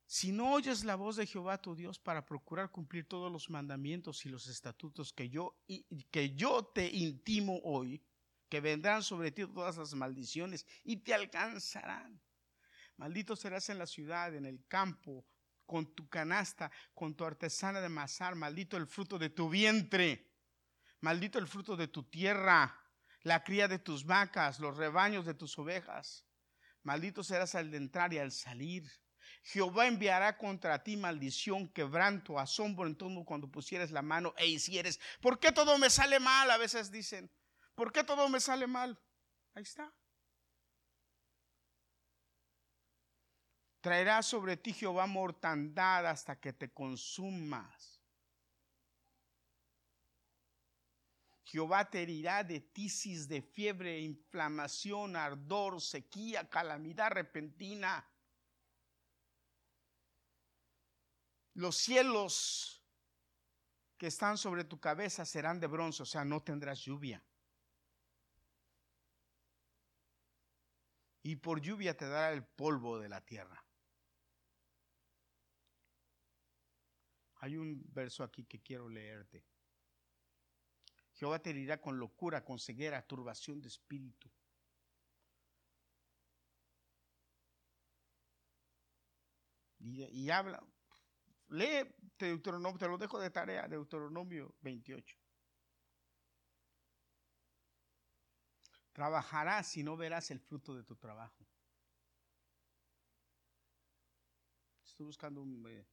Si 0.07 0.33
no 0.33 0.53
oyes 0.53 0.85
la 0.85 0.97
voz 0.97 1.17
de 1.17 1.27
Jehová 1.27 1.63
tu 1.63 1.77
Dios 1.77 2.01
para 2.01 2.27
procurar 2.27 2.71
cumplir 2.71 3.07
todos 3.07 3.33
los 3.33 3.49
mandamientos 3.49 4.27
y 4.27 4.29
los 4.29 4.49
estatutos 4.49 5.13
que 5.13 5.31
yo, 5.31 5.57
que 6.11 6.35
yo 6.35 6.65
te 6.65 6.91
intimo 6.91 7.61
hoy, 7.63 8.03
que 8.51 8.61
vendrán 8.61 9.03
sobre 9.03 9.31
ti 9.31 9.47
todas 9.47 9.79
las 9.79 9.95
maldiciones 9.95 10.67
y 10.85 10.99
te 10.99 11.15
alcanzarán. 11.15 12.21
Maldito 12.99 13.35
serás 13.35 13.71
en 13.71 13.79
la 13.79 13.87
ciudad, 13.87 14.35
en 14.35 14.45
el 14.45 14.67
campo, 14.69 15.25
con 15.65 15.95
tu 15.95 16.09
canasta, 16.09 16.71
con 16.93 17.15
tu 17.15 17.25
artesana 17.25 17.81
de 17.81 17.89
masar, 17.89 18.35
maldito 18.35 18.77
el 18.77 18.87
fruto 18.87 19.19
de 19.19 19.31
tu 19.31 19.49
vientre, 19.49 20.31
maldito 21.01 21.39
el 21.39 21.47
fruto 21.47 21.77
de 21.77 21.89
tu 21.89 22.03
tierra 22.03 22.77
la 23.23 23.45
cría 23.45 23.69
de 23.69 23.79
tus 23.79 24.05
vacas, 24.05 24.61
los 24.61 24.77
rebaños 24.77 25.27
de 25.27 25.35
tus 25.35 25.59
ovejas. 25.59 26.25
Maldito 26.83 27.23
serás 27.23 27.55
al 27.55 27.75
entrar 27.75 28.13
y 28.13 28.19
al 28.19 28.33
salir. 28.33 28.91
Jehová 29.43 29.87
enviará 29.87 30.37
contra 30.39 30.83
ti 30.83 30.97
maldición, 30.97 31.69
quebranto, 31.69 32.39
asombro 32.39 32.87
en 32.87 32.97
todo 32.97 33.25
cuando 33.25 33.51
pusieres 33.51 33.91
la 33.91 34.03
mano 34.03 34.35
e 34.37 34.47
hicieres. 34.47 35.01
¿Por 35.21 35.39
qué 35.39 35.53
todo 35.53 35.79
me 35.79 35.91
sale 35.91 36.19
mal? 36.21 36.51
A 36.51 36.57
veces 36.57 36.91
dicen. 36.91 37.31
¿Por 37.81 37.93
qué 37.93 38.05
todo 38.05 38.29
me 38.29 38.41
sale 38.41 38.67
mal? 38.67 39.01
Ahí 39.55 39.63
está. 39.63 39.91
Traerá 43.81 44.23
sobre 44.23 44.59
ti 44.59 44.75
Jehová 44.75 45.07
mortandad 45.07 46.07
hasta 46.07 46.39
que 46.39 46.53
te 46.53 46.71
consumas. 46.71 47.99
Jehová 51.45 51.89
te 51.89 52.03
herirá 52.03 52.45
de 52.45 52.61
tisis, 52.61 53.27
de 53.27 53.41
fiebre, 53.41 53.99
inflamación, 53.99 55.17
ardor, 55.17 55.81
sequía, 55.81 56.51
calamidad 56.51 57.13
repentina. 57.13 58.07
Los 61.55 61.79
cielos 61.79 62.85
que 63.97 64.09
están 64.09 64.37
sobre 64.37 64.65
tu 64.65 64.79
cabeza 64.79 65.25
serán 65.25 65.59
de 65.59 65.67
bronce, 65.67 66.03
o 66.03 66.07
sea, 66.07 66.27
no 66.27 66.43
tendrás 66.43 66.81
lluvia. 66.81 67.25
Y 71.23 71.37
por 71.37 71.61
lluvia 71.61 71.97
te 71.97 72.09
dará 72.09 72.33
el 72.33 72.45
polvo 72.45 72.99
de 72.99 73.09
la 73.09 73.21
tierra. 73.21 73.65
Hay 77.37 77.57
un 77.57 77.83
verso 77.93 78.23
aquí 78.23 78.45
que 78.45 78.61
quiero 78.61 78.89
leerte. 78.89 79.45
Jehová 81.13 81.39
te 81.39 81.51
herirá 81.51 81.81
con 81.81 81.99
locura, 81.99 82.45
con 82.45 82.59
ceguera, 82.59 83.07
turbación 83.07 83.61
de 83.61 83.69
espíritu. 83.69 84.31
Y, 89.79 90.31
habla, 90.31 90.63
lee 91.49 91.95
Deuteronomio, 92.19 92.79
te 92.79 92.87
lo 92.87 92.99
dejo 92.99 93.19
de 93.19 93.31
tarea, 93.31 93.67
Deuteronomio 93.67 94.55
28. 94.61 95.20
Trabajarás 99.01 99.79
y 99.79 99.83
no 99.83 99.97
verás 99.97 100.31
el 100.31 100.41
fruto 100.41 100.75
de 100.75 100.85
tu 100.85 100.95
trabajo. 100.95 101.49
Estoy 104.85 105.07
buscando 105.07 105.41
un... 105.41 105.67
Eh, 105.67 105.89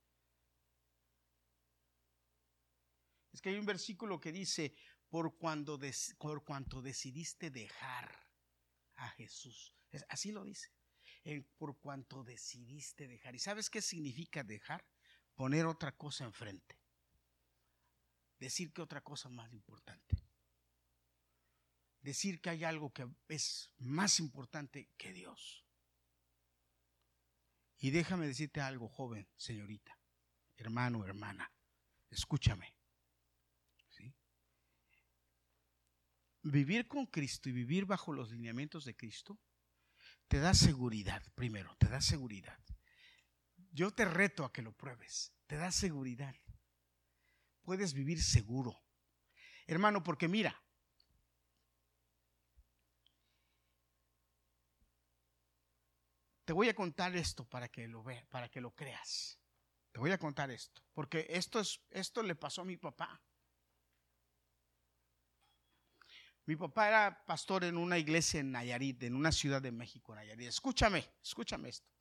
es 3.31 3.39
porque 3.39 3.51
hay 3.51 3.59
un 3.59 3.65
versículo 3.65 4.19
que 4.19 4.33
dice, 4.33 4.75
por, 5.07 5.37
cuando 5.37 5.79
por 6.17 6.43
cuanto 6.43 6.81
decidiste 6.81 7.49
dejar 7.49 8.13
a 8.97 9.07
Jesús. 9.11 9.73
así 10.09 10.33
lo 10.33 10.43
dice. 10.43 10.73
por 11.57 11.79
cuanto 11.79 12.25
decidiste 12.25 13.07
dejar. 13.07 13.33
¿Y 13.35 13.39
sabes 13.39 13.69
qué 13.69 13.81
significa 13.81 14.43
dejar? 14.43 14.85
Poner 15.33 15.65
otra 15.65 15.95
cosa 15.95 16.25
enfrente. 16.25 16.77
Decir 18.37 18.73
que 18.73 18.81
otra 18.81 18.99
cosa 18.99 19.29
más 19.29 19.53
importante. 19.53 20.26
Decir 22.07 22.39
que 22.39 22.49
hay 22.49 22.63
algo 22.63 22.93
que 22.93 23.05
es 23.27 23.69
más 23.79 24.21
importante 24.21 24.87
que 24.95 25.11
Dios. 25.11 25.65
Y 27.79 27.89
déjame 27.89 28.27
decirte 28.27 28.61
algo, 28.61 28.87
joven, 28.87 29.27
señorita, 29.35 29.99
hermano, 30.55 31.03
hermana, 31.03 31.51
escúchame. 32.09 32.73
Vivir 36.43 36.87
con 36.87 37.07
Cristo 37.07 37.49
y 37.49 37.51
vivir 37.51 37.85
bajo 37.85 38.13
los 38.13 38.31
lineamientos 38.31 38.85
de 38.85 38.95
Cristo 38.95 39.41
te 40.29 40.39
da 40.39 40.53
seguridad, 40.53 41.21
primero, 41.35 41.75
te 41.75 41.89
da 41.89 41.99
seguridad. 41.99 42.63
Yo 43.73 43.91
te 43.91 44.05
reto 44.05 44.45
a 44.45 44.53
que 44.53 44.61
lo 44.61 44.71
pruebes, 44.71 45.33
te 45.45 45.57
da 45.57 45.73
seguridad. 45.73 46.37
Puedes 47.63 47.93
vivir 47.93 48.23
seguro. 48.23 48.81
Hermano, 49.65 50.05
porque 50.05 50.29
mira, 50.29 50.63
Te 56.47 56.53
voy 56.53 56.69
a 56.69 56.73
contar 56.73 57.13
esto 57.17 57.43
para 57.43 57.67
que 57.67 57.89
lo 57.89 58.01
veas, 58.01 58.25
para 58.27 58.47
que 58.47 58.61
lo 58.61 58.71
creas. 58.71 59.37
Te 59.91 59.99
voy 59.99 60.11
a 60.11 60.17
contar 60.17 60.49
esto, 60.49 60.81
porque 60.93 61.27
esto 61.29 61.59
es 61.59 61.81
esto 61.89 62.23
le 62.23 62.35
pasó 62.35 62.61
a 62.61 62.63
mi 62.63 62.77
papá. 62.77 63.21
Mi 66.45 66.55
papá 66.55 66.87
era 66.87 67.25
pastor 67.25 67.65
en 67.65 67.77
una 67.77 67.97
iglesia 67.97 68.39
en 68.39 68.53
Nayarit, 68.53 69.03
en 69.03 69.15
una 69.15 69.33
ciudad 69.33 69.61
de 69.61 69.73
México, 69.73 70.15
Nayarit. 70.15 70.47
Escúchame, 70.47 71.05
escúchame 71.21 71.67
esto. 71.67 71.91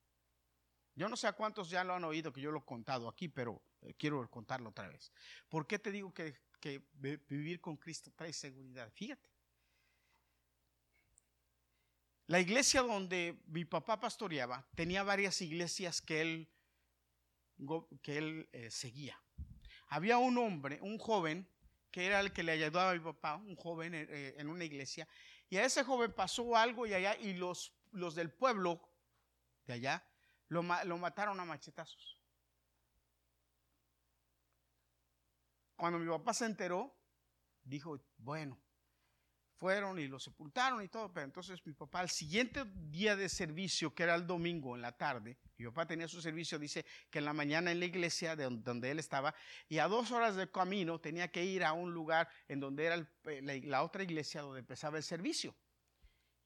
Yo 0.95 1.09
no 1.09 1.17
sé 1.17 1.27
a 1.27 1.33
cuántos 1.33 1.69
ya 1.69 1.83
lo 1.83 1.95
han 1.95 2.05
oído 2.05 2.33
que 2.33 2.41
yo 2.41 2.53
lo 2.53 2.61
he 2.61 2.65
contado 2.65 3.09
aquí, 3.09 3.27
pero 3.27 3.61
eh, 3.81 3.95
quiero 3.99 4.31
contarlo 4.31 4.71
otra 4.71 4.87
vez. 4.87 5.11
¿Por 5.49 5.67
qué 5.67 5.81
te 5.81 5.91
digo 5.91 6.15
que, 6.15 6.39
que 6.61 6.87
vivir 6.93 7.61
con 7.61 7.77
Cristo 7.77 8.13
trae 8.15 8.33
seguridad? 8.33 8.93
Fíjate. 8.95 9.36
La 12.29 12.41
iglesia 12.41 12.83
donde 12.83 13.41
mi 13.47 13.65
papá 13.65 14.01
pastoreaba 14.01 14.67
tenía 14.75 15.05
varias 15.05 15.41
iglesias 15.43 16.03
que 16.03 16.21
él, 16.21 16.49
que 18.03 18.19
él 18.19 18.49
eh, 18.53 18.71
seguía. 18.71 19.21
Había 19.89 20.19
un 20.19 20.37
hombre, 20.39 20.81
un 20.83 20.99
joven, 20.99 21.49
que 21.93 22.07
era 22.07 22.19
el 22.19 22.33
que 22.33 22.43
le 22.43 22.53
ayudaba 22.53 22.91
a 22.91 22.95
mi 22.95 23.01
papá, 23.01 23.37
un 23.37 23.55
joven 23.55 23.95
eh, 23.95 24.07
eh, 24.09 24.35
en 24.39 24.49
una 24.49 24.65
iglesia, 24.65 25.07
y 25.49 25.57
a 25.57 25.65
ese 25.65 25.85
joven 25.85 26.13
pasó 26.13 26.57
algo 26.57 26.87
y 26.87 26.95
allá, 26.95 27.17
y 27.17 27.35
los, 27.35 27.73
los 27.93 28.17
del 28.17 28.33
pueblo 28.33 28.81
de 29.67 29.75
allá 29.75 30.05
lo, 30.49 30.63
lo 30.63 30.99
mataron 30.99 31.39
a 31.39 31.45
machetazos. 31.45 32.21
Cuando 35.77 36.01
mi 36.01 36.09
papá 36.09 36.35
se 36.35 36.47
enteró, 36.47 36.93
dijo, 37.63 38.01
bueno, 38.19 38.59
fueron 39.57 39.99
y 39.99 40.07
lo 40.07 40.19
sepultaron 40.19 40.83
y 40.83 40.89
todo, 40.89 41.13
pero 41.13 41.25
entonces 41.25 41.65
mi 41.65 41.73
papá 41.73 42.01
al 42.01 42.11
siguiente 42.11 42.65
día 42.91 43.17
de 43.17 43.29
servicio, 43.29 43.95
que 43.95 44.03
era 44.03 44.15
el 44.15 44.27
domingo 44.27 44.77
en 44.77 44.83
la 44.83 44.93
tarde, 44.93 45.39
mi 45.57 45.65
papá 45.67 45.87
tenía 45.87 46.07
su 46.09 46.21
servicio, 46.21 46.59
dice 46.59 46.85
que 47.11 47.19
en 47.19 47.25
la 47.25 47.33
mañana 47.33 47.73
en 47.73 47.81
la 47.81 47.87
iglesia 47.87 48.37
de 48.37 48.45
donde 48.45 48.91
él 48.91 48.99
estaba, 48.99 49.35
y 49.69 49.79
a 49.79 49.89
dos 49.89 50.13
horas 50.13 50.37
de 50.37 50.51
camino 50.51 51.01
tenía 51.01 51.29
que 51.29 51.45
ir 51.45 51.65
a 51.65 51.73
un 51.73 51.93
lugar 51.93 52.29
en 52.49 52.61
donde 52.61 52.85
era 52.85 53.09
la, 53.25 53.83
otra 53.83 54.03
iglesia 54.03 54.43
donde 54.43 54.61
empezaba 54.61 54.99
el 54.99 55.03
servicio. 55.03 55.55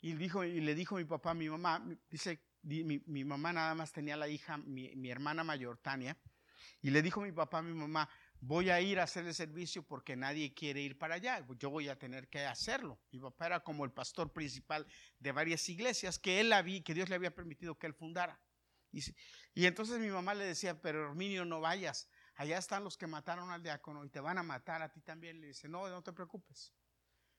Y, 0.00 0.14
dijo, 0.14 0.44
y 0.44 0.60
le 0.60 0.74
dijo 0.74 0.96
mi 0.96 1.04
papá 1.04 1.32
a 1.32 1.34
mi 1.34 1.50
mamá, 1.50 1.84
dice, 2.08 2.40
mi, 2.62 3.02
mi 3.06 3.24
mamá 3.24 3.52
nada 3.52 3.74
más 3.74 3.92
tenía 3.92 4.16
la 4.16 4.28
hija, 4.28 4.56
mi, 4.56 4.94
mi 4.96 5.10
hermana 5.10 5.44
mayor, 5.44 5.78
Tania, 5.78 6.16
y 6.82 6.90
le 6.90 7.02
dijo 7.02 7.20
mi 7.20 7.32
papá 7.32 7.58
a 7.58 7.62
mi 7.62 7.74
mamá, 7.74 8.08
voy 8.40 8.70
a 8.70 8.80
ir 8.80 8.98
a 8.98 9.04
hacer 9.04 9.26
el 9.26 9.34
servicio 9.34 9.82
porque 9.82 10.16
nadie 10.16 10.54
quiere 10.54 10.80
ir 10.80 10.98
para 10.98 11.16
allá, 11.16 11.46
yo 11.58 11.70
voy 11.70 11.88
a 11.88 11.98
tener 11.98 12.28
que 12.28 12.44
hacerlo. 12.46 12.98
Mi 13.10 13.20
papá 13.20 13.46
era 13.46 13.60
como 13.60 13.84
el 13.84 13.92
pastor 13.92 14.32
principal 14.32 14.86
de 15.18 15.32
varias 15.32 15.68
iglesias 15.68 16.18
que 16.18 16.40
él 16.40 16.52
había, 16.52 16.82
que 16.82 16.94
Dios 16.94 17.08
le 17.08 17.14
había 17.14 17.34
permitido 17.34 17.78
que 17.78 17.86
él 17.86 17.94
fundara. 17.94 18.40
Y, 18.92 19.66
entonces 19.66 20.00
mi 20.00 20.08
mamá 20.08 20.34
le 20.34 20.44
decía, 20.44 20.80
pero 20.80 21.08
Herminio, 21.08 21.44
no 21.44 21.60
vayas, 21.60 22.08
allá 22.34 22.58
están 22.58 22.82
los 22.82 22.96
que 22.96 23.06
mataron 23.06 23.50
al 23.50 23.62
diácono 23.62 24.04
y 24.04 24.08
te 24.08 24.20
van 24.20 24.38
a 24.38 24.42
matar 24.42 24.82
a 24.82 24.90
ti 24.90 25.00
también. 25.00 25.40
Le 25.40 25.48
dice, 25.48 25.68
no, 25.68 25.88
no 25.88 26.02
te 26.02 26.12
preocupes. 26.12 26.72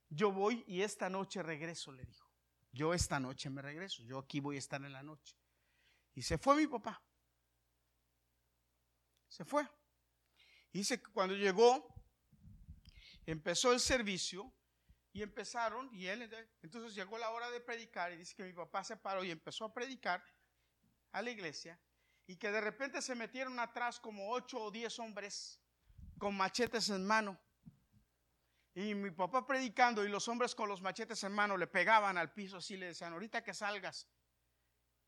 Yo 0.08 0.32
voy 0.32 0.64
y 0.68 0.82
esta 0.82 1.10
noche 1.10 1.42
regreso, 1.42 1.92
le 1.92 2.06
dijo. 2.06 2.30
Yo 2.74 2.94
esta 2.94 3.20
noche 3.20 3.50
me 3.50 3.62
regreso, 3.62 4.02
yo 4.04 4.20
aquí 4.20 4.40
voy 4.40 4.56
a 4.56 4.60
estar 4.60 4.82
en 4.84 4.94
la 4.94 5.04
noche. 5.04 5.36
Y 6.14 6.22
se 6.22 6.38
fue 6.38 6.56
mi 6.56 6.68
papá. 6.68 7.02
Se 9.28 9.44
fue. 9.44 9.68
Dice 10.72 11.02
que 11.02 11.12
cuando 11.12 11.36
llegó, 11.36 11.94
empezó 13.26 13.74
el 13.74 13.80
servicio 13.80 14.54
y 15.14 15.22
empezaron, 15.22 15.90
y 15.94 16.08
él, 16.08 16.30
entonces 16.62 16.96
llegó 16.96 17.18
la 17.18 17.32
hora 17.32 17.50
de 17.52 17.60
predicar 17.60 18.14
y 18.14 18.18
dice 18.18 18.36
que 18.36 18.44
mi 18.44 18.54
papá 18.54 18.84
se 18.84 18.96
paró 18.96 19.24
y 19.24 19.32
empezó 19.32 19.66
a 19.66 19.74
predicar 19.74 20.24
a 21.12 21.22
la 21.22 21.30
iglesia 21.30 21.80
y 22.28 22.38
que 22.38 22.52
de 22.52 22.62
repente 22.62 23.02
se 23.02 23.16
metieron 23.16 23.60
atrás 23.60 24.00
como 24.00 24.32
ocho 24.32 24.62
o 24.62 24.72
diez 24.72 24.98
hombres 25.00 25.60
con 26.18 26.36
machetes 26.36 26.90
en 26.90 27.06
mano. 27.06 27.38
Y 28.74 28.96
mi 28.96 29.12
papá 29.12 29.46
predicando 29.46 30.06
y 30.06 30.10
los 30.10 30.30
hombres 30.30 30.56
con 30.56 30.70
los 30.70 30.82
machetes 30.82 31.22
en 31.26 31.34
mano 31.34 31.58
le 31.58 31.68
pegaban 31.68 32.18
al 32.18 32.32
piso 32.32 32.58
así, 32.58 32.78
le 32.78 32.86
decían, 32.86 33.12
ahorita 33.12 33.44
que 33.44 33.54
salgas. 33.54 34.08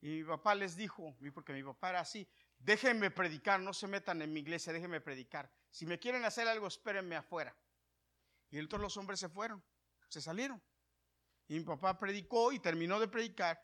Y 0.01 0.17
mi 0.17 0.23
papá 0.25 0.53
les 0.53 0.75
dijo, 0.75 1.15
porque 1.33 1.53
mi 1.53 1.63
papá 1.63 1.91
era 1.91 2.01
así, 2.01 2.27
déjenme 2.63 3.11
predicar, 3.11 3.59
no 3.59 3.73
se 3.73 3.87
metan 3.87 4.21
en 4.21 4.31
mi 4.31 4.39
iglesia, 4.39 4.73
déjenme 4.73 5.01
predicar. 5.01 5.51
Si 5.69 5.85
me 5.85 5.99
quieren 5.99 6.23
hacer 6.25 6.47
algo, 6.47 6.67
espérenme 6.67 7.15
afuera. 7.15 7.55
Y 8.49 8.59
entonces 8.59 8.83
los 8.83 8.97
hombres 8.97 9.19
se 9.19 9.29
fueron, 9.29 9.63
se 10.07 10.21
salieron. 10.21 10.61
Y 11.47 11.55
mi 11.59 11.65
papá 11.65 11.97
predicó 11.97 12.51
y 12.51 12.59
terminó 12.59 12.99
de 12.99 13.07
predicar. 13.07 13.61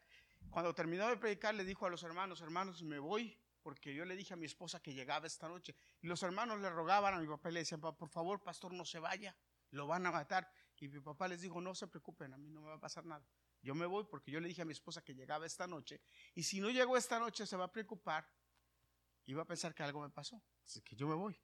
Cuando 0.50 0.74
terminó 0.74 1.08
de 1.08 1.18
predicar, 1.18 1.56
le 1.56 1.64
dijo 1.64 1.86
a 1.86 1.90
los 1.90 2.04
hermanos, 2.04 2.42
hermanos, 2.42 2.84
me 2.84 3.00
voy, 3.00 3.38
porque 3.62 3.94
yo 3.94 4.04
le 4.06 4.16
dije 4.16 4.34
a 4.34 4.38
mi 4.38 4.46
esposa 4.46 4.82
que 4.82 4.94
llegaba 4.94 5.28
esta 5.28 5.48
noche. 5.48 5.76
Y 6.02 6.08
los 6.08 6.22
hermanos 6.24 6.60
le 6.60 6.70
rogaban 6.70 7.14
a 7.14 7.20
mi 7.20 7.28
papá 7.28 7.50
y 7.50 7.54
le 7.54 7.60
decían, 7.60 7.80
por 7.82 8.10
favor, 8.10 8.44
pastor, 8.44 8.74
no 8.74 8.84
se 8.84 9.00
vaya, 9.00 9.36
lo 9.72 9.88
van 9.88 10.06
a 10.06 10.12
matar. 10.12 10.52
Y 10.82 10.88
mi 10.88 11.00
papá 11.00 11.28
les 11.28 11.42
dijo, 11.42 11.62
no 11.62 11.76
se 11.76 11.88
preocupen, 11.88 12.34
a 12.34 12.38
mí 12.38 12.50
no 12.50 12.62
me 12.62 12.70
va 12.70 12.76
a 12.76 12.80
pasar 12.80 13.06
nada. 13.06 13.26
Yo 13.62 13.76
me 13.76 13.86
voy 13.86 14.06
porque 14.06 14.32
yo 14.32 14.40
le 14.40 14.48
dije 14.48 14.62
a 14.62 14.66
mi 14.66 14.72
esposa 14.72 15.04
que 15.04 15.14
llegaba 15.14 15.46
esta 15.46 15.68
noche. 15.68 16.02
Y 16.34 16.44
si 16.44 16.62
no 16.62 16.70
llegó 16.70 16.96
esta 16.96 17.20
noche, 17.20 17.46
se 17.46 17.58
va 17.58 17.66
a 17.66 17.72
preocupar 17.72 18.28
iba 19.26 19.44
a 19.44 19.46
pensar 19.46 19.74
que 19.74 19.84
algo 19.84 20.02
me 20.02 20.10
pasó. 20.10 20.42
Así 20.66 20.82
que 20.82 20.96
yo 20.96 21.08
me 21.08 21.16
voy. 21.16 21.40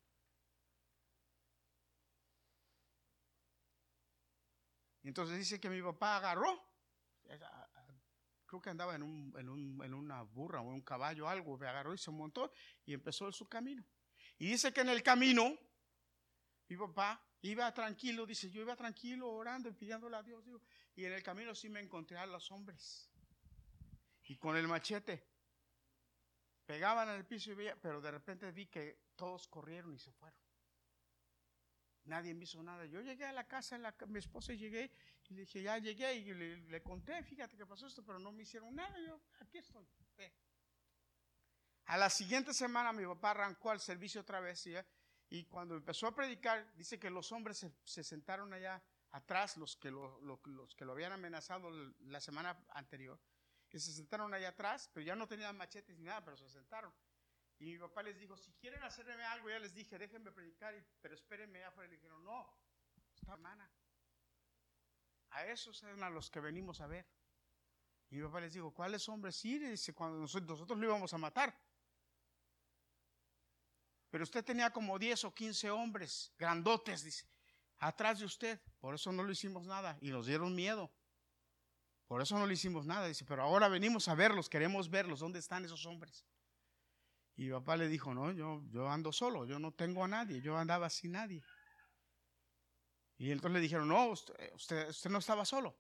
Y 5.06 5.08
entonces 5.08 5.38
dice 5.38 5.60
que 5.60 5.70
mi 5.70 5.84
papá 5.84 6.18
agarró, 6.18 6.60
creo 8.48 8.60
que 8.60 8.72
andaba 8.72 8.96
en, 8.96 9.04
una 9.04 10.24
burra 10.24 10.62
o 10.62 10.70
en 10.70 10.74
un 10.74 10.82
caballo, 10.82 11.30
algo, 11.30 11.60
me 11.60 11.68
agarró 11.68 11.94
y 11.94 12.00
se 12.00 12.10
montó 12.10 12.52
y 12.88 12.94
empezó 12.94 13.32
su 13.32 13.48
camino. 13.48 13.86
Y 14.40 14.48
dice 14.48 14.74
que 14.74 14.82
en 14.82 14.90
el 14.90 15.04
camino, 15.04 15.56
mi 16.68 16.76
papá 16.76 17.24
iba 17.44 17.72
tranquilo, 17.72 18.26
dice, 18.26 18.50
yo 18.50 18.62
iba 18.62 18.76
tranquilo 18.76 19.30
orando 19.30 19.70
y 19.70 19.74
pidiéndole 19.74 20.18
a 20.18 20.24
Dios, 20.24 20.44
y 20.96 21.06
en 21.06 21.14
el 21.14 21.22
camino 21.22 21.54
sí 21.54 21.70
me 21.70 21.82
encontré 21.82 22.18
a 22.18 22.26
los 22.26 22.52
hombres. 22.52 23.08
Y 24.24 24.38
con 24.38 24.58
el 24.58 24.68
machete 24.68 25.35
pegaban 26.66 27.10
en 27.10 27.16
el 27.16 27.26
piso 27.26 27.52
y 27.52 27.56
veía, 27.56 27.76
pero 27.76 28.02
de 28.02 28.12
repente 28.12 28.52
vi 28.52 28.68
que 28.68 29.00
todos 29.16 29.48
corrieron 29.48 29.94
y 29.94 30.00
se 30.00 30.12
fueron. 30.12 30.40
Nadie 32.06 32.34
me 32.34 32.44
hizo 32.44 32.62
nada. 32.62 32.86
Yo 32.86 33.02
llegué 33.02 33.26
a 33.26 33.32
la 33.32 33.48
casa, 33.48 33.78
la, 33.78 33.96
mi 34.08 34.20
esposa 34.20 34.54
y 34.54 34.58
llegué 34.58 34.92
y 35.28 35.34
le 35.34 35.42
dije, 35.42 35.64
ya 35.64 35.78
llegué 35.80 36.14
y 36.14 36.34
le, 36.34 36.84
conté, 36.84 37.24
fíjate 37.24 37.58
que 37.58 37.66
pasó 37.66 37.88
esto, 37.88 38.04
pero 38.06 38.20
no 38.20 38.32
me 38.32 38.44
hicieron 38.44 38.76
nada. 38.76 38.96
Yo, 39.00 39.20
aquí 39.40 39.58
estoy. 39.58 39.88
A 41.86 41.98
la 41.98 42.10
siguiente 42.10 42.54
semana 42.54 42.94
mi 42.94 43.06
papá 43.06 43.32
arrancó 43.32 43.72
al 43.72 43.80
servicio 43.80 44.22
otra 44.22 44.40
vez 44.40 44.68
y, 45.30 45.44
cuando 45.46 45.76
empezó 45.76 46.08
a 46.08 46.16
predicar, 46.16 46.72
dice 46.76 47.00
que 47.00 47.10
los 47.10 47.32
hombres 47.32 47.66
se, 47.84 48.04
sentaron 48.04 48.54
allá 48.54 48.82
atrás, 49.12 49.58
los 49.58 49.76
que 49.76 49.90
los 49.90 50.76
que 50.76 50.86
lo 50.86 50.92
habían 50.92 51.12
amenazado 51.12 51.72
la 52.02 52.20
semana 52.20 52.60
anterior 52.70 53.20
que 53.70 53.80
se 53.80 53.92
sentaron 53.94 54.34
allá 54.34 54.50
atrás, 54.50 54.90
pero 54.94 55.06
ya 55.06 55.16
no 55.16 55.28
tenían 55.28 55.58
machetes 55.58 55.98
ni 55.98 56.04
nada, 56.06 56.24
pero 56.24 56.38
se 56.38 56.50
sentaron. 56.50 56.94
Y 57.60 57.66
mi 57.66 57.78
papá 57.78 58.04
les 58.04 58.18
dijo, 58.20 58.36
si 58.38 58.52
quieren 58.54 58.84
hacerme 58.84 59.24
algo, 59.24 59.50
ya 59.50 59.60
les 59.60 59.74
dije, 59.74 59.98
déjenme 59.98 60.32
predicar, 60.32 60.74
pero 61.02 61.16
espérenme 61.16 61.64
afuera. 61.64 61.88
Y 61.88 61.92
le 61.92 61.98
dijeron, 61.98 62.24
no, 62.24 62.48
esta 63.16 63.34
hermana. 63.34 63.70
A 65.30 65.46
esos 65.46 65.82
eran 65.84 66.04
a 66.04 66.10
los 66.10 66.30
que 66.30 66.40
venimos 66.40 66.82
a 66.82 66.88
ver. 66.88 67.06
Y 68.10 68.18
mi 68.18 68.24
papá 68.24 68.42
les 68.42 68.54
dijo, 68.54 68.74
¿cuáles 68.74 69.08
hombres? 69.10 69.36
Sí, 69.36 69.58
dice, 69.58 69.94
cuando 69.94 70.20
nosotros, 70.20 70.50
nosotros 70.50 70.80
lo 70.80 70.86
íbamos 70.86 71.14
a 71.14 71.18
matar. 71.18 71.58
Pero 74.10 74.24
usted 74.24 74.46
tenía 74.46 74.70
como 74.70 74.98
10 74.98 75.26
o 75.26 75.34
15 75.34 75.72
hombres, 75.72 76.32
grandotes, 76.38 77.04
dice. 77.04 77.26
atrás 77.80 78.20
de 78.20 78.26
usted. 78.26 78.62
Por 78.80 78.96
eso 78.96 79.12
no 79.12 79.24
le 79.24 79.34
hicimos 79.34 79.66
nada 79.66 79.98
y 80.02 80.10
nos 80.10 80.28
dieron 80.28 80.56
miedo. 80.56 80.92
Por 82.08 82.22
eso 82.22 82.38
no 82.38 82.46
le 82.46 82.54
hicimos 82.54 82.86
nada. 82.86 83.08
Dice, 83.08 83.26
pero 83.26 83.44
ahora 83.44 83.68
venimos 83.68 84.08
a 84.08 84.16
verlos, 84.16 84.50
queremos 84.50 84.90
verlos. 84.90 85.20
¿Dónde 85.20 85.40
están 85.40 85.66
esos 85.66 85.86
hombres? 85.86 86.26
Y 87.38 87.50
papá 87.50 87.76
le 87.76 87.88
dijo, 87.88 88.14
no, 88.14 88.32
yo, 88.32 88.64
yo 88.70 88.90
ando 88.90 89.12
solo, 89.12 89.46
yo 89.46 89.60
no 89.60 89.74
tengo 89.74 90.04
a 90.04 90.08
nadie, 90.08 90.42
yo 90.42 90.58
andaba 90.58 90.90
sin 90.90 91.12
nadie. 91.14 91.44
Y 93.18 93.32
entonces 93.32 93.54
le 93.54 93.60
dijeron, 93.60 93.88
no, 93.88 94.08
usted, 94.08 94.54
usted, 94.54 95.10
no 95.10 95.20
estaba 95.20 95.46
solo, 95.46 95.78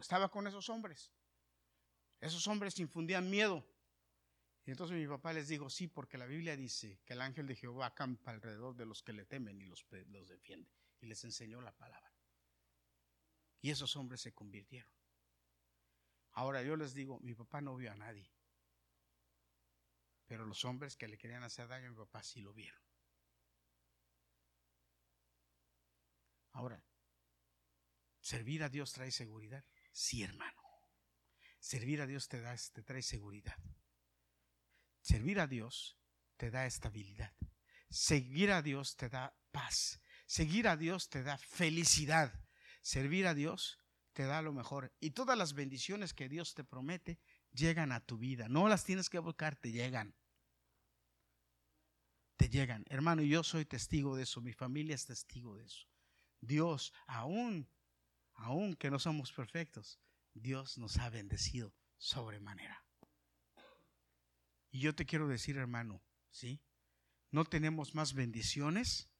estaba 0.00 0.30
con 0.30 0.46
esos 0.46 0.68
hombres. 0.68 1.10
Esos 2.20 2.46
hombres 2.46 2.78
infundían 2.78 3.30
miedo. 3.30 3.64
Y 4.64 4.70
entonces 4.70 4.96
mi 4.98 5.06
papá 5.06 5.32
les 5.32 5.48
dijo, 5.48 5.70
sí, 5.70 5.86
porque 5.86 6.18
la 6.18 6.26
Biblia 6.26 6.56
dice 6.56 7.00
que 7.06 7.14
el 7.14 7.22
ángel 7.22 7.46
de 7.46 7.56
Jehová 7.56 7.86
acampa 7.86 8.32
alrededor 8.32 8.76
de 8.76 8.84
los 8.84 9.02
que 9.02 9.14
le 9.14 9.24
temen 9.24 9.60
y 9.60 9.64
los, 9.64 9.86
los 10.08 10.28
defiende. 10.28 10.70
Y 11.00 11.06
les 11.06 11.24
enseñó 11.24 11.62
la 11.62 11.72
palabra. 11.72 12.12
Y 13.60 13.70
esos 13.70 13.96
hombres 13.96 14.20
se 14.20 14.32
convirtieron. 14.32 14.92
Ahora 16.32 16.62
yo 16.62 16.76
les 16.76 16.94
digo, 16.94 17.18
mi 17.20 17.34
papá 17.34 17.60
no 17.60 17.76
vio 17.76 17.90
a 17.90 17.96
nadie. 17.96 18.30
Pero 20.26 20.44
los 20.44 20.64
hombres 20.64 20.96
que 20.96 21.08
le 21.08 21.18
querían 21.18 21.42
hacer 21.42 21.66
daño 21.66 21.88
a 21.88 21.90
mi 21.90 21.96
papá 21.96 22.22
sí 22.22 22.40
lo 22.40 22.52
vieron. 22.52 22.80
Ahora, 26.52 26.84
¿servir 28.20 28.62
a 28.62 28.68
Dios 28.68 28.92
trae 28.92 29.10
seguridad? 29.10 29.64
Sí, 29.90 30.22
hermano. 30.22 30.62
Servir 31.58 32.00
a 32.00 32.06
Dios 32.06 32.28
te, 32.28 32.40
da, 32.40 32.54
te 32.72 32.82
trae 32.82 33.02
seguridad. 33.02 33.56
Servir 35.00 35.40
a 35.40 35.46
Dios 35.46 35.98
te 36.36 36.50
da 36.50 36.66
estabilidad. 36.66 37.34
Seguir 37.90 38.52
a 38.52 38.62
Dios 38.62 38.96
te 38.96 39.08
da 39.08 39.34
paz. 39.50 40.00
Seguir 40.26 40.68
a 40.68 40.76
Dios 40.76 41.08
te 41.08 41.22
da 41.22 41.38
felicidad. 41.38 42.32
Servir 42.88 43.26
a 43.26 43.34
Dios 43.34 43.78
te 44.14 44.24
da 44.24 44.40
lo 44.40 44.54
mejor. 44.54 44.94
Y 44.98 45.10
todas 45.10 45.36
las 45.36 45.52
bendiciones 45.52 46.14
que 46.14 46.30
Dios 46.30 46.54
te 46.54 46.64
promete 46.64 47.20
llegan 47.52 47.92
a 47.92 48.00
tu 48.00 48.16
vida. 48.16 48.48
No 48.48 48.66
las 48.66 48.86
tienes 48.86 49.10
que 49.10 49.18
buscar, 49.18 49.56
te 49.56 49.72
llegan. 49.72 50.16
Te 52.36 52.48
llegan. 52.48 52.86
Hermano, 52.88 53.20
yo 53.20 53.44
soy 53.44 53.66
testigo 53.66 54.16
de 54.16 54.22
eso. 54.22 54.40
Mi 54.40 54.54
familia 54.54 54.94
es 54.94 55.04
testigo 55.04 55.58
de 55.58 55.66
eso. 55.66 55.86
Dios, 56.40 56.94
aún, 57.06 57.68
aún 58.32 58.74
que 58.74 58.90
no 58.90 58.98
somos 58.98 59.34
perfectos, 59.34 60.00
Dios 60.32 60.78
nos 60.78 60.96
ha 60.96 61.10
bendecido 61.10 61.74
sobremanera. 61.98 62.86
Y 64.70 64.80
yo 64.80 64.94
te 64.94 65.04
quiero 65.04 65.28
decir, 65.28 65.58
hermano, 65.58 66.02
¿sí? 66.30 66.62
No 67.30 67.44
tenemos 67.44 67.94
más 67.94 68.14
bendiciones 68.14 69.10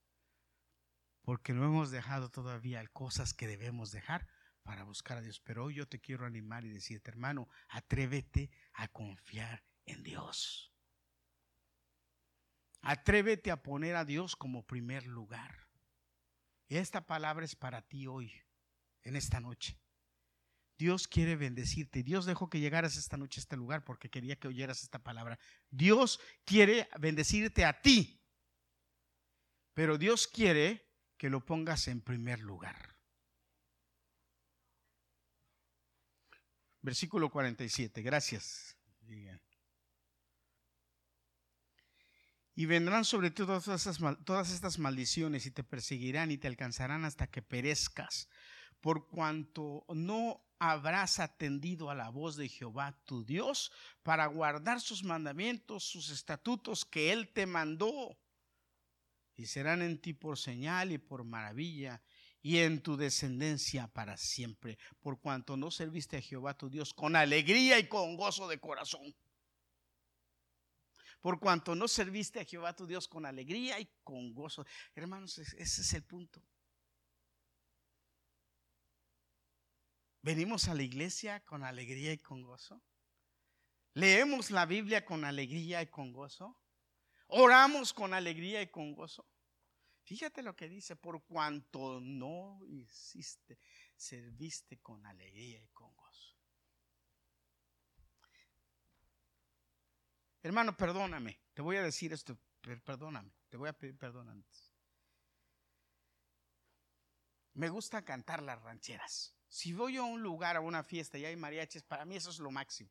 porque 1.29 1.53
no 1.53 1.63
hemos 1.67 1.91
dejado 1.91 2.31
todavía 2.31 2.83
cosas 2.87 3.35
que 3.35 3.47
debemos 3.47 3.91
dejar 3.91 4.27
para 4.63 4.83
buscar 4.83 5.19
a 5.19 5.21
Dios. 5.21 5.41
Pero 5.41 5.67
hoy 5.67 5.75
yo 5.75 5.87
te 5.87 6.01
quiero 6.01 6.25
animar 6.25 6.65
y 6.65 6.71
decirte, 6.71 7.11
hermano, 7.11 7.51
atrévete 7.69 8.51
a 8.73 8.89
confiar 8.89 9.63
en 9.85 10.03
Dios. 10.03 10.73
Atrévete 12.81 13.51
a 13.51 13.63
poner 13.63 13.95
a 13.95 14.07
Dios 14.07 14.37
como 14.37 14.67
primer 14.67 15.07
lugar. 15.07 15.69
Esta 16.67 17.07
palabra 17.07 17.45
es 17.45 17.55
para 17.55 17.83
ti 17.83 18.07
hoy, 18.07 18.33
en 19.03 19.15
esta 19.15 19.39
noche. 19.39 19.79
Dios 20.79 21.07
quiere 21.09 21.37
bendecirte. 21.37 22.03
Dios 22.03 22.25
dejó 22.25 22.49
que 22.49 22.61
llegaras 22.61 22.97
esta 22.97 23.19
noche 23.19 23.39
a 23.39 23.43
este 23.43 23.59
lugar 23.59 23.85
porque 23.85 24.09
quería 24.09 24.37
que 24.37 24.49
oyeras 24.49 24.83
esta 24.83 25.03
palabra. 25.03 25.39
Dios 25.69 26.21
quiere 26.47 26.89
bendecirte 26.99 27.67
a 27.67 27.83
ti. 27.83 28.19
Pero 29.75 29.99
Dios 29.99 30.27
quiere 30.27 30.88
que 31.19 31.29
lo 31.29 31.45
pongas 31.45 31.89
en 31.89 32.01
primer 32.01 32.41
lugar. 32.41 32.97
Versículo 36.81 37.29
47. 37.31 38.01
Gracias. 38.03 38.77
Y 42.55 42.67
vendrán 42.67 43.05
sobre 43.05 43.31
ti 43.31 43.45
todas, 43.45 43.65
todas 44.25 44.51
estas 44.51 44.79
maldiciones 44.79 45.47
y 45.47 45.51
te 45.51 45.63
perseguirán 45.63 46.31
y 46.31 46.39
te 46.39 46.49
alcanzarán 46.49 47.05
hasta 47.05 47.27
que 47.27 47.43
perezcas 47.43 48.29
por 48.81 49.07
cuanto 49.09 49.85
no 49.89 50.43
habrás 50.59 51.21
atendido 51.21 51.91
a 51.91 51.95
la 51.95 52.11
voz 52.11 52.37
de 52.37 52.49
Jehová 52.49 52.99
tu 53.05 53.25
Dios 53.25 53.73
para 54.03 54.27
guardar 54.27 54.81
sus 54.81 55.05
mandamientos, 55.05 55.85
sus 55.85 56.11
estatutos 56.11 56.85
que 56.85 57.13
Él 57.13 57.29
te 57.33 57.47
mandó. 57.47 58.19
Y 59.39 59.47
serán 59.47 59.83
en 59.83 60.01
ti 60.01 60.15
por 60.15 60.37
señal 60.37 60.91
y 60.91 60.99
por 60.99 61.23
maravilla 61.25 62.03
y 62.43 62.59
en 62.59 62.83
tu 62.83 62.97
descendencia 62.97 63.87
para 63.87 64.17
siempre, 64.17 64.79
por 65.01 65.21
cuanto 65.21 65.57
no 65.57 65.71
serviste 65.71 66.17
a 66.17 66.21
Jehová 66.21 66.55
tu 66.55 66.69
Dios 66.69 66.93
con 66.93 67.15
alegría 67.15 67.79
y 67.79 67.87
con 67.87 68.17
gozo 68.17 68.49
de 68.49 68.59
corazón. 68.59 69.15
Por 71.21 71.39
cuanto 71.39 71.77
no 71.77 71.87
serviste 71.87 72.41
a 72.41 72.45
Jehová 72.45 72.75
tu 72.75 72.87
Dios 72.87 73.07
con 73.07 73.27
alegría 73.27 73.79
y 73.79 73.89
con 74.03 74.35
gozo. 74.35 74.67
Hermanos, 74.97 75.39
ese 75.39 75.83
es 75.83 75.93
el 75.95 76.03
punto. 76.03 76.43
Venimos 80.21 80.67
a 80.67 80.75
la 80.75 80.83
iglesia 80.83 81.45
con 81.45 81.63
alegría 81.63 82.13
y 82.13 82.19
con 82.19 82.43
gozo. 82.43 82.83
Leemos 83.95 84.51
la 84.51 84.67
Biblia 84.67 85.05
con 85.05 85.25
alegría 85.25 85.81
y 85.81 85.87
con 85.87 86.13
gozo. 86.13 86.57
Oramos 87.29 87.93
con 87.93 88.15
alegría 88.15 88.63
y 88.63 88.69
con 88.69 88.95
gozo. 88.95 89.27
Fíjate 90.03 90.43
lo 90.43 90.57
que 90.57 90.69
dice, 90.69 90.97
por 90.97 91.23
cuanto 91.25 92.01
no 92.01 92.61
hiciste, 92.67 93.59
serviste 93.95 94.79
con 94.79 95.05
alegría 95.05 95.63
y 95.63 95.69
con 95.69 95.95
gozo. 95.95 96.35
Hermano, 100.43 100.77
perdóname, 100.77 101.39
te 101.53 101.61
voy 101.61 101.77
a 101.77 101.83
decir 101.83 102.13
esto, 102.13 102.39
perdóname, 102.85 103.35
te 103.49 103.57
voy 103.57 103.69
a 103.69 103.73
pedir 103.73 103.99
perdón 103.99 104.31
antes. 104.31 104.73
Me 107.55 107.69
gusta 107.69 108.05
cantar 108.05 108.43
las 108.43 108.63
rancheras. 108.63 109.35
Si 109.49 109.73
voy 109.73 109.97
a 109.97 110.03
un 110.03 110.23
lugar, 110.23 110.57
a 110.57 110.61
una 110.61 110.85
fiesta 110.85 111.19
y 111.19 111.25
hay 111.25 111.35
mariachis, 111.35 111.83
para 111.83 112.05
mí 112.05 112.17
eso 112.17 112.31
es 112.31 112.39
lo 112.39 112.51
máximo. 112.51 112.91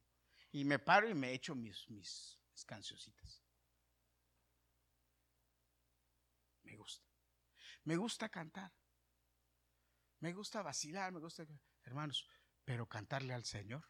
Y 0.52 0.66
me 0.66 0.78
paro 0.78 1.10
y 1.10 1.14
me 1.14 1.32
echo 1.32 1.56
mis, 1.56 1.90
mis, 1.90 2.38
cancioncitas. 2.66 3.44
Me 6.64 6.76
gusta. 6.76 7.08
Me 7.88 7.96
gusta 7.96 8.28
cantar. 8.28 8.70
Me 10.20 10.34
gusta 10.34 10.62
vacilar, 10.62 11.14
me 11.14 11.22
gusta... 11.22 11.48
Hermanos, 11.84 12.28
pero 12.66 12.86
cantarle 12.86 13.34
al 13.34 13.46
Señor, 13.46 13.90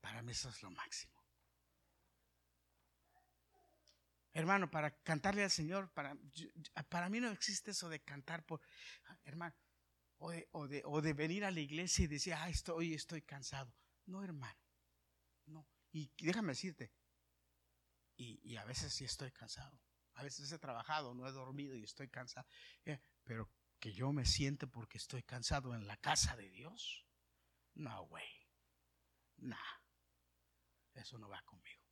para 0.00 0.20
mí 0.20 0.32
eso 0.32 0.48
es 0.48 0.60
lo 0.64 0.70
máximo. 0.72 1.14
Hermano, 4.32 4.68
para 4.68 4.90
cantarle 5.04 5.44
al 5.44 5.52
Señor, 5.52 5.92
para, 5.92 6.16
para 6.88 7.08
mí 7.08 7.20
no 7.20 7.30
existe 7.30 7.70
eso 7.70 7.88
de 7.88 8.02
cantar 8.02 8.44
por... 8.44 8.60
Hermano, 9.22 9.54
o 10.18 10.66
de, 10.66 11.12
venir 11.12 11.44
a 11.44 11.52
la 11.52 11.60
iglesia 11.60 12.06
y 12.06 12.08
decir, 12.08 12.34
ah, 12.34 12.48
estoy, 12.48 12.94
estoy 12.94 13.22
cansado. 13.22 13.72
No, 14.06 14.24
hermano, 14.24 14.58
no. 15.46 15.68
Y 15.92 16.10
déjame 16.18 16.48
decirte, 16.48 16.92
y, 18.16 18.56
a 18.56 18.64
veces 18.64 18.92
sí 18.92 19.04
estoy 19.04 19.30
cansado. 19.30 19.80
A 20.14 20.22
veces 20.22 20.50
he 20.52 20.58
trabajado, 20.58 21.14
no 21.14 21.26
he 21.26 21.32
dormido 21.32 21.74
y 21.76 21.84
estoy 21.84 22.08
cansado. 22.08 22.46
Eh, 22.84 23.00
pero 23.24 23.50
que 23.78 23.92
yo 23.92 24.12
me 24.12 24.26
siente 24.26 24.66
porque 24.66 24.98
estoy 24.98 25.22
cansado 25.22 25.74
en 25.74 25.86
la 25.86 25.96
casa 25.96 26.36
de 26.36 26.50
Dios. 26.50 27.06
No, 27.74 28.06
güey. 28.06 28.28
Nah. 29.38 29.56
Eso 30.94 31.18
no 31.18 31.28
va 31.28 31.42
conmigo 31.42 31.82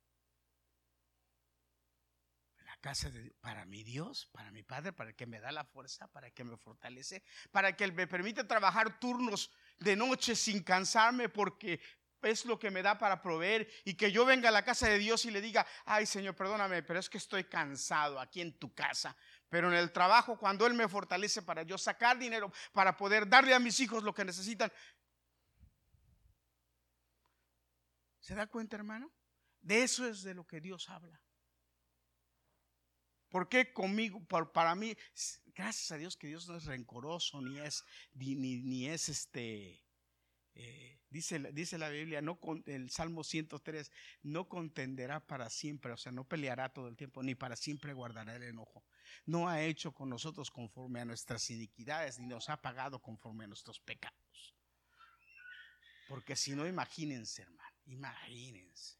casa 2.81 3.09
de, 3.11 3.31
para 3.39 3.65
mi 3.65 3.83
Dios, 3.83 4.27
para 4.31 4.51
mi 4.51 4.63
Padre, 4.63 4.91
para 4.91 5.13
que 5.13 5.27
me 5.27 5.39
da 5.39 5.51
la 5.51 5.63
fuerza, 5.63 6.07
para 6.07 6.31
que 6.31 6.43
me 6.43 6.57
fortalece, 6.57 7.23
para 7.51 7.75
que 7.75 7.83
Él 7.83 7.93
me 7.93 8.07
permite 8.07 8.43
trabajar 8.43 8.99
turnos 8.99 9.51
de 9.79 9.95
noche 9.95 10.35
sin 10.35 10.63
cansarme 10.63 11.29
porque 11.29 11.79
es 12.21 12.45
lo 12.45 12.59
que 12.59 12.71
me 12.71 12.81
da 12.81 12.97
para 12.97 13.21
proveer 13.21 13.69
y 13.85 13.95
que 13.95 14.11
yo 14.11 14.25
venga 14.25 14.49
a 14.49 14.51
la 14.51 14.63
casa 14.63 14.87
de 14.87 14.97
Dios 14.97 15.25
y 15.25 15.31
le 15.31 15.41
diga, 15.41 15.65
ay 15.85 16.05
Señor, 16.05 16.35
perdóname, 16.35 16.83
pero 16.83 16.99
es 16.99 17.09
que 17.09 17.17
estoy 17.17 17.45
cansado 17.45 18.19
aquí 18.19 18.41
en 18.41 18.57
tu 18.57 18.73
casa. 18.73 19.15
Pero 19.49 19.67
en 19.67 19.73
el 19.73 19.91
trabajo, 19.91 20.37
cuando 20.37 20.65
Él 20.65 20.73
me 20.73 20.87
fortalece 20.87 21.41
para 21.41 21.63
yo 21.63 21.77
sacar 21.77 22.17
dinero, 22.17 22.51
para 22.71 22.95
poder 22.95 23.27
darle 23.27 23.53
a 23.53 23.59
mis 23.59 23.79
hijos 23.79 24.03
lo 24.03 24.13
que 24.13 24.23
necesitan. 24.23 24.71
¿Se 28.19 28.35
da 28.35 28.47
cuenta, 28.47 28.77
hermano? 28.77 29.11
De 29.61 29.83
eso 29.83 30.07
es 30.07 30.23
de 30.23 30.33
lo 30.33 30.47
que 30.47 30.61
Dios 30.61 30.89
habla. 30.89 31.21
¿Por 33.29 33.47
qué 33.47 33.71
conmigo? 33.71 34.21
para 34.53 34.75
mí, 34.75 34.95
gracias 35.53 35.91
a 35.91 35.97
Dios 35.97 36.17
que 36.17 36.27
Dios 36.27 36.47
no 36.47 36.57
es 36.57 36.65
rencoroso, 36.65 37.41
ni 37.41 37.59
es, 37.59 37.85
ni, 38.13 38.87
es 38.87 39.07
este, 39.07 39.81
eh, 40.55 40.99
dice, 41.09 41.39
dice 41.53 41.77
la 41.77 41.89
Biblia, 41.89 42.21
no 42.21 42.39
el 42.65 42.89
Salmo 42.89 43.23
103, 43.23 43.91
no 44.23 44.47
contenderá 44.47 45.19
para 45.19 45.49
siempre, 45.49 45.91
o 45.91 45.97
sea, 45.97 46.11
no 46.11 46.23
peleará 46.23 46.69
todo 46.69 46.87
el 46.87 46.97
tiempo, 46.97 47.23
ni 47.23 47.35
para 47.35 47.55
siempre 47.55 47.93
guardará 47.93 48.35
el 48.35 48.43
enojo. 48.43 48.85
No 49.25 49.47
ha 49.47 49.61
hecho 49.61 49.93
con 49.93 50.09
nosotros 50.09 50.49
conforme 50.51 50.99
a 50.99 51.05
nuestras 51.05 51.49
iniquidades, 51.49 52.19
ni 52.19 52.27
nos 52.27 52.49
ha 52.49 52.61
pagado 52.61 53.01
conforme 53.01 53.45
a 53.45 53.47
nuestros 53.47 53.79
pecados. 53.79 54.55
Porque 56.07 56.35
si 56.35 56.55
no, 56.55 56.67
imagínense, 56.67 57.43
hermano, 57.43 57.77
imagínense. 57.85 58.97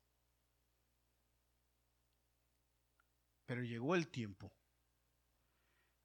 Pero 3.45 3.63
llegó 3.63 3.95
el 3.95 4.07
tiempo. 4.07 4.53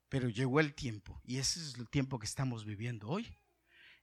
Pero 0.09 0.29
llegó 0.29 0.59
el 0.59 0.75
tiempo. 0.75 1.21
Y 1.25 1.39
ese 1.39 1.61
es 1.61 1.77
el 1.77 1.89
tiempo 1.89 2.19
que 2.19 2.27
estamos 2.27 2.65
viviendo 2.65 3.09
hoy 3.09 3.39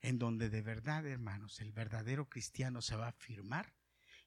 en 0.03 0.19
donde 0.19 0.49
de 0.49 0.61
verdad, 0.61 1.07
hermanos, 1.07 1.61
el 1.61 1.71
verdadero 1.71 2.29
cristiano 2.29 2.81
se 2.81 2.97
va 2.97 3.05
a 3.05 3.09
afirmar 3.09 3.73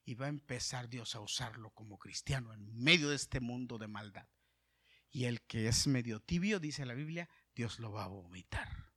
y 0.03 0.15
va 0.15 0.25
a 0.25 0.29
empezar 0.29 0.89
Dios 0.89 1.15
a 1.15 1.19
usarlo 1.19 1.69
como 1.69 1.99
cristiano 1.99 2.51
en 2.51 2.75
medio 2.75 3.09
de 3.09 3.15
este 3.15 3.39
mundo 3.39 3.77
de 3.77 3.87
maldad. 3.87 4.27
Y 5.11 5.25
el 5.25 5.41
que 5.43 5.67
es 5.67 5.85
medio 5.85 6.19
tibio, 6.19 6.59
dice 6.59 6.83
la 6.85 6.95
Biblia, 6.95 7.29
Dios 7.55 7.77
lo 7.79 7.91
va 7.91 8.05
a 8.05 8.07
vomitar. 8.07 8.91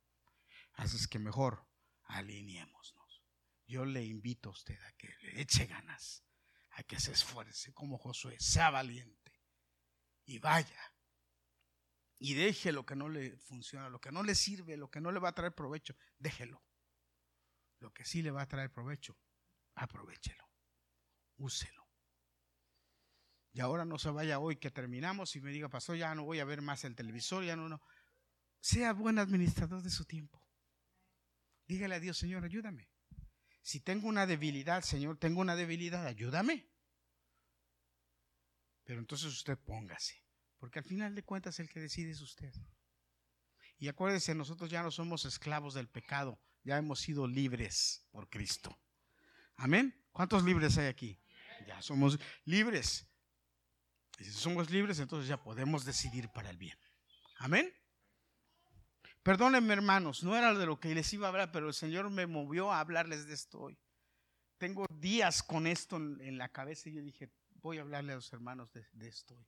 Así 0.73 0.97
es 0.97 1.07
que 1.07 1.19
mejor 1.19 1.67
alineémonos. 2.05 3.23
Yo 3.67 3.85
le 3.85 4.03
invito 4.03 4.49
a 4.49 4.53
usted 4.53 4.81
a 4.81 4.91
que 4.93 5.07
le 5.21 5.39
eche 5.39 5.67
ganas, 5.67 6.25
a 6.71 6.83
que 6.83 6.99
se 6.99 7.11
esfuerce 7.11 7.73
como 7.73 7.99
Josué, 7.99 8.37
sea 8.39 8.71
valiente 8.71 9.39
y 10.25 10.39
vaya. 10.39 10.95
Y 12.17 12.33
deje 12.33 12.71
lo 12.71 12.87
que 12.87 12.95
no 12.95 13.07
le 13.07 13.37
funciona, 13.37 13.89
lo 13.89 14.01
que 14.01 14.11
no 14.11 14.23
le 14.23 14.33
sirve, 14.33 14.77
lo 14.77 14.89
que 14.89 14.99
no 14.99 15.11
le 15.11 15.19
va 15.19 15.29
a 15.29 15.35
traer 15.35 15.53
provecho, 15.53 15.95
déjelo. 16.17 16.61
Lo 17.81 17.91
que 17.91 18.05
sí 18.05 18.21
le 18.21 18.31
va 18.31 18.43
a 18.43 18.47
traer 18.47 18.71
provecho, 18.71 19.17
aprovechelo, 19.75 20.47
úselo. 21.37 21.89
Y 23.53 23.59
ahora 23.59 23.85
no 23.85 23.97
se 23.97 24.11
vaya 24.11 24.39
hoy 24.39 24.57
que 24.57 24.69
terminamos 24.69 25.35
y 25.35 25.41
me 25.41 25.51
diga, 25.51 25.67
pastor, 25.67 25.97
ya 25.97 26.13
no 26.13 26.23
voy 26.23 26.39
a 26.39 26.45
ver 26.45 26.61
más 26.61 26.85
el 26.85 26.95
televisor, 26.95 27.43
ya 27.43 27.55
no, 27.55 27.67
no. 27.67 27.81
Sea 28.59 28.93
buen 28.93 29.17
administrador 29.17 29.81
de 29.81 29.89
su 29.89 30.05
tiempo. 30.05 30.41
Dígale 31.67 31.95
a 31.95 31.99
Dios, 31.99 32.19
Señor, 32.19 32.45
ayúdame. 32.45 32.87
Si 33.63 33.79
tengo 33.79 34.07
una 34.07 34.27
debilidad, 34.27 34.83
Señor, 34.83 35.17
tengo 35.17 35.41
una 35.41 35.55
debilidad, 35.55 36.05
ayúdame. 36.05 36.69
Pero 38.83 38.99
entonces 38.99 39.27
usted 39.33 39.57
póngase, 39.57 40.23
porque 40.59 40.79
al 40.79 40.85
final 40.85 41.15
de 41.15 41.23
cuentas 41.23 41.59
el 41.59 41.67
que 41.67 41.79
decide 41.79 42.11
es 42.11 42.21
usted. 42.21 42.53
Y 43.79 43.87
acuérdese, 43.87 44.35
nosotros 44.35 44.69
ya 44.69 44.83
no 44.83 44.91
somos 44.91 45.25
esclavos 45.25 45.73
del 45.73 45.89
pecado, 45.89 46.39
ya 46.63 46.77
hemos 46.77 46.99
sido 46.99 47.27
libres 47.27 48.05
por 48.11 48.29
Cristo. 48.29 48.77
Amén. 49.57 49.95
¿Cuántos 50.11 50.43
libres 50.43 50.77
hay 50.77 50.87
aquí? 50.87 51.19
Ya 51.67 51.81
somos 51.81 52.19
libres. 52.45 53.07
Y 54.19 54.25
si 54.25 54.31
somos 54.31 54.69
libres, 54.69 54.99
entonces 54.99 55.27
ya 55.27 55.41
podemos 55.41 55.85
decidir 55.85 56.29
para 56.29 56.49
el 56.49 56.57
bien. 56.57 56.77
Amén. 57.37 57.73
Perdónenme, 59.23 59.73
hermanos, 59.73 60.23
no 60.23 60.35
era 60.35 60.53
de 60.53 60.65
lo 60.65 60.79
que 60.79 60.93
les 60.93 61.11
iba 61.13 61.27
a 61.27 61.29
hablar, 61.29 61.51
pero 61.51 61.67
el 61.67 61.73
Señor 61.73 62.09
me 62.09 62.25
movió 62.25 62.71
a 62.71 62.79
hablarles 62.79 63.27
de 63.27 63.33
esto 63.33 63.59
hoy. 63.59 63.79
Tengo 64.57 64.85
días 64.89 65.43
con 65.43 65.67
esto 65.67 65.97
en, 65.97 66.37
la 66.37 66.49
cabeza 66.49 66.89
y 66.89 66.93
yo 66.93 67.01
dije, 67.01 67.31
voy 67.55 67.77
a 67.77 67.81
hablarle 67.81 68.13
a 68.13 68.15
los 68.15 68.31
hermanos 68.33 68.71
de, 68.73 68.85
de 68.93 69.07
esto 69.07 69.35
hoy. 69.35 69.47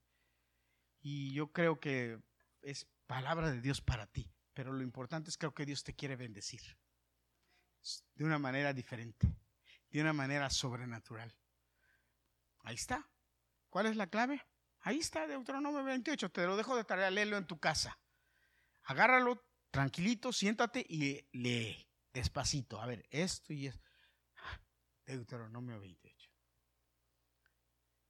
Y 1.02 1.34
yo 1.34 1.52
creo 1.52 1.80
que 1.80 2.20
es 2.62 2.88
palabra 3.08 3.52
de 3.52 3.62
Dios 3.62 3.82
para 3.82 4.08
ti, 4.08 4.32
pero 4.54 4.74
lo 4.74 4.82
importante 4.82 5.30
es 5.30 5.38
creo 5.38 5.54
que 5.54 5.66
Dios 5.66 5.84
te 5.84 5.96
quiere 5.96 6.16
bendecir 6.16 6.62
de 8.16 8.24
una 8.24 8.40
manera 8.40 8.74
diferente, 8.74 9.28
de 9.90 10.02
una 10.02 10.14
manera 10.14 10.50
sobrenatural. 10.50 11.34
Ahí 12.60 12.76
está. 12.76 13.10
¿Cuál 13.70 13.88
es 13.88 13.96
la 13.96 14.08
clave? 14.08 14.42
Ahí 14.82 15.00
está 15.00 15.28
Deuteronomio 15.28 15.84
28. 15.84 16.30
Te 16.32 16.46
lo 16.46 16.58
dejo 16.58 16.76
de 16.76 16.84
tarea, 16.84 17.10
léelo 17.10 17.38
en 17.38 17.48
tu 17.48 17.60
casa. 17.60 18.00
Agárralo 18.84 19.44
tranquilito, 19.72 20.32
siéntate 20.32 20.86
y 20.88 21.28
lee 21.32 21.88
despacito. 22.14 22.82
A 22.82 22.86
ver, 22.86 23.06
esto 23.10 23.54
y 23.54 23.68
es 23.68 23.80
Deuteronomio 25.06 25.80
28. 25.80 26.30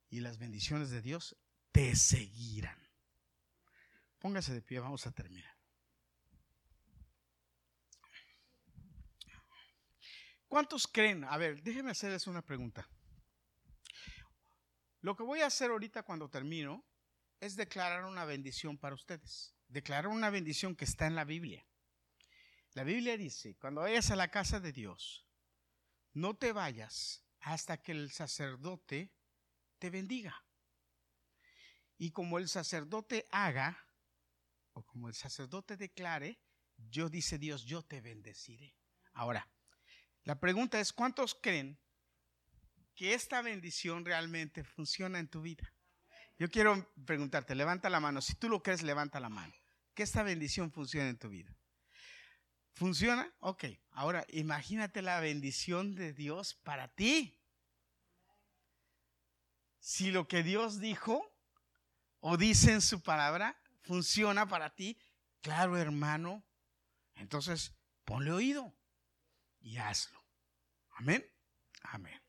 Y 0.10 0.20
las 0.20 0.38
bendiciones 0.38 0.90
de 0.90 1.02
Dios 1.02 1.38
te 1.72 1.96
seguirán. 1.96 2.78
Póngase 4.20 4.54
de 4.54 4.62
pie, 4.62 4.80
vamos 4.80 5.08
a 5.08 5.12
terminar. 5.12 5.58
¿Cuántos 10.54 10.86
creen? 10.86 11.24
A 11.24 11.36
ver, 11.38 11.64
déjenme 11.64 11.90
hacerles 11.90 12.28
una 12.28 12.44
pregunta. 12.44 12.88
Lo 15.02 15.16
que 15.16 15.24
voy 15.24 15.42
a 15.42 15.48
hacer 15.48 15.72
ahorita 15.72 16.04
cuando 16.04 16.30
termino 16.30 16.86
es 17.40 17.56
declarar 17.56 18.06
una 18.06 18.24
bendición 18.24 18.78
para 18.78 18.94
ustedes. 18.94 19.56
Declarar 19.68 20.10
una 20.10 20.30
bendición 20.30 20.76
que 20.76 20.86
está 20.86 21.08
en 21.08 21.16
la 21.16 21.24
Biblia. 21.24 21.66
La 22.74 22.84
Biblia 22.84 23.18
dice, 23.18 23.56
cuando 23.56 23.82
vayas 23.82 24.12
a 24.12 24.16
la 24.16 24.28
casa 24.28 24.60
de 24.60 24.72
Dios, 24.72 25.28
no 26.14 26.36
te 26.36 26.52
vayas 26.52 27.26
hasta 27.40 27.82
que 27.82 27.94
el 27.94 28.12
sacerdote 28.12 29.12
te 29.80 29.90
bendiga. 29.90 30.46
Y 31.98 32.12
como 32.12 32.38
el 32.38 32.48
sacerdote 32.48 33.26
haga, 33.32 33.88
o 34.74 34.86
como 34.86 35.08
el 35.08 35.16
sacerdote 35.16 35.78
declare, 35.78 36.40
yo 36.78 37.10
dice 37.10 37.40
Dios, 37.40 37.64
yo 37.66 37.82
te 37.82 38.02
bendeciré. 38.02 38.76
Ahora, 39.14 39.50
la 40.24 40.40
pregunta 40.40 40.80
es, 40.80 40.94
¿cuántos 40.94 41.36
creen 41.36 41.80
que 42.96 43.14
esta 43.14 43.42
bendición 43.42 44.06
realmente 44.06 44.64
funciona 44.64 45.20
en 45.20 45.28
tu 45.28 45.42
vida? 45.42 45.74
Yo 46.38 46.50
quiero 46.50 46.92
preguntarte, 47.06 47.56
levanta 47.56 47.90
la 47.90 48.00
mano. 48.00 48.22
Si 48.22 48.36
tú 48.36 48.50
lo 48.50 48.64
crees, 48.64 48.84
levanta 48.84 49.20
la 49.20 49.30
mano. 49.30 49.54
Que 49.94 50.04
esta 50.04 50.24
bendición 50.24 50.72
funcione 50.72 51.10
en 51.10 51.20
tu 51.20 51.30
vida. 51.30 51.56
¿Funciona? 52.74 53.32
Ok. 53.40 53.66
Ahora, 53.92 54.26
imagínate 54.30 55.02
la 55.02 55.20
bendición 55.20 55.94
de 55.94 56.14
Dios 56.14 56.56
para 56.56 56.88
ti. 56.96 57.40
Si 59.80 60.12
lo 60.12 60.28
que 60.28 60.42
Dios 60.42 60.80
dijo 60.80 61.22
o 62.20 62.38
dice 62.38 62.72
en 62.72 62.82
su 62.82 63.04
palabra 63.04 63.60
funciona 63.82 64.48
para 64.48 64.74
ti, 64.74 64.98
claro 65.42 65.78
hermano, 65.78 66.44
entonces 67.16 67.76
ponle 68.06 68.32
oído 68.32 68.74
y 69.64 69.78
hazlo. 69.78 70.20
Amén. 70.92 71.26
Amén. 71.84 72.20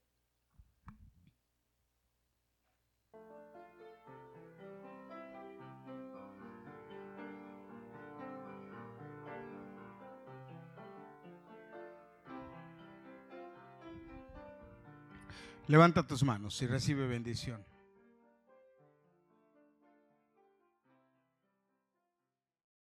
Levanta 15.67 16.07
tus 16.07 16.23
manos 16.23 16.61
y 16.63 16.67
recibe 16.67 17.07
bendición. 17.07 17.65